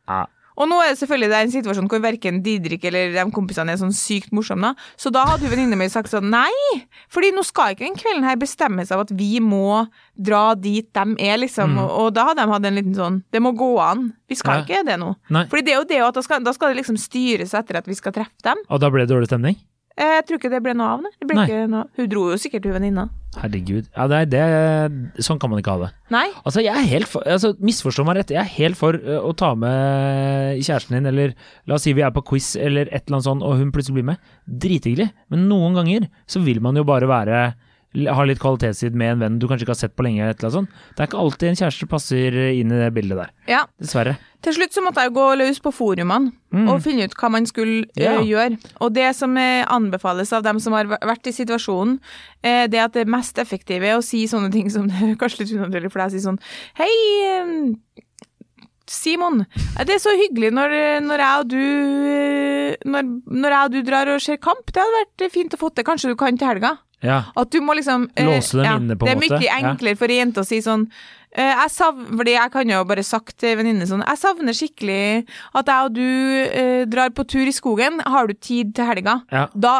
Ja. 0.09 0.23
Og 0.57 0.65
nå 0.69 0.79
er 0.81 0.89
det 0.89 0.97
selvfølgelig 0.99 1.29
det 1.29 1.37
er 1.37 1.45
en 1.45 1.51
situasjon 1.53 1.87
hvor 1.91 2.01
verken 2.01 2.39
Didrik 2.41 2.83
eller 2.89 3.11
de 3.13 3.25
kompisene 3.35 3.71
er 3.75 3.77
sånn 3.77 3.93
sykt 3.93 4.31
morsomme. 4.33 4.71
Så 4.97 5.11
da 5.13 5.23
hadde 5.29 5.45
jo 5.45 5.51
venninna 5.53 5.77
mi 5.77 5.85
sagt 5.93 6.09
sånn 6.09 6.31
nei, 6.33 6.49
fordi 7.13 7.29
nå 7.35 7.43
skal 7.45 7.75
ikke 7.75 7.85
den 7.85 7.97
kvelden 7.99 8.25
her 8.25 8.39
bestemmes 8.41 8.89
av 8.91 9.03
at 9.05 9.13
vi 9.13 9.37
må 9.43 9.83
dra 10.17 10.55
dit 10.57 10.87
de 10.97 11.05
er, 11.21 11.37
liksom. 11.37 11.75
Mm. 11.77 11.83
Og, 11.83 11.91
og 12.07 12.09
da 12.17 12.25
hadde 12.31 12.41
de 12.41 12.51
hatt 12.55 12.65
en 12.71 12.79
liten 12.79 12.95
sånn 12.97 13.19
Det 13.31 13.41
må 13.43 13.53
gå 13.57 13.69
an. 13.83 14.13
Vi 14.27 14.35
skal 14.39 14.59
Ja. 14.59 14.65
ikke 14.65 14.85
det 14.87 14.97
nå. 14.99 15.13
Nei. 15.29 15.45
Fordi 15.51 15.65
det 15.67 15.73
er 15.75 15.77
jo 15.81 15.87
det 15.93 16.01
at 16.07 16.17
da 16.17 16.21
skal, 16.25 16.43
da 16.43 16.53
skal 16.57 16.73
det 16.73 16.81
liksom 16.81 16.97
styres 16.97 17.53
etter 17.53 17.77
at 17.77 17.85
vi 17.87 17.93
skal 17.93 18.11
treffe 18.17 18.41
dem. 18.43 18.57
Og 18.69 18.81
da 18.81 18.89
ble 18.89 19.05
det 19.05 19.13
dårlig 19.13 19.29
stemning? 19.29 19.55
Eh, 19.97 20.17
Jeg 20.17 20.25
tror 20.27 20.37
ikke 20.41 20.49
det 20.53 20.63
ble 20.65 20.73
noe 20.73 20.87
av 20.97 21.01
det. 21.05 21.13
det 21.21 21.27
ble 21.27 21.67
noe. 21.69 21.85
Hun 21.97 22.09
dro 22.09 22.29
jo 22.31 22.37
sikkert 22.41 22.65
hun 22.65 22.73
venninna. 22.79 23.09
Herregud. 23.35 23.89
Ja, 23.91 24.07
det 24.09 24.17
er 24.23 24.29
det 24.31 25.23
Sånn 25.25 25.37
kan 25.41 25.51
man 25.51 25.59
ikke 25.61 25.75
ha 25.75 25.81
det. 25.83 25.89
Nei. 26.13 26.25
Altså, 26.47 26.63
jeg 26.63 26.73
er 26.73 26.87
helt 26.89 27.09
for 27.11 27.25
altså, 27.27 27.51
Misforstå 27.59 28.05
meg 28.07 28.21
rett, 28.21 28.31
jeg 28.33 28.39
er 28.41 28.53
helt 28.55 28.79
for 28.79 28.97
ø, 28.97 29.17
å 29.29 29.33
ta 29.37 29.51
med 29.59 30.61
kjæresten 30.63 30.97
din, 30.97 31.09
eller 31.11 31.35
la 31.67 31.77
oss 31.77 31.85
si 31.85 31.93
vi 31.97 32.05
er 32.05 32.13
på 32.15 32.23
quiz 32.31 32.55
eller 32.55 32.87
et 32.89 33.03
eller 33.05 33.19
annet 33.19 33.27
sånt, 33.27 33.45
og 33.45 33.59
hun 33.59 33.73
plutselig 33.75 33.99
blir 33.99 34.07
med. 34.13 34.31
Drithyggelig. 34.47 35.09
Men 35.33 35.45
noen 35.51 35.77
ganger 35.77 36.07
så 36.29 36.41
vil 36.45 36.63
man 36.63 36.79
jo 36.79 36.85
bare 36.87 37.09
være 37.11 37.41
ha 38.05 38.23
litt 38.29 38.37
kvalitetstid 38.39 38.93
med 38.93 39.11
en 39.15 39.19
venn 39.23 39.39
du 39.41 39.47
kanskje 39.49 39.65
ikke 39.65 39.73
har 39.73 39.79
sett 39.81 39.95
på 39.97 40.03
lenge. 40.05 40.21
eller 40.29 40.51
sånt. 40.53 40.69
Det 40.95 41.01
er 41.01 41.07
ikke 41.09 41.19
alltid 41.23 41.49
en 41.49 41.55
kjæreste 41.61 41.87
passer 41.89 42.37
inn 42.53 42.71
i 42.71 42.81
det 42.83 42.93
bildet 42.93 43.17
der. 43.17 43.31
Ja. 43.49 43.61
Dessverre. 43.81 44.17
Til 44.45 44.53
slutt 44.53 44.71
så 44.75 44.83
måtte 44.85 45.01
jeg 45.01 45.15
gå 45.15 45.25
løs 45.39 45.59
på 45.59 45.71
forumene 45.73 46.31
Mm. 46.53 46.69
og 46.71 46.81
finne 46.81 47.03
ut 47.09 47.15
hva 47.19 47.29
man 47.29 47.45
skulle 47.45 47.87
eh, 47.97 48.03
Ja. 48.05 48.19
gjøre. 48.21 48.57
Og 48.79 48.93
det 48.93 49.15
som 49.15 49.35
eh, 49.37 49.65
anbefales 49.67 50.31
av 50.33 50.43
dem 50.43 50.59
som 50.59 50.71
har 50.73 50.85
vært 50.85 51.27
i 51.27 51.33
situasjonen, 51.35 51.99
eh, 52.43 52.67
det 52.67 52.79
at 52.79 52.93
det 52.93 53.07
mest 53.07 53.37
effektive 53.37 53.83
er 53.83 53.97
å 53.97 54.03
si 54.03 54.23
sånne 54.27 54.51
ting 54.51 54.69
som 54.69 54.87
det 54.87 54.95
er 55.01 55.15
kanskje 55.19 55.39
litt 55.43 55.55
unaturlig 55.57 55.91
for 55.91 55.99
deg 55.99 56.07
å 56.07 56.15
si 56.15 56.23
sånn 56.23 56.39
Hei, 56.77 57.73
Simon. 58.87 59.41
Det 59.83 59.97
er 59.97 59.99
så 59.99 60.13
hyggelig 60.15 60.53
når, 60.55 60.73
når 61.03 61.19
jeg 61.19 61.39
og 61.41 61.47
du 61.51 61.63
når, 62.87 63.09
når 63.27 63.51
jeg 63.55 63.65
og 63.65 63.71
du 63.73 63.81
drar 63.83 64.07
og 64.13 64.21
ser 64.23 64.37
kamp. 64.39 64.71
Det 64.71 64.79
hadde 64.79 65.01
vært 65.01 65.31
fint 65.33 65.55
å 65.57 65.59
få 65.59 65.73
til. 65.75 65.83
Kanskje 65.87 66.13
du 66.13 66.15
kan 66.19 66.37
til 66.39 66.47
helga? 66.47 66.77
Ja. 67.07 67.21
At 67.39 67.49
du 67.55 67.61
må 67.63 67.73
liksom 67.77 68.09
eh, 68.15 68.27
Låse 68.27 68.59
dem 68.59 68.83
inne, 68.83 68.97
på 68.99 69.07
Det 69.07 69.15
er 69.15 69.21
mye 69.23 69.39
mye 69.39 69.47
Ja. 69.47 69.71
enklere 69.71 69.97
for 69.99 70.11
ei 70.11 70.19
jente 70.19 70.43
å 70.43 70.47
si 70.47 70.59
sånn 70.65 70.87
eh, 71.31 71.53
jeg 71.53 71.71
savner, 71.73 72.29
jeg 72.33 72.51
kan 72.53 72.69
jo 72.75 72.83
bare 72.89 73.03
sagt 73.07 73.37
til 73.41 73.55
venninne 73.59 73.87
sånn 73.89 74.03
Jeg 74.05 74.19
savner 74.21 74.55
skikkelig 74.57 75.25
at 75.55 75.67
jeg 75.73 75.89
og 75.89 75.93
du 75.95 76.07
eh, 76.47 76.85
drar 76.89 77.09
på 77.15 77.25
tur 77.27 77.47
i 77.47 77.55
skogen. 77.55 78.01
Har 78.05 78.27
du 78.27 78.33
tid 78.35 78.75
til 78.77 78.85
helga? 78.89 79.21
ja. 79.31 79.47
Da 79.55 79.79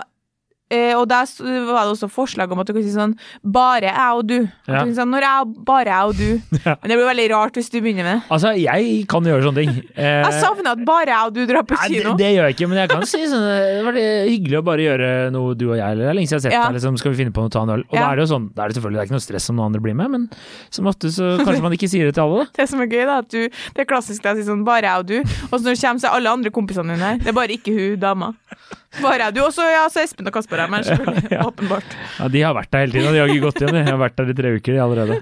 og 1.00 1.06
der 1.08 1.24
var 1.70 1.86
det 1.88 1.94
også 1.94 2.10
forslag 2.12 2.52
om 2.52 2.60
at 2.60 2.68
du 2.68 2.74
kan 2.76 2.84
si 2.84 2.92
sånn 2.92 3.14
Bare 3.42 3.88
jeg 3.88 4.18
og 4.18 4.26
du. 4.28 4.36
Ja. 4.68 4.82
du 4.84 4.92
sånn, 4.98 5.08
Når 5.14 5.24
jeg, 5.24 5.46
bare 5.64 5.94
jeg 5.94 6.10
og 6.12 6.18
du. 6.20 6.58
Ja. 6.68 6.74
Men 6.82 6.92
det 6.92 6.98
blir 7.00 7.08
veldig 7.08 7.28
rart 7.32 7.56
hvis 7.56 7.70
du 7.72 7.78
begynner 7.80 8.04
med 8.04 8.18
det. 8.18 8.24
Altså, 8.36 8.52
jeg 8.60 9.06
kan 9.08 9.24
gjøre 9.24 9.46
sånne 9.46 9.62
ting. 9.64 9.72
Eh, 9.96 10.18
Jeg 10.28 10.42
savner 10.42 10.74
at 10.74 10.82
bare 10.88 11.08
jeg 11.14 11.30
og 11.30 11.34
du 11.38 11.42
drar 11.48 11.64
på 11.70 11.78
Nei, 11.78 11.88
det, 11.94 12.02
kino. 12.02 12.16
det 12.20 12.32
gjør 12.36 12.48
jeg 12.50 12.56
ikke, 12.58 12.68
men 12.72 12.80
jeg 12.82 12.90
kan 12.92 13.06
si 13.08 13.22
sånn 13.32 13.46
Det 13.48 13.86
var 13.88 14.00
hyggelig 14.28 14.58
å 14.60 14.64
bare 14.68 14.84
gjøre 14.88 15.10
noe 15.36 15.56
du 15.56 15.64
og 15.70 15.78
jeg, 15.78 15.86
eller 15.88 16.04
det 16.04 16.10
er 16.12 16.18
lenge 16.20 16.28
siden 16.32 16.42
jeg 16.42 16.44
har 16.44 16.46
sett 16.50 16.58
Ja. 16.58 16.64
deg, 16.68 16.78
liksom, 16.82 16.98
skal 17.00 17.14
vi 17.16 17.20
finne 17.22 17.34
på 17.38 17.46
noe, 17.46 17.54
ta 17.54 17.64
en 17.64 17.72
øl. 17.78 17.86
Og 17.88 17.96
da 17.96 18.04
er 18.12 18.20
det 18.20 18.26
jo 18.26 18.32
sånn, 18.34 18.48
da 18.58 18.66
er 18.66 18.74
det 18.74 18.78
selvfølgelig 18.80 18.98
det 19.00 19.04
er 19.06 19.10
ikke 19.10 19.18
noe 19.18 19.26
stress 19.28 19.50
om 19.54 19.58
noen 19.60 19.70
andre 19.72 19.84
blir 19.88 19.96
med, 20.02 20.12
men 20.18 20.28
som 20.74 20.90
ofte 20.92 21.12
så 21.16 21.30
kanskje 21.44 21.64
man 21.64 21.78
ikke 21.78 21.90
sier 21.94 22.10
det 22.10 22.18
til 22.18 22.26
alle. 22.28 22.48
Det 22.58 22.68
som 22.72 22.82
er 22.84 22.92
gøy, 22.92 23.06
da, 23.08 23.18
at 23.24 23.30
du, 23.32 23.48
det 23.48 23.84
er 23.86 23.88
klassisk 23.88 24.26
deg 24.26 24.36
å 24.36 24.42
si 24.42 24.48
sånn 24.50 24.66
bare 24.68 24.90
jeg 24.92 25.06
og 25.06 25.08
du, 25.08 25.18
og 25.48 25.56
så 25.56 25.62
når 25.64 25.72
det 25.78 25.82
kommer, 25.86 26.02
så 26.04 26.10
er 26.12 26.18
alle 26.20 26.36
andre 26.40 26.52
kompisene 26.60 26.98
dine 26.98 27.14
her. 27.14 27.24
Det 27.24 27.32
er 27.32 27.38
bare 27.38 27.56
ikke 27.56 27.76
hun 27.78 28.00
dama. 28.02 28.34
Bare 29.02 29.30
du. 29.36 29.42
også, 29.44 29.66
ja, 29.68 29.84
så 29.92 30.02
Espen 30.02 30.30
og 30.30 30.34
Kasper 30.34 30.62
er 30.64 30.72
med, 30.72 30.86
selvfølgelig. 30.88 31.32
Ja. 31.36 31.44
Åpenbart. 31.50 31.96
Ja, 32.20 32.28
de 32.34 32.42
har 32.46 32.56
vært 32.58 32.72
der 32.74 32.86
hele 32.86 32.96
tiden, 32.96 33.14
de 33.14 33.22
har 33.22 33.34
ikke 33.34 33.46
gått 33.50 33.62
hjem, 33.64 33.76
de 33.76 33.84
har 33.92 34.00
vært 34.02 34.18
der 34.22 34.32
i 34.32 34.38
tre 34.38 34.54
uker 34.58 34.78
de 34.78 34.82
allerede. 34.84 35.20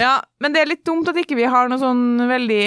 Ja, 0.00 0.14
men 0.40 0.54
det 0.54 0.62
er 0.62 0.70
litt 0.70 0.84
dumt 0.88 1.10
at 1.10 1.18
ikke 1.20 1.36
vi 1.38 1.48
har 1.50 1.68
noen 1.68 1.82
sånn 1.82 2.02
veldig 2.30 2.62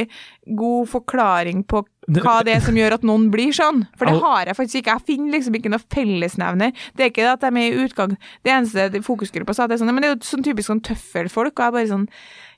god 0.59 0.89
forklaring 0.91 1.63
på 1.71 1.85
hva 2.19 2.41
det 2.43 2.57
er 2.57 2.63
som 2.65 2.75
gjør 2.75 2.97
at 2.97 3.05
noen 3.07 3.29
blir 3.31 3.53
sånn. 3.55 3.85
For 3.95 4.09
det 4.11 4.19
har 4.19 4.49
jeg 4.49 4.57
faktisk 4.59 4.81
ikke. 4.81 4.97
Jeg 4.97 5.07
finner 5.07 5.37
liksom 5.37 5.55
ikke 5.55 5.71
noe 5.71 5.85
fellesnevner. 5.95 6.73
Det 6.97 7.05
er 7.05 7.11
ikke 7.13 7.23
det 7.23 7.31
at 7.31 7.45
de 7.45 7.51
er 7.63 7.69
i 7.69 7.85
utgang 7.85 8.17
Det 8.43 8.51
eneste 8.51 9.03
fokusgruppa 9.07 9.55
sa, 9.55 9.69
det 9.71 9.77
er 9.77 9.83
sånn, 9.85 9.93
men 9.95 10.03
det 10.03 10.09
er 10.09 10.15
jo 10.17 10.27
sånn 10.27 10.43
typisk 10.43 10.67
sånn 10.67 10.83
tøffelfolk, 10.83 11.55
og 11.55 11.63
jeg 11.63 11.75
bare 11.77 11.91
sånn 11.93 12.05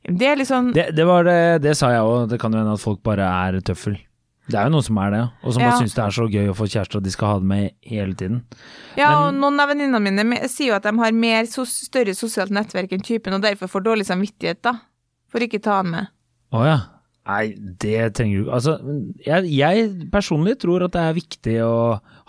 Det 0.09 0.31
er 0.31 0.41
litt 0.41 0.49
sånn 0.49 0.73
Det, 0.73 0.87
det 0.97 1.05
var 1.05 1.29
det, 1.29 1.37
det 1.61 1.75
sa 1.77 1.91
jeg 1.93 2.01
òg, 2.09 2.25
det 2.33 2.41
kan 2.41 2.53
jo 2.57 2.63
hende 2.63 2.73
at 2.73 2.81
folk 2.81 3.03
bare 3.05 3.29
er 3.29 3.61
tøffel. 3.65 3.99
Det 4.45 4.57
er 4.59 4.67
jo 4.67 4.75
noen 4.75 4.85
som 4.85 4.97
er 5.01 5.13
det, 5.13 5.21
og 5.41 5.53
som 5.55 5.63
bare 5.63 5.77
syns 5.81 5.95
det 5.97 6.01
er 6.03 6.13
så 6.13 6.25
gøy 6.29 6.49
å 6.51 6.55
få 6.57 6.67
kjæreste 6.69 6.99
at 6.99 7.05
de 7.07 7.13
skal 7.13 7.31
ha 7.31 7.37
det 7.41 7.49
med 7.49 7.71
hele 7.89 8.17
tiden. 8.17 8.43
Ja, 8.93 9.07
og 9.23 9.37
noen 9.39 9.57
av 9.61 9.71
venninnene 9.71 10.01
mine 10.03 10.49
sier 10.51 10.73
jo 10.73 10.75
at 10.77 10.85
de 10.85 10.93
har 10.99 11.15
mer 11.17 11.47
større 11.49 12.13
sosialt 12.17 12.53
nettverk 12.53 12.93
enn 12.93 13.05
typen, 13.05 13.33
og 13.33 13.41
derfor 13.45 13.71
får 13.71 13.87
dårlig 13.87 14.05
samvittighet, 14.05 14.61
da. 14.67 14.75
For 15.33 15.41
ikke 15.41 15.63
ta 15.65 15.79
han 15.79 15.89
med. 15.95 16.13
Å 16.53 16.61
ja. 16.61 16.77
Nei, 17.25 17.55
det 17.81 18.11
trenger 18.17 18.37
du 18.37 18.43
ikke. 18.43 18.57
Altså, 18.59 18.75
jeg, 19.25 19.49
jeg 19.49 20.09
personlig 20.13 20.59
tror 20.61 20.85
at 20.85 20.93
det 20.93 21.01
er 21.01 21.17
viktig 21.17 21.55
å 21.65 21.75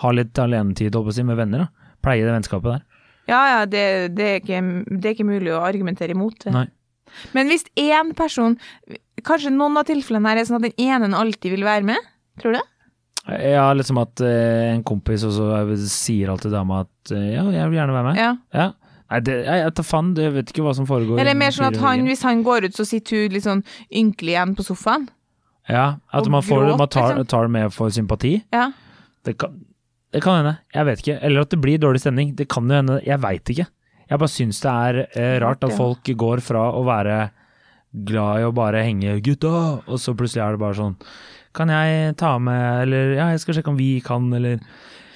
ha 0.03 0.13
litt 0.17 0.41
alenetid, 0.41 0.97
holdt 0.97 1.11
på 1.11 1.13
å 1.13 1.19
si, 1.19 1.27
med 1.29 1.37
venner. 1.37 1.67
da. 1.67 1.93
Pleie 2.05 2.25
det 2.25 2.33
vennskapet 2.33 2.79
der. 2.79 2.87
Ja, 3.27 3.41
ja, 3.51 3.61
det, 3.69 3.85
det, 4.17 4.27
er 4.31 4.41
ikke, 4.41 4.63
det 4.89 5.11
er 5.11 5.17
ikke 5.17 5.29
mulig 5.29 5.53
å 5.53 5.61
argumentere 5.67 6.17
imot 6.17 6.47
det. 6.47 6.55
Nei. 6.55 6.69
Men 7.37 7.51
hvis 7.51 7.67
én 7.79 8.13
person 8.17 8.57
Kanskje 9.25 9.53
noen 9.55 9.79
av 9.81 9.87
tilfellene 9.89 10.33
her 10.33 10.43
er 10.43 10.49
sånn 10.49 10.59
at 10.61 10.67
den 10.69 10.89
ene 10.89 11.17
alltid 11.17 11.55
vil 11.55 11.65
være 11.67 11.87
med? 11.89 12.11
Tror 12.41 12.53
du 12.53 12.59
det? 12.59 12.67
Ja, 13.27 13.73
liksom 13.75 13.99
at 13.99 14.21
eh, 14.23 14.69
en 14.71 14.85
kompis 14.87 15.25
også 15.27 15.65
sier 15.91 16.31
alltid 16.31 16.53
dama 16.55 16.85
at 16.85 17.15
eh, 17.15 17.33
ja, 17.35 17.47
jeg 17.51 17.71
vil 17.73 17.81
gjerne 17.81 17.97
være 17.97 18.11
med. 18.11 18.21
Ja. 18.21 18.35
Ja. 18.55 18.69
Nei, 19.07 19.21
det, 19.23 19.37
jeg, 19.47 19.63
jeg 19.63 19.75
tar 19.79 19.87
faen, 19.87 20.13
jeg 20.19 20.35
vet 20.35 20.51
ikke 20.51 20.65
hva 20.67 20.75
som 20.79 20.87
foregår. 20.87 21.21
Eller 21.23 21.39
mer 21.39 21.55
sånn 21.55 21.69
at 21.69 21.79
han, 21.83 22.03
hvis 22.07 22.23
han 22.27 22.43
går 22.47 22.69
ut, 22.69 22.77
så 22.79 22.87
sitter 22.87 23.25
hun 23.25 23.35
litt 23.35 23.47
sånn 23.47 23.63
ynkelig 23.91 24.35
igjen 24.35 24.55
på 24.59 24.67
sofaen? 24.67 25.09
Ja, 25.71 25.87
at 26.15 26.29
man, 26.31 26.45
får, 26.47 26.63
gråt, 26.63 26.79
man 26.79 26.91
tar, 26.91 27.09
liksom. 27.15 27.31
tar 27.31 27.49
det 27.49 27.55
med 27.57 27.75
for 27.75 27.95
sympati. 27.95 28.35
Ja. 28.55 28.69
Det 29.27 29.35
kan, 29.43 29.57
det 30.15 30.23
kan 30.23 30.41
hende, 30.41 30.55
jeg 30.75 30.89
vet 30.91 31.03
ikke. 31.03 31.17
Eller 31.27 31.47
at 31.47 31.55
det 31.55 31.61
blir 31.63 31.83
dårlig 31.83 32.03
stemning. 32.03 32.35
Det 32.39 32.47
kan 32.51 32.71
jo 32.71 32.79
hende, 32.79 33.01
jeg 33.07 33.23
veit 33.23 33.55
ikke. 33.55 33.67
Jeg 34.07 34.23
bare 34.23 34.31
syns 34.31 34.63
det 34.63 34.75
er 34.87 35.01
eh, 35.09 35.33
rart 35.43 35.67
at 35.67 35.75
folk 35.75 36.07
går 36.23 36.43
fra 36.47 36.69
å 36.79 36.85
være 36.87 37.19
glad 38.05 38.41
i 38.41 38.45
å 38.45 38.53
bare 38.55 38.83
henge 38.85 39.21
'gutta', 39.23 39.83
og 39.89 39.99
så 39.99 40.13
plutselig 40.15 40.43
er 40.45 40.53
det 40.53 40.61
bare 40.61 40.75
sånn 40.75 40.97
Kan 41.57 41.69
jeg 41.73 42.17
ta 42.21 42.39
med 42.39 42.83
Eller 42.83 43.15
ja, 43.17 43.31
jeg 43.33 43.41
skal 43.41 43.55
sjekke 43.55 43.69
om 43.73 43.77
vi 43.79 44.01
kan, 44.05 44.33
eller 44.35 44.61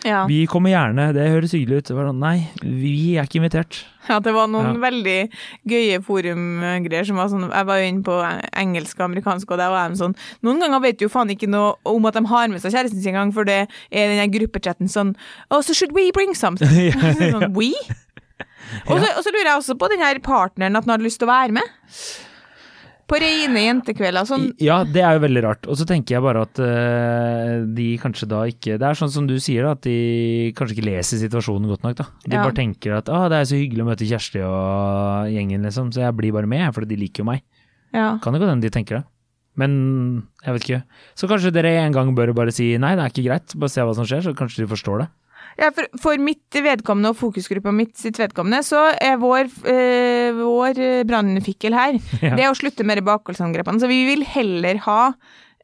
ja. 0.03 0.23
Vi 0.25 0.47
kommer 0.49 0.71
gjerne, 0.73 1.12
det 1.12 1.27
høres 1.29 1.53
hyggelig 1.53 1.77
ut. 1.83 1.88
Sånn, 1.93 2.19
Nei, 2.19 2.49
vi 2.62 3.19
er 3.21 3.27
ikke 3.29 3.37
invitert. 3.37 3.85
Ja, 4.09 4.19
det 4.19 4.33
var 4.33 4.47
noen 4.49 4.73
Ja. 4.81 4.81
veldig 4.90 5.31
gøye 5.69 5.99
forumgreier 6.01 7.05
som 7.05 7.16
var 7.21 7.29
sånn 7.29 7.53
Jeg 7.53 7.66
var 7.66 7.77
jo 7.77 7.85
inne 7.90 8.03
på 8.03 8.16
engelsk 8.57 8.97
og 8.99 9.11
amerikansk, 9.11 9.51
og 9.51 9.59
der 9.59 9.69
var 9.69 9.90
de 9.90 9.97
sånn 10.01 10.16
Noen 10.43 10.59
ganger 10.59 10.81
vet 10.81 10.97
du 10.99 11.05
jo 11.05 11.11
faen 11.12 11.29
ikke 11.29 11.51
noe 11.53 11.75
om 11.85 12.07
at 12.07 12.14
de 12.14 12.25
har 12.25 12.49
med 12.49 12.62
seg 12.62 12.73
kjæresten 12.73 13.03
sin 13.03 13.12
engang, 13.12 13.35
for 13.35 13.45
det 13.45 13.69
er 13.93 14.09
den 14.09 14.16
der 14.25 14.38
gruppechatten 14.38 14.88
sånn 14.88 15.14
Oh, 15.51 15.61
so 15.61 15.75
should 15.75 15.93
we 15.93 16.11
bring 16.12 16.33
something? 16.35 16.66
Ja, 16.97 17.12
sånn, 17.37 17.53
we? 17.53 17.75
Og 18.88 18.97
så, 19.05 19.05
og 19.19 19.23
så 19.23 19.31
lurer 19.37 19.53
jeg 19.53 19.59
også 19.61 19.77
på 19.77 19.88
den 19.90 20.01
her 20.01 20.19
partneren, 20.25 20.77
at 20.77 20.85
han 20.87 20.93
hadde 20.97 21.05
lyst 21.05 21.19
til 21.21 21.29
å 21.29 21.33
være 21.35 21.53
med. 21.53 21.62
På 23.11 23.18
reine 23.18 23.64
jentekvelder. 23.64 24.27
Sånn 24.29 24.44
Ja, 24.62 24.81
det 24.87 25.03
er 25.03 25.16
jo 25.18 25.23
veldig 25.27 25.42
rart. 25.42 25.66
Og 25.66 25.75
så 25.81 25.87
tenker 25.88 26.14
jeg 26.16 26.23
bare 26.23 26.44
at 26.46 26.61
uh, 26.62 27.66
de 27.75 27.88
kanskje 27.99 28.29
da 28.31 28.44
ikke 28.46 28.77
Det 28.79 28.87
er 28.87 28.99
sånn 29.01 29.11
som 29.11 29.27
du 29.27 29.35
sier, 29.42 29.66
da, 29.66 29.73
at 29.75 29.83
de 29.83 30.53
kanskje 30.59 30.77
ikke 30.79 30.87
leser 30.87 31.18
situasjonen 31.25 31.66
godt 31.73 31.83
nok. 31.87 31.96
da. 31.99 32.07
De 32.25 32.37
Ja. 32.37 32.44
bare 32.44 32.55
tenker 32.57 32.94
at 33.01 33.09
ah, 33.11 33.27
det 33.33 33.40
er 33.42 33.49
så 33.51 33.59
hyggelig 33.59 33.83
å 33.83 33.88
møte 33.90 34.07
Kjersti 34.07 34.44
og 34.46 35.31
gjengen, 35.35 35.66
liksom, 35.66 35.90
så 35.92 36.07
jeg 36.07 36.16
blir 36.23 36.33
bare 36.38 36.46
med, 36.46 36.70
for 36.77 36.87
de 36.87 36.96
liker 36.96 37.25
jo 37.25 37.31
meg. 37.33 37.42
ja. 37.92 38.18
Kan 38.23 38.33
det 38.33 38.40
godt 38.40 38.55
hende 38.55 38.62
de 38.68 38.70
tenker 38.70 39.01
det. 39.01 39.05
Men 39.59 39.73
jeg 40.46 40.55
vet 40.55 40.62
ikke. 40.68 40.83
Så 41.18 41.27
kanskje 41.29 41.51
dere 41.53 41.73
en 41.83 41.92
gang 41.92 42.14
bør 42.14 42.31
bare 42.33 42.53
si 42.55 42.77
nei, 42.79 42.94
det 42.96 43.03
er 43.05 43.11
ikke 43.11 43.27
greit, 43.27 43.57
bare 43.59 43.68
se 43.75 43.83
hva 43.83 43.94
som 43.99 44.07
skjer, 44.07 44.23
så 44.23 44.33
kanskje 44.38 44.62
de 44.62 44.70
forstår 44.70 45.03
det. 45.03 45.09
Ja, 45.61 45.68
for, 45.77 45.85
for 46.01 46.16
mitt 46.25 46.57
vedkommende 46.64 47.11
og 47.12 47.18
fokusgruppa 47.20 47.73
mitt 47.77 47.92
sitt 48.01 48.16
vedkommende, 48.20 48.62
så 48.64 48.87
er 48.96 49.18
vår, 49.20 49.51
eh, 49.68 50.31
vår 50.38 50.81
eh, 50.81 51.03
brannfikkel 51.09 51.77
her, 51.77 51.99
Ja. 52.25 52.33
det 52.38 52.46
er 52.46 52.49
å 52.53 52.57
slutte 52.57 52.87
med 52.88 53.03
de. 53.05 53.77
Så 53.83 53.90
vi 53.90 54.03
vil 54.09 54.25
heller 54.25 54.81
ha 54.87 55.03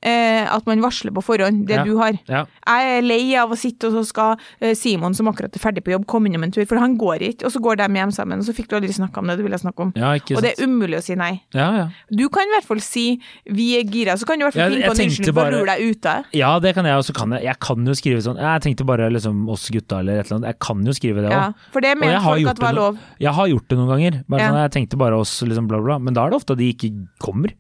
eh, 0.06 0.46
at 0.46 0.66
man 0.68 0.80
varsler 0.84 1.10
på 1.16 1.22
forhånd, 1.26 1.64
det 1.66 1.76
Ja. 1.80 1.84
du 1.84 1.96
har. 1.98 2.14
Ja. 2.30 2.44
Jeg 2.66 2.98
er 2.98 3.02
lei 3.02 3.34
av 3.36 3.50
å 3.50 3.56
sitte, 3.58 3.88
og 3.90 3.96
så 3.98 4.04
skal 4.06 4.36
eh, 4.60 4.74
Simon, 4.78 5.14
som 5.18 5.26
akkurat 5.28 5.50
er 5.54 5.58
ferdig 5.62 5.82
på 5.84 5.90
jobb, 5.96 6.06
komme 6.06 6.30
innom 6.30 6.44
en 6.46 6.52
tur, 6.54 6.64
for 6.70 6.78
han 6.78 6.96
går 6.96 7.18
ikke, 7.32 7.46
og 7.48 7.52
så 7.52 7.60
går 7.60 7.76
de 7.82 7.88
hjem 8.00 8.12
sammen, 8.14 8.38
og 8.38 8.46
så 8.46 8.54
fikk 8.54 8.68
du 8.70 8.76
aldri 8.78 8.92
snakka 8.94 9.18
om 9.18 9.26
det 9.32 9.36
du 9.40 9.42
ville 9.42 9.58
snakke 9.58 9.80
om. 9.88 9.92
ja, 9.96 10.12
Og 10.14 10.42
det 10.42 10.54
er 10.54 10.64
umulig 10.64 11.00
å 11.00 11.02
si 11.02 11.14
nei. 11.18 11.42
Ja, 11.52 11.68
ja. 11.76 11.86
Du 12.10 12.28
kan 12.28 12.46
i 12.46 12.54
hvert 12.54 12.64
fall 12.68 12.80
si 12.80 13.20
'vi 13.50 13.78
er 13.80 13.84
gira', 13.84 14.16
så 14.16 14.24
kan 14.26 14.38
du 14.38 14.44
i 14.44 14.48
hvert 14.50 14.54
fall 14.54 14.70
finne 14.70 14.86
på 14.86 14.94
en 14.94 15.06
unnskyldning 15.06 15.34
for 15.34 15.46
å 15.46 15.50
lure 15.50 15.66
deg 15.76 15.80
ute. 15.96 16.24
ja, 16.32 16.58
det 16.60 16.74
kan 16.74 16.84
jeg, 16.84 16.96
og 16.96 17.04
så 17.04 17.12
kan 17.14 17.30
jeg 17.30 17.42
Jeg 17.46 17.58
kan 17.60 17.84
jo 17.86 17.92
skrive 17.92 18.20
sånn 18.22 18.36
Jeg 18.38 18.62
tenkte 18.62 18.84
bare 18.86 19.10
liksom 19.10 19.48
oss 19.48 19.68
gutta 19.70 19.98
eller 20.00 20.20
et 20.20 20.26
eller 20.30 20.36
annet. 20.38 20.46
Jeg 20.54 20.58
kan 20.60 20.84
jo 20.84 20.92
skrive 20.92 21.22
det 21.22 21.30
òg. 21.30 21.54
For 21.72 21.80
det 21.80 21.98
mente 21.98 22.22
folk 22.22 22.46
at 22.48 22.58
var 22.58 22.72
lov. 22.72 22.98
Jeg 23.20 23.32
har 23.32 23.46
gjort 23.48 23.68
det 23.68 23.78
noen 23.78 23.88
ganger. 23.88 24.24
Bare 24.28 24.40
sånn, 24.40 24.62
jeg 24.62 24.70
tenkte 24.72 24.98
bare 24.98 25.14
oss, 25.18 25.42
liksom 25.42 25.66
bla, 25.68 25.80
bla. 25.80 25.98
Men 25.98 26.14
da 26.14 26.26
er 26.26 26.30
det 26.30 26.36
ofte 26.36 26.52
at 26.52 26.58
de 26.58 26.72
ikke 26.72 27.08
kommer. 27.20 27.52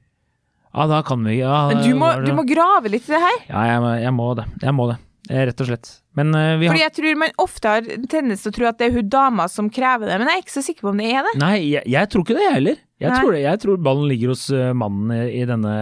Ja, 0.74 0.86
da 0.90 1.00
kan 1.06 1.22
vi 1.24 1.38
ja, 1.38 1.66
Men 1.70 1.82
du 1.84 1.92
må, 1.96 2.10
du 2.24 2.32
må 2.36 2.44
grave 2.48 2.90
litt 2.92 3.06
i 3.08 3.14
det 3.14 3.22
her. 3.22 3.42
Ja, 3.48 3.66
jeg, 3.70 4.00
jeg 4.04 4.14
må 4.16 4.32
det. 4.38 4.46
Jeg 4.62 4.74
må 4.76 4.88
det. 4.90 4.98
Eh, 5.30 5.42
Rett 5.48 5.60
og 5.62 5.68
slett. 5.70 5.88
Men 6.16 6.30
uh, 6.34 6.54
vi 6.60 6.68
har 6.68 6.74
Fordi 6.74 6.82
jeg 6.84 6.94
tror 6.96 7.16
man 7.18 7.32
ofte 7.42 7.70
har 7.72 7.86
tendens 8.12 8.44
til 8.44 8.52
å 8.52 8.56
tro 8.56 8.68
at 8.70 8.78
det 8.80 8.88
er 8.88 8.98
hun 8.98 9.08
dama 9.10 9.48
som 9.50 9.70
krever 9.72 10.08
det, 10.08 10.18
men 10.20 10.30
jeg 10.30 10.38
er 10.38 10.44
ikke 10.44 10.54
så 10.54 10.62
sikker 10.64 10.86
på 10.86 10.92
om 10.92 11.00
det 11.02 11.08
er 11.10 11.26
det. 11.26 11.32
Nei, 11.42 11.56
jeg, 11.74 11.82
jeg 11.92 12.10
tror 12.12 12.24
ikke 12.24 12.36
det, 12.38 12.44
jeg 12.44 12.56
heller. 12.60 12.82
Jeg 13.02 13.12
tror, 13.12 13.34
det, 13.34 13.40
jeg 13.42 13.60
tror 13.60 13.80
ballen 13.84 14.06
ligger 14.08 14.30
hos 14.32 14.46
eh, 14.56 14.70
mannen 14.72 15.10
i, 15.12 15.24
i 15.36 15.42
denne 15.44 15.72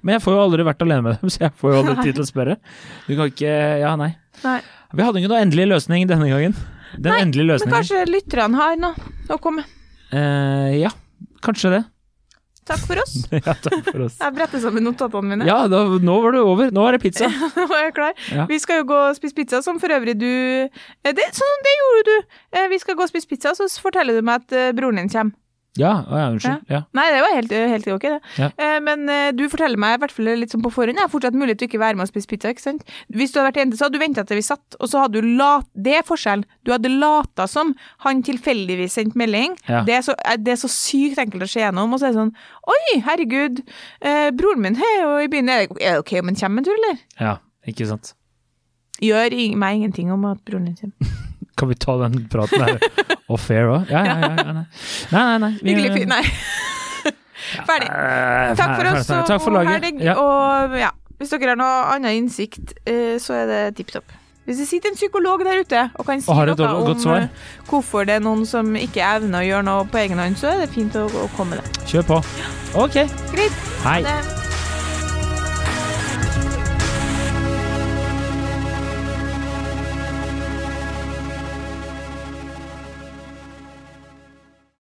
Men 0.00 0.14
jeg 0.14 0.22
får 0.24 0.32
jo 0.32 0.38
aldri 0.40 0.64
vært 0.64 0.84
alene 0.86 1.04
med 1.04 1.18
dem, 1.20 1.28
så 1.34 1.42
jeg 1.44 1.56
får 1.60 1.74
jo 1.74 1.80
aldri 1.82 1.96
tid 1.98 2.16
til 2.16 2.24
å 2.24 2.28
spørre. 2.30 2.56
Du 3.08 3.12
kan 3.18 3.32
ikke 3.32 3.56
Ja, 3.82 3.92
nei. 4.00 4.14
Nei. 4.46 4.60
Vi 4.92 5.04
hadde 5.04 5.20
ikke 5.20 5.32
noe 5.32 5.42
endelig 5.44 5.66
løsning 5.68 6.08
denne 6.08 6.28
gangen. 6.30 6.56
Den 6.96 7.12
Nei, 7.12 7.20
endelige 7.26 7.58
Men 7.64 7.74
kanskje 7.74 8.04
lytterne 8.08 8.60
har 8.60 8.80
noe 8.80 9.12
å 9.32 9.38
komme 9.40 9.64
med. 9.64 9.78
Eh, 10.12 10.80
ja, 10.82 10.92
kanskje 11.44 11.72
det. 11.72 11.82
Takk 12.68 12.82
for 12.86 13.00
oss. 13.02 13.14
ja, 13.34 13.54
takk 13.58 13.88
for 13.88 14.04
oss. 14.06 14.16
Jeg 14.22 14.34
bretter 14.36 14.60
sammen 14.62 14.84
notatene 14.86 15.32
mine. 15.32 15.46
Ja, 15.48 15.64
da, 15.70 15.80
nå 15.98 16.14
var 16.22 16.36
det 16.36 16.42
over. 16.46 16.70
Nå 16.74 16.84
er 16.86 16.96
det 16.96 17.02
pizza. 17.02 17.26
Nå 17.58 17.66
er 17.74 17.88
jeg 17.88 17.94
klar. 17.96 18.14
Ja. 18.30 18.46
Vi 18.50 18.58
skal 18.62 18.82
jo 18.82 18.88
gå 18.92 18.98
og 19.08 19.18
spise 19.18 19.34
pizza, 19.40 19.62
som 19.66 19.80
for 19.82 19.90
øvrig 19.96 20.14
du 20.20 20.28
eh, 20.30 21.12
det, 21.16 21.26
Sånn, 21.34 21.64
det 21.66 21.74
gjorde 21.80 22.04
du! 22.10 22.34
Eh, 22.58 22.68
Vi 22.70 22.78
skal 22.82 22.98
gå 22.98 23.02
og 23.06 23.10
spise 23.10 23.26
pizza, 23.30 23.54
så 23.58 23.66
forteller 23.82 24.20
du 24.20 24.22
meg 24.30 24.44
at 24.44 24.54
eh, 24.58 24.70
broren 24.78 25.02
din 25.02 25.10
kommer. 25.10 25.34
Ja, 25.80 25.92
å 26.04 26.18
ja 26.20 26.24
unnskyld. 26.28 26.64
Ja. 26.68 26.82
Nei, 26.92 27.04
det 27.14 27.20
var 27.24 27.32
helt, 27.32 27.52
helt 27.72 27.86
ok, 27.94 28.02
det. 28.04 28.18
Ja. 28.36 28.48
Eh, 28.60 28.74
Men 28.84 29.06
eh, 29.08 29.30
du 29.32 29.46
forteller 29.48 29.80
meg 29.80 29.94
i 29.96 30.00
hvert 30.02 30.12
fall 30.12 30.28
litt 30.36 30.52
sånn 30.52 30.60
på 30.64 30.72
forhånd. 30.74 31.00
Jeg 31.00 31.06
har 31.06 31.12
fortsatt 31.12 31.38
mulighet 31.38 31.62
til 31.62 31.70
ikke 31.70 31.80
være 31.80 31.96
med 31.96 32.04
og 32.04 32.10
spise 32.10 32.28
pizza. 32.28 32.52
ikke 32.52 32.64
sant? 32.64 32.84
Hvis 33.08 33.32
du 33.32 33.38
hadde 33.40 33.48
vært 33.48 33.60
jente, 33.62 33.78
så 33.80 33.86
hadde 33.88 33.96
du 33.96 34.02
venta 34.04 34.24
til 34.28 34.36
vi 34.36 34.44
satt, 34.44 34.76
og 34.78 34.90
så 34.92 35.06
hadde 35.06 35.22
du 35.24 35.30
lat... 35.40 35.64
Det 35.72 35.96
er 35.96 36.04
forskjellen. 36.04 36.44
Du 36.68 36.74
hadde 36.74 36.92
lata 36.92 37.48
som 37.48 37.72
han 38.04 38.20
tilfeldigvis 38.28 38.98
sendte 39.00 39.16
melding. 39.22 39.56
Det, 39.88 39.96
er 39.96 40.04
så, 40.04 40.12
eh, 40.28 40.36
det 40.36 40.58
er 40.58 40.60
så 40.60 40.68
sykt 40.72 41.22
enkelt 41.24 41.48
å 41.48 41.50
se 41.54 41.64
gjennom. 41.64 41.96
Og 41.96 42.02
så 42.02 42.10
er 42.10 42.12
det 42.12 42.20
sånn 42.20 42.36
Oi, 42.76 43.00
herregud, 43.08 43.64
eh, 44.04 44.28
broren 44.36 44.60
min 44.68 44.76
hei, 44.78 44.94
og 45.08 45.24
i 45.24 45.32
byen. 45.32 45.48
Er 45.56 45.66
det 45.72 45.96
ok 46.04 46.18
om 46.20 46.28
han 46.34 46.36
kommer 46.44 46.60
en 46.60 46.68
tur, 46.68 46.76
eller? 46.84 47.00
ja, 47.18 47.38
ikke 47.66 47.88
sant. 47.88 48.12
Gjør 49.02 49.34
meg 49.58 49.80
ingenting 49.80 50.12
om 50.14 50.28
at 50.28 50.44
broren 50.44 50.68
din 50.68 50.76
kommer. 50.78 51.16
Kan 51.62 51.70
vi 51.70 51.78
ta 51.78 51.94
den 52.02 52.24
praten 52.32 52.64
her 52.66 52.78
off 53.36 53.46
air 53.54 53.70
òg? 53.70 53.90
Ja, 53.92 54.02
ja, 54.08 54.16
ja. 54.18 54.52
Nei, 54.52 54.64
nei. 55.14 55.38
nei. 55.46 55.52
Vi- 55.62 55.70
Hyggelig 55.76 55.92
fyr. 55.94 56.08
Nei. 56.10 56.24
Ferdig. 57.68 57.88
Takk 58.58 58.74
for 58.78 58.90
oss. 58.90 59.46
Og 59.46 59.52
laget. 59.52 59.84
helg. 59.86 60.02
Ja. 60.02 60.14
Og 60.18 60.74
ja, 60.80 60.90
hvis 61.20 61.30
dere 61.34 61.52
har 61.54 61.60
noe 61.60 61.78
annen 61.94 62.18
innsikt, 62.24 62.74
eh, 62.88 63.14
så 63.22 63.36
er 63.42 63.46
det 63.50 63.62
tipp 63.78 63.92
topp. 63.94 64.18
Hvis 64.42 64.58
det 64.58 64.66
sitter 64.66 64.90
en 64.90 64.96
psykolog 64.98 65.44
der 65.46 65.60
ute 65.62 65.82
og 65.94 66.06
kan 66.08 66.18
si 66.20 66.26
Og 66.32 66.34
noe 66.50 66.66
om 66.82 67.14
eh, 67.14 67.28
hvorfor 67.70 68.08
det 68.08 68.16
er 68.18 68.24
noen 68.26 68.42
som 68.48 68.74
ikke 68.74 68.98
evner 69.06 69.38
å 69.44 69.46
gjøre 69.46 69.68
noe 69.70 69.86
på 69.86 70.02
egen 70.02 70.18
hånd, 70.18 70.34
så 70.40 70.50
er 70.56 70.64
det 70.64 70.70
fint 70.74 70.98
å, 70.98 71.06
å 71.06 71.28
komme 71.36 71.54
med 71.54 71.62
det. 71.62 71.86
Kjør 71.94 72.08
på. 72.10 72.22
Ok. 72.74 73.02
Greit. 73.36 73.66
Hei. 73.86 74.41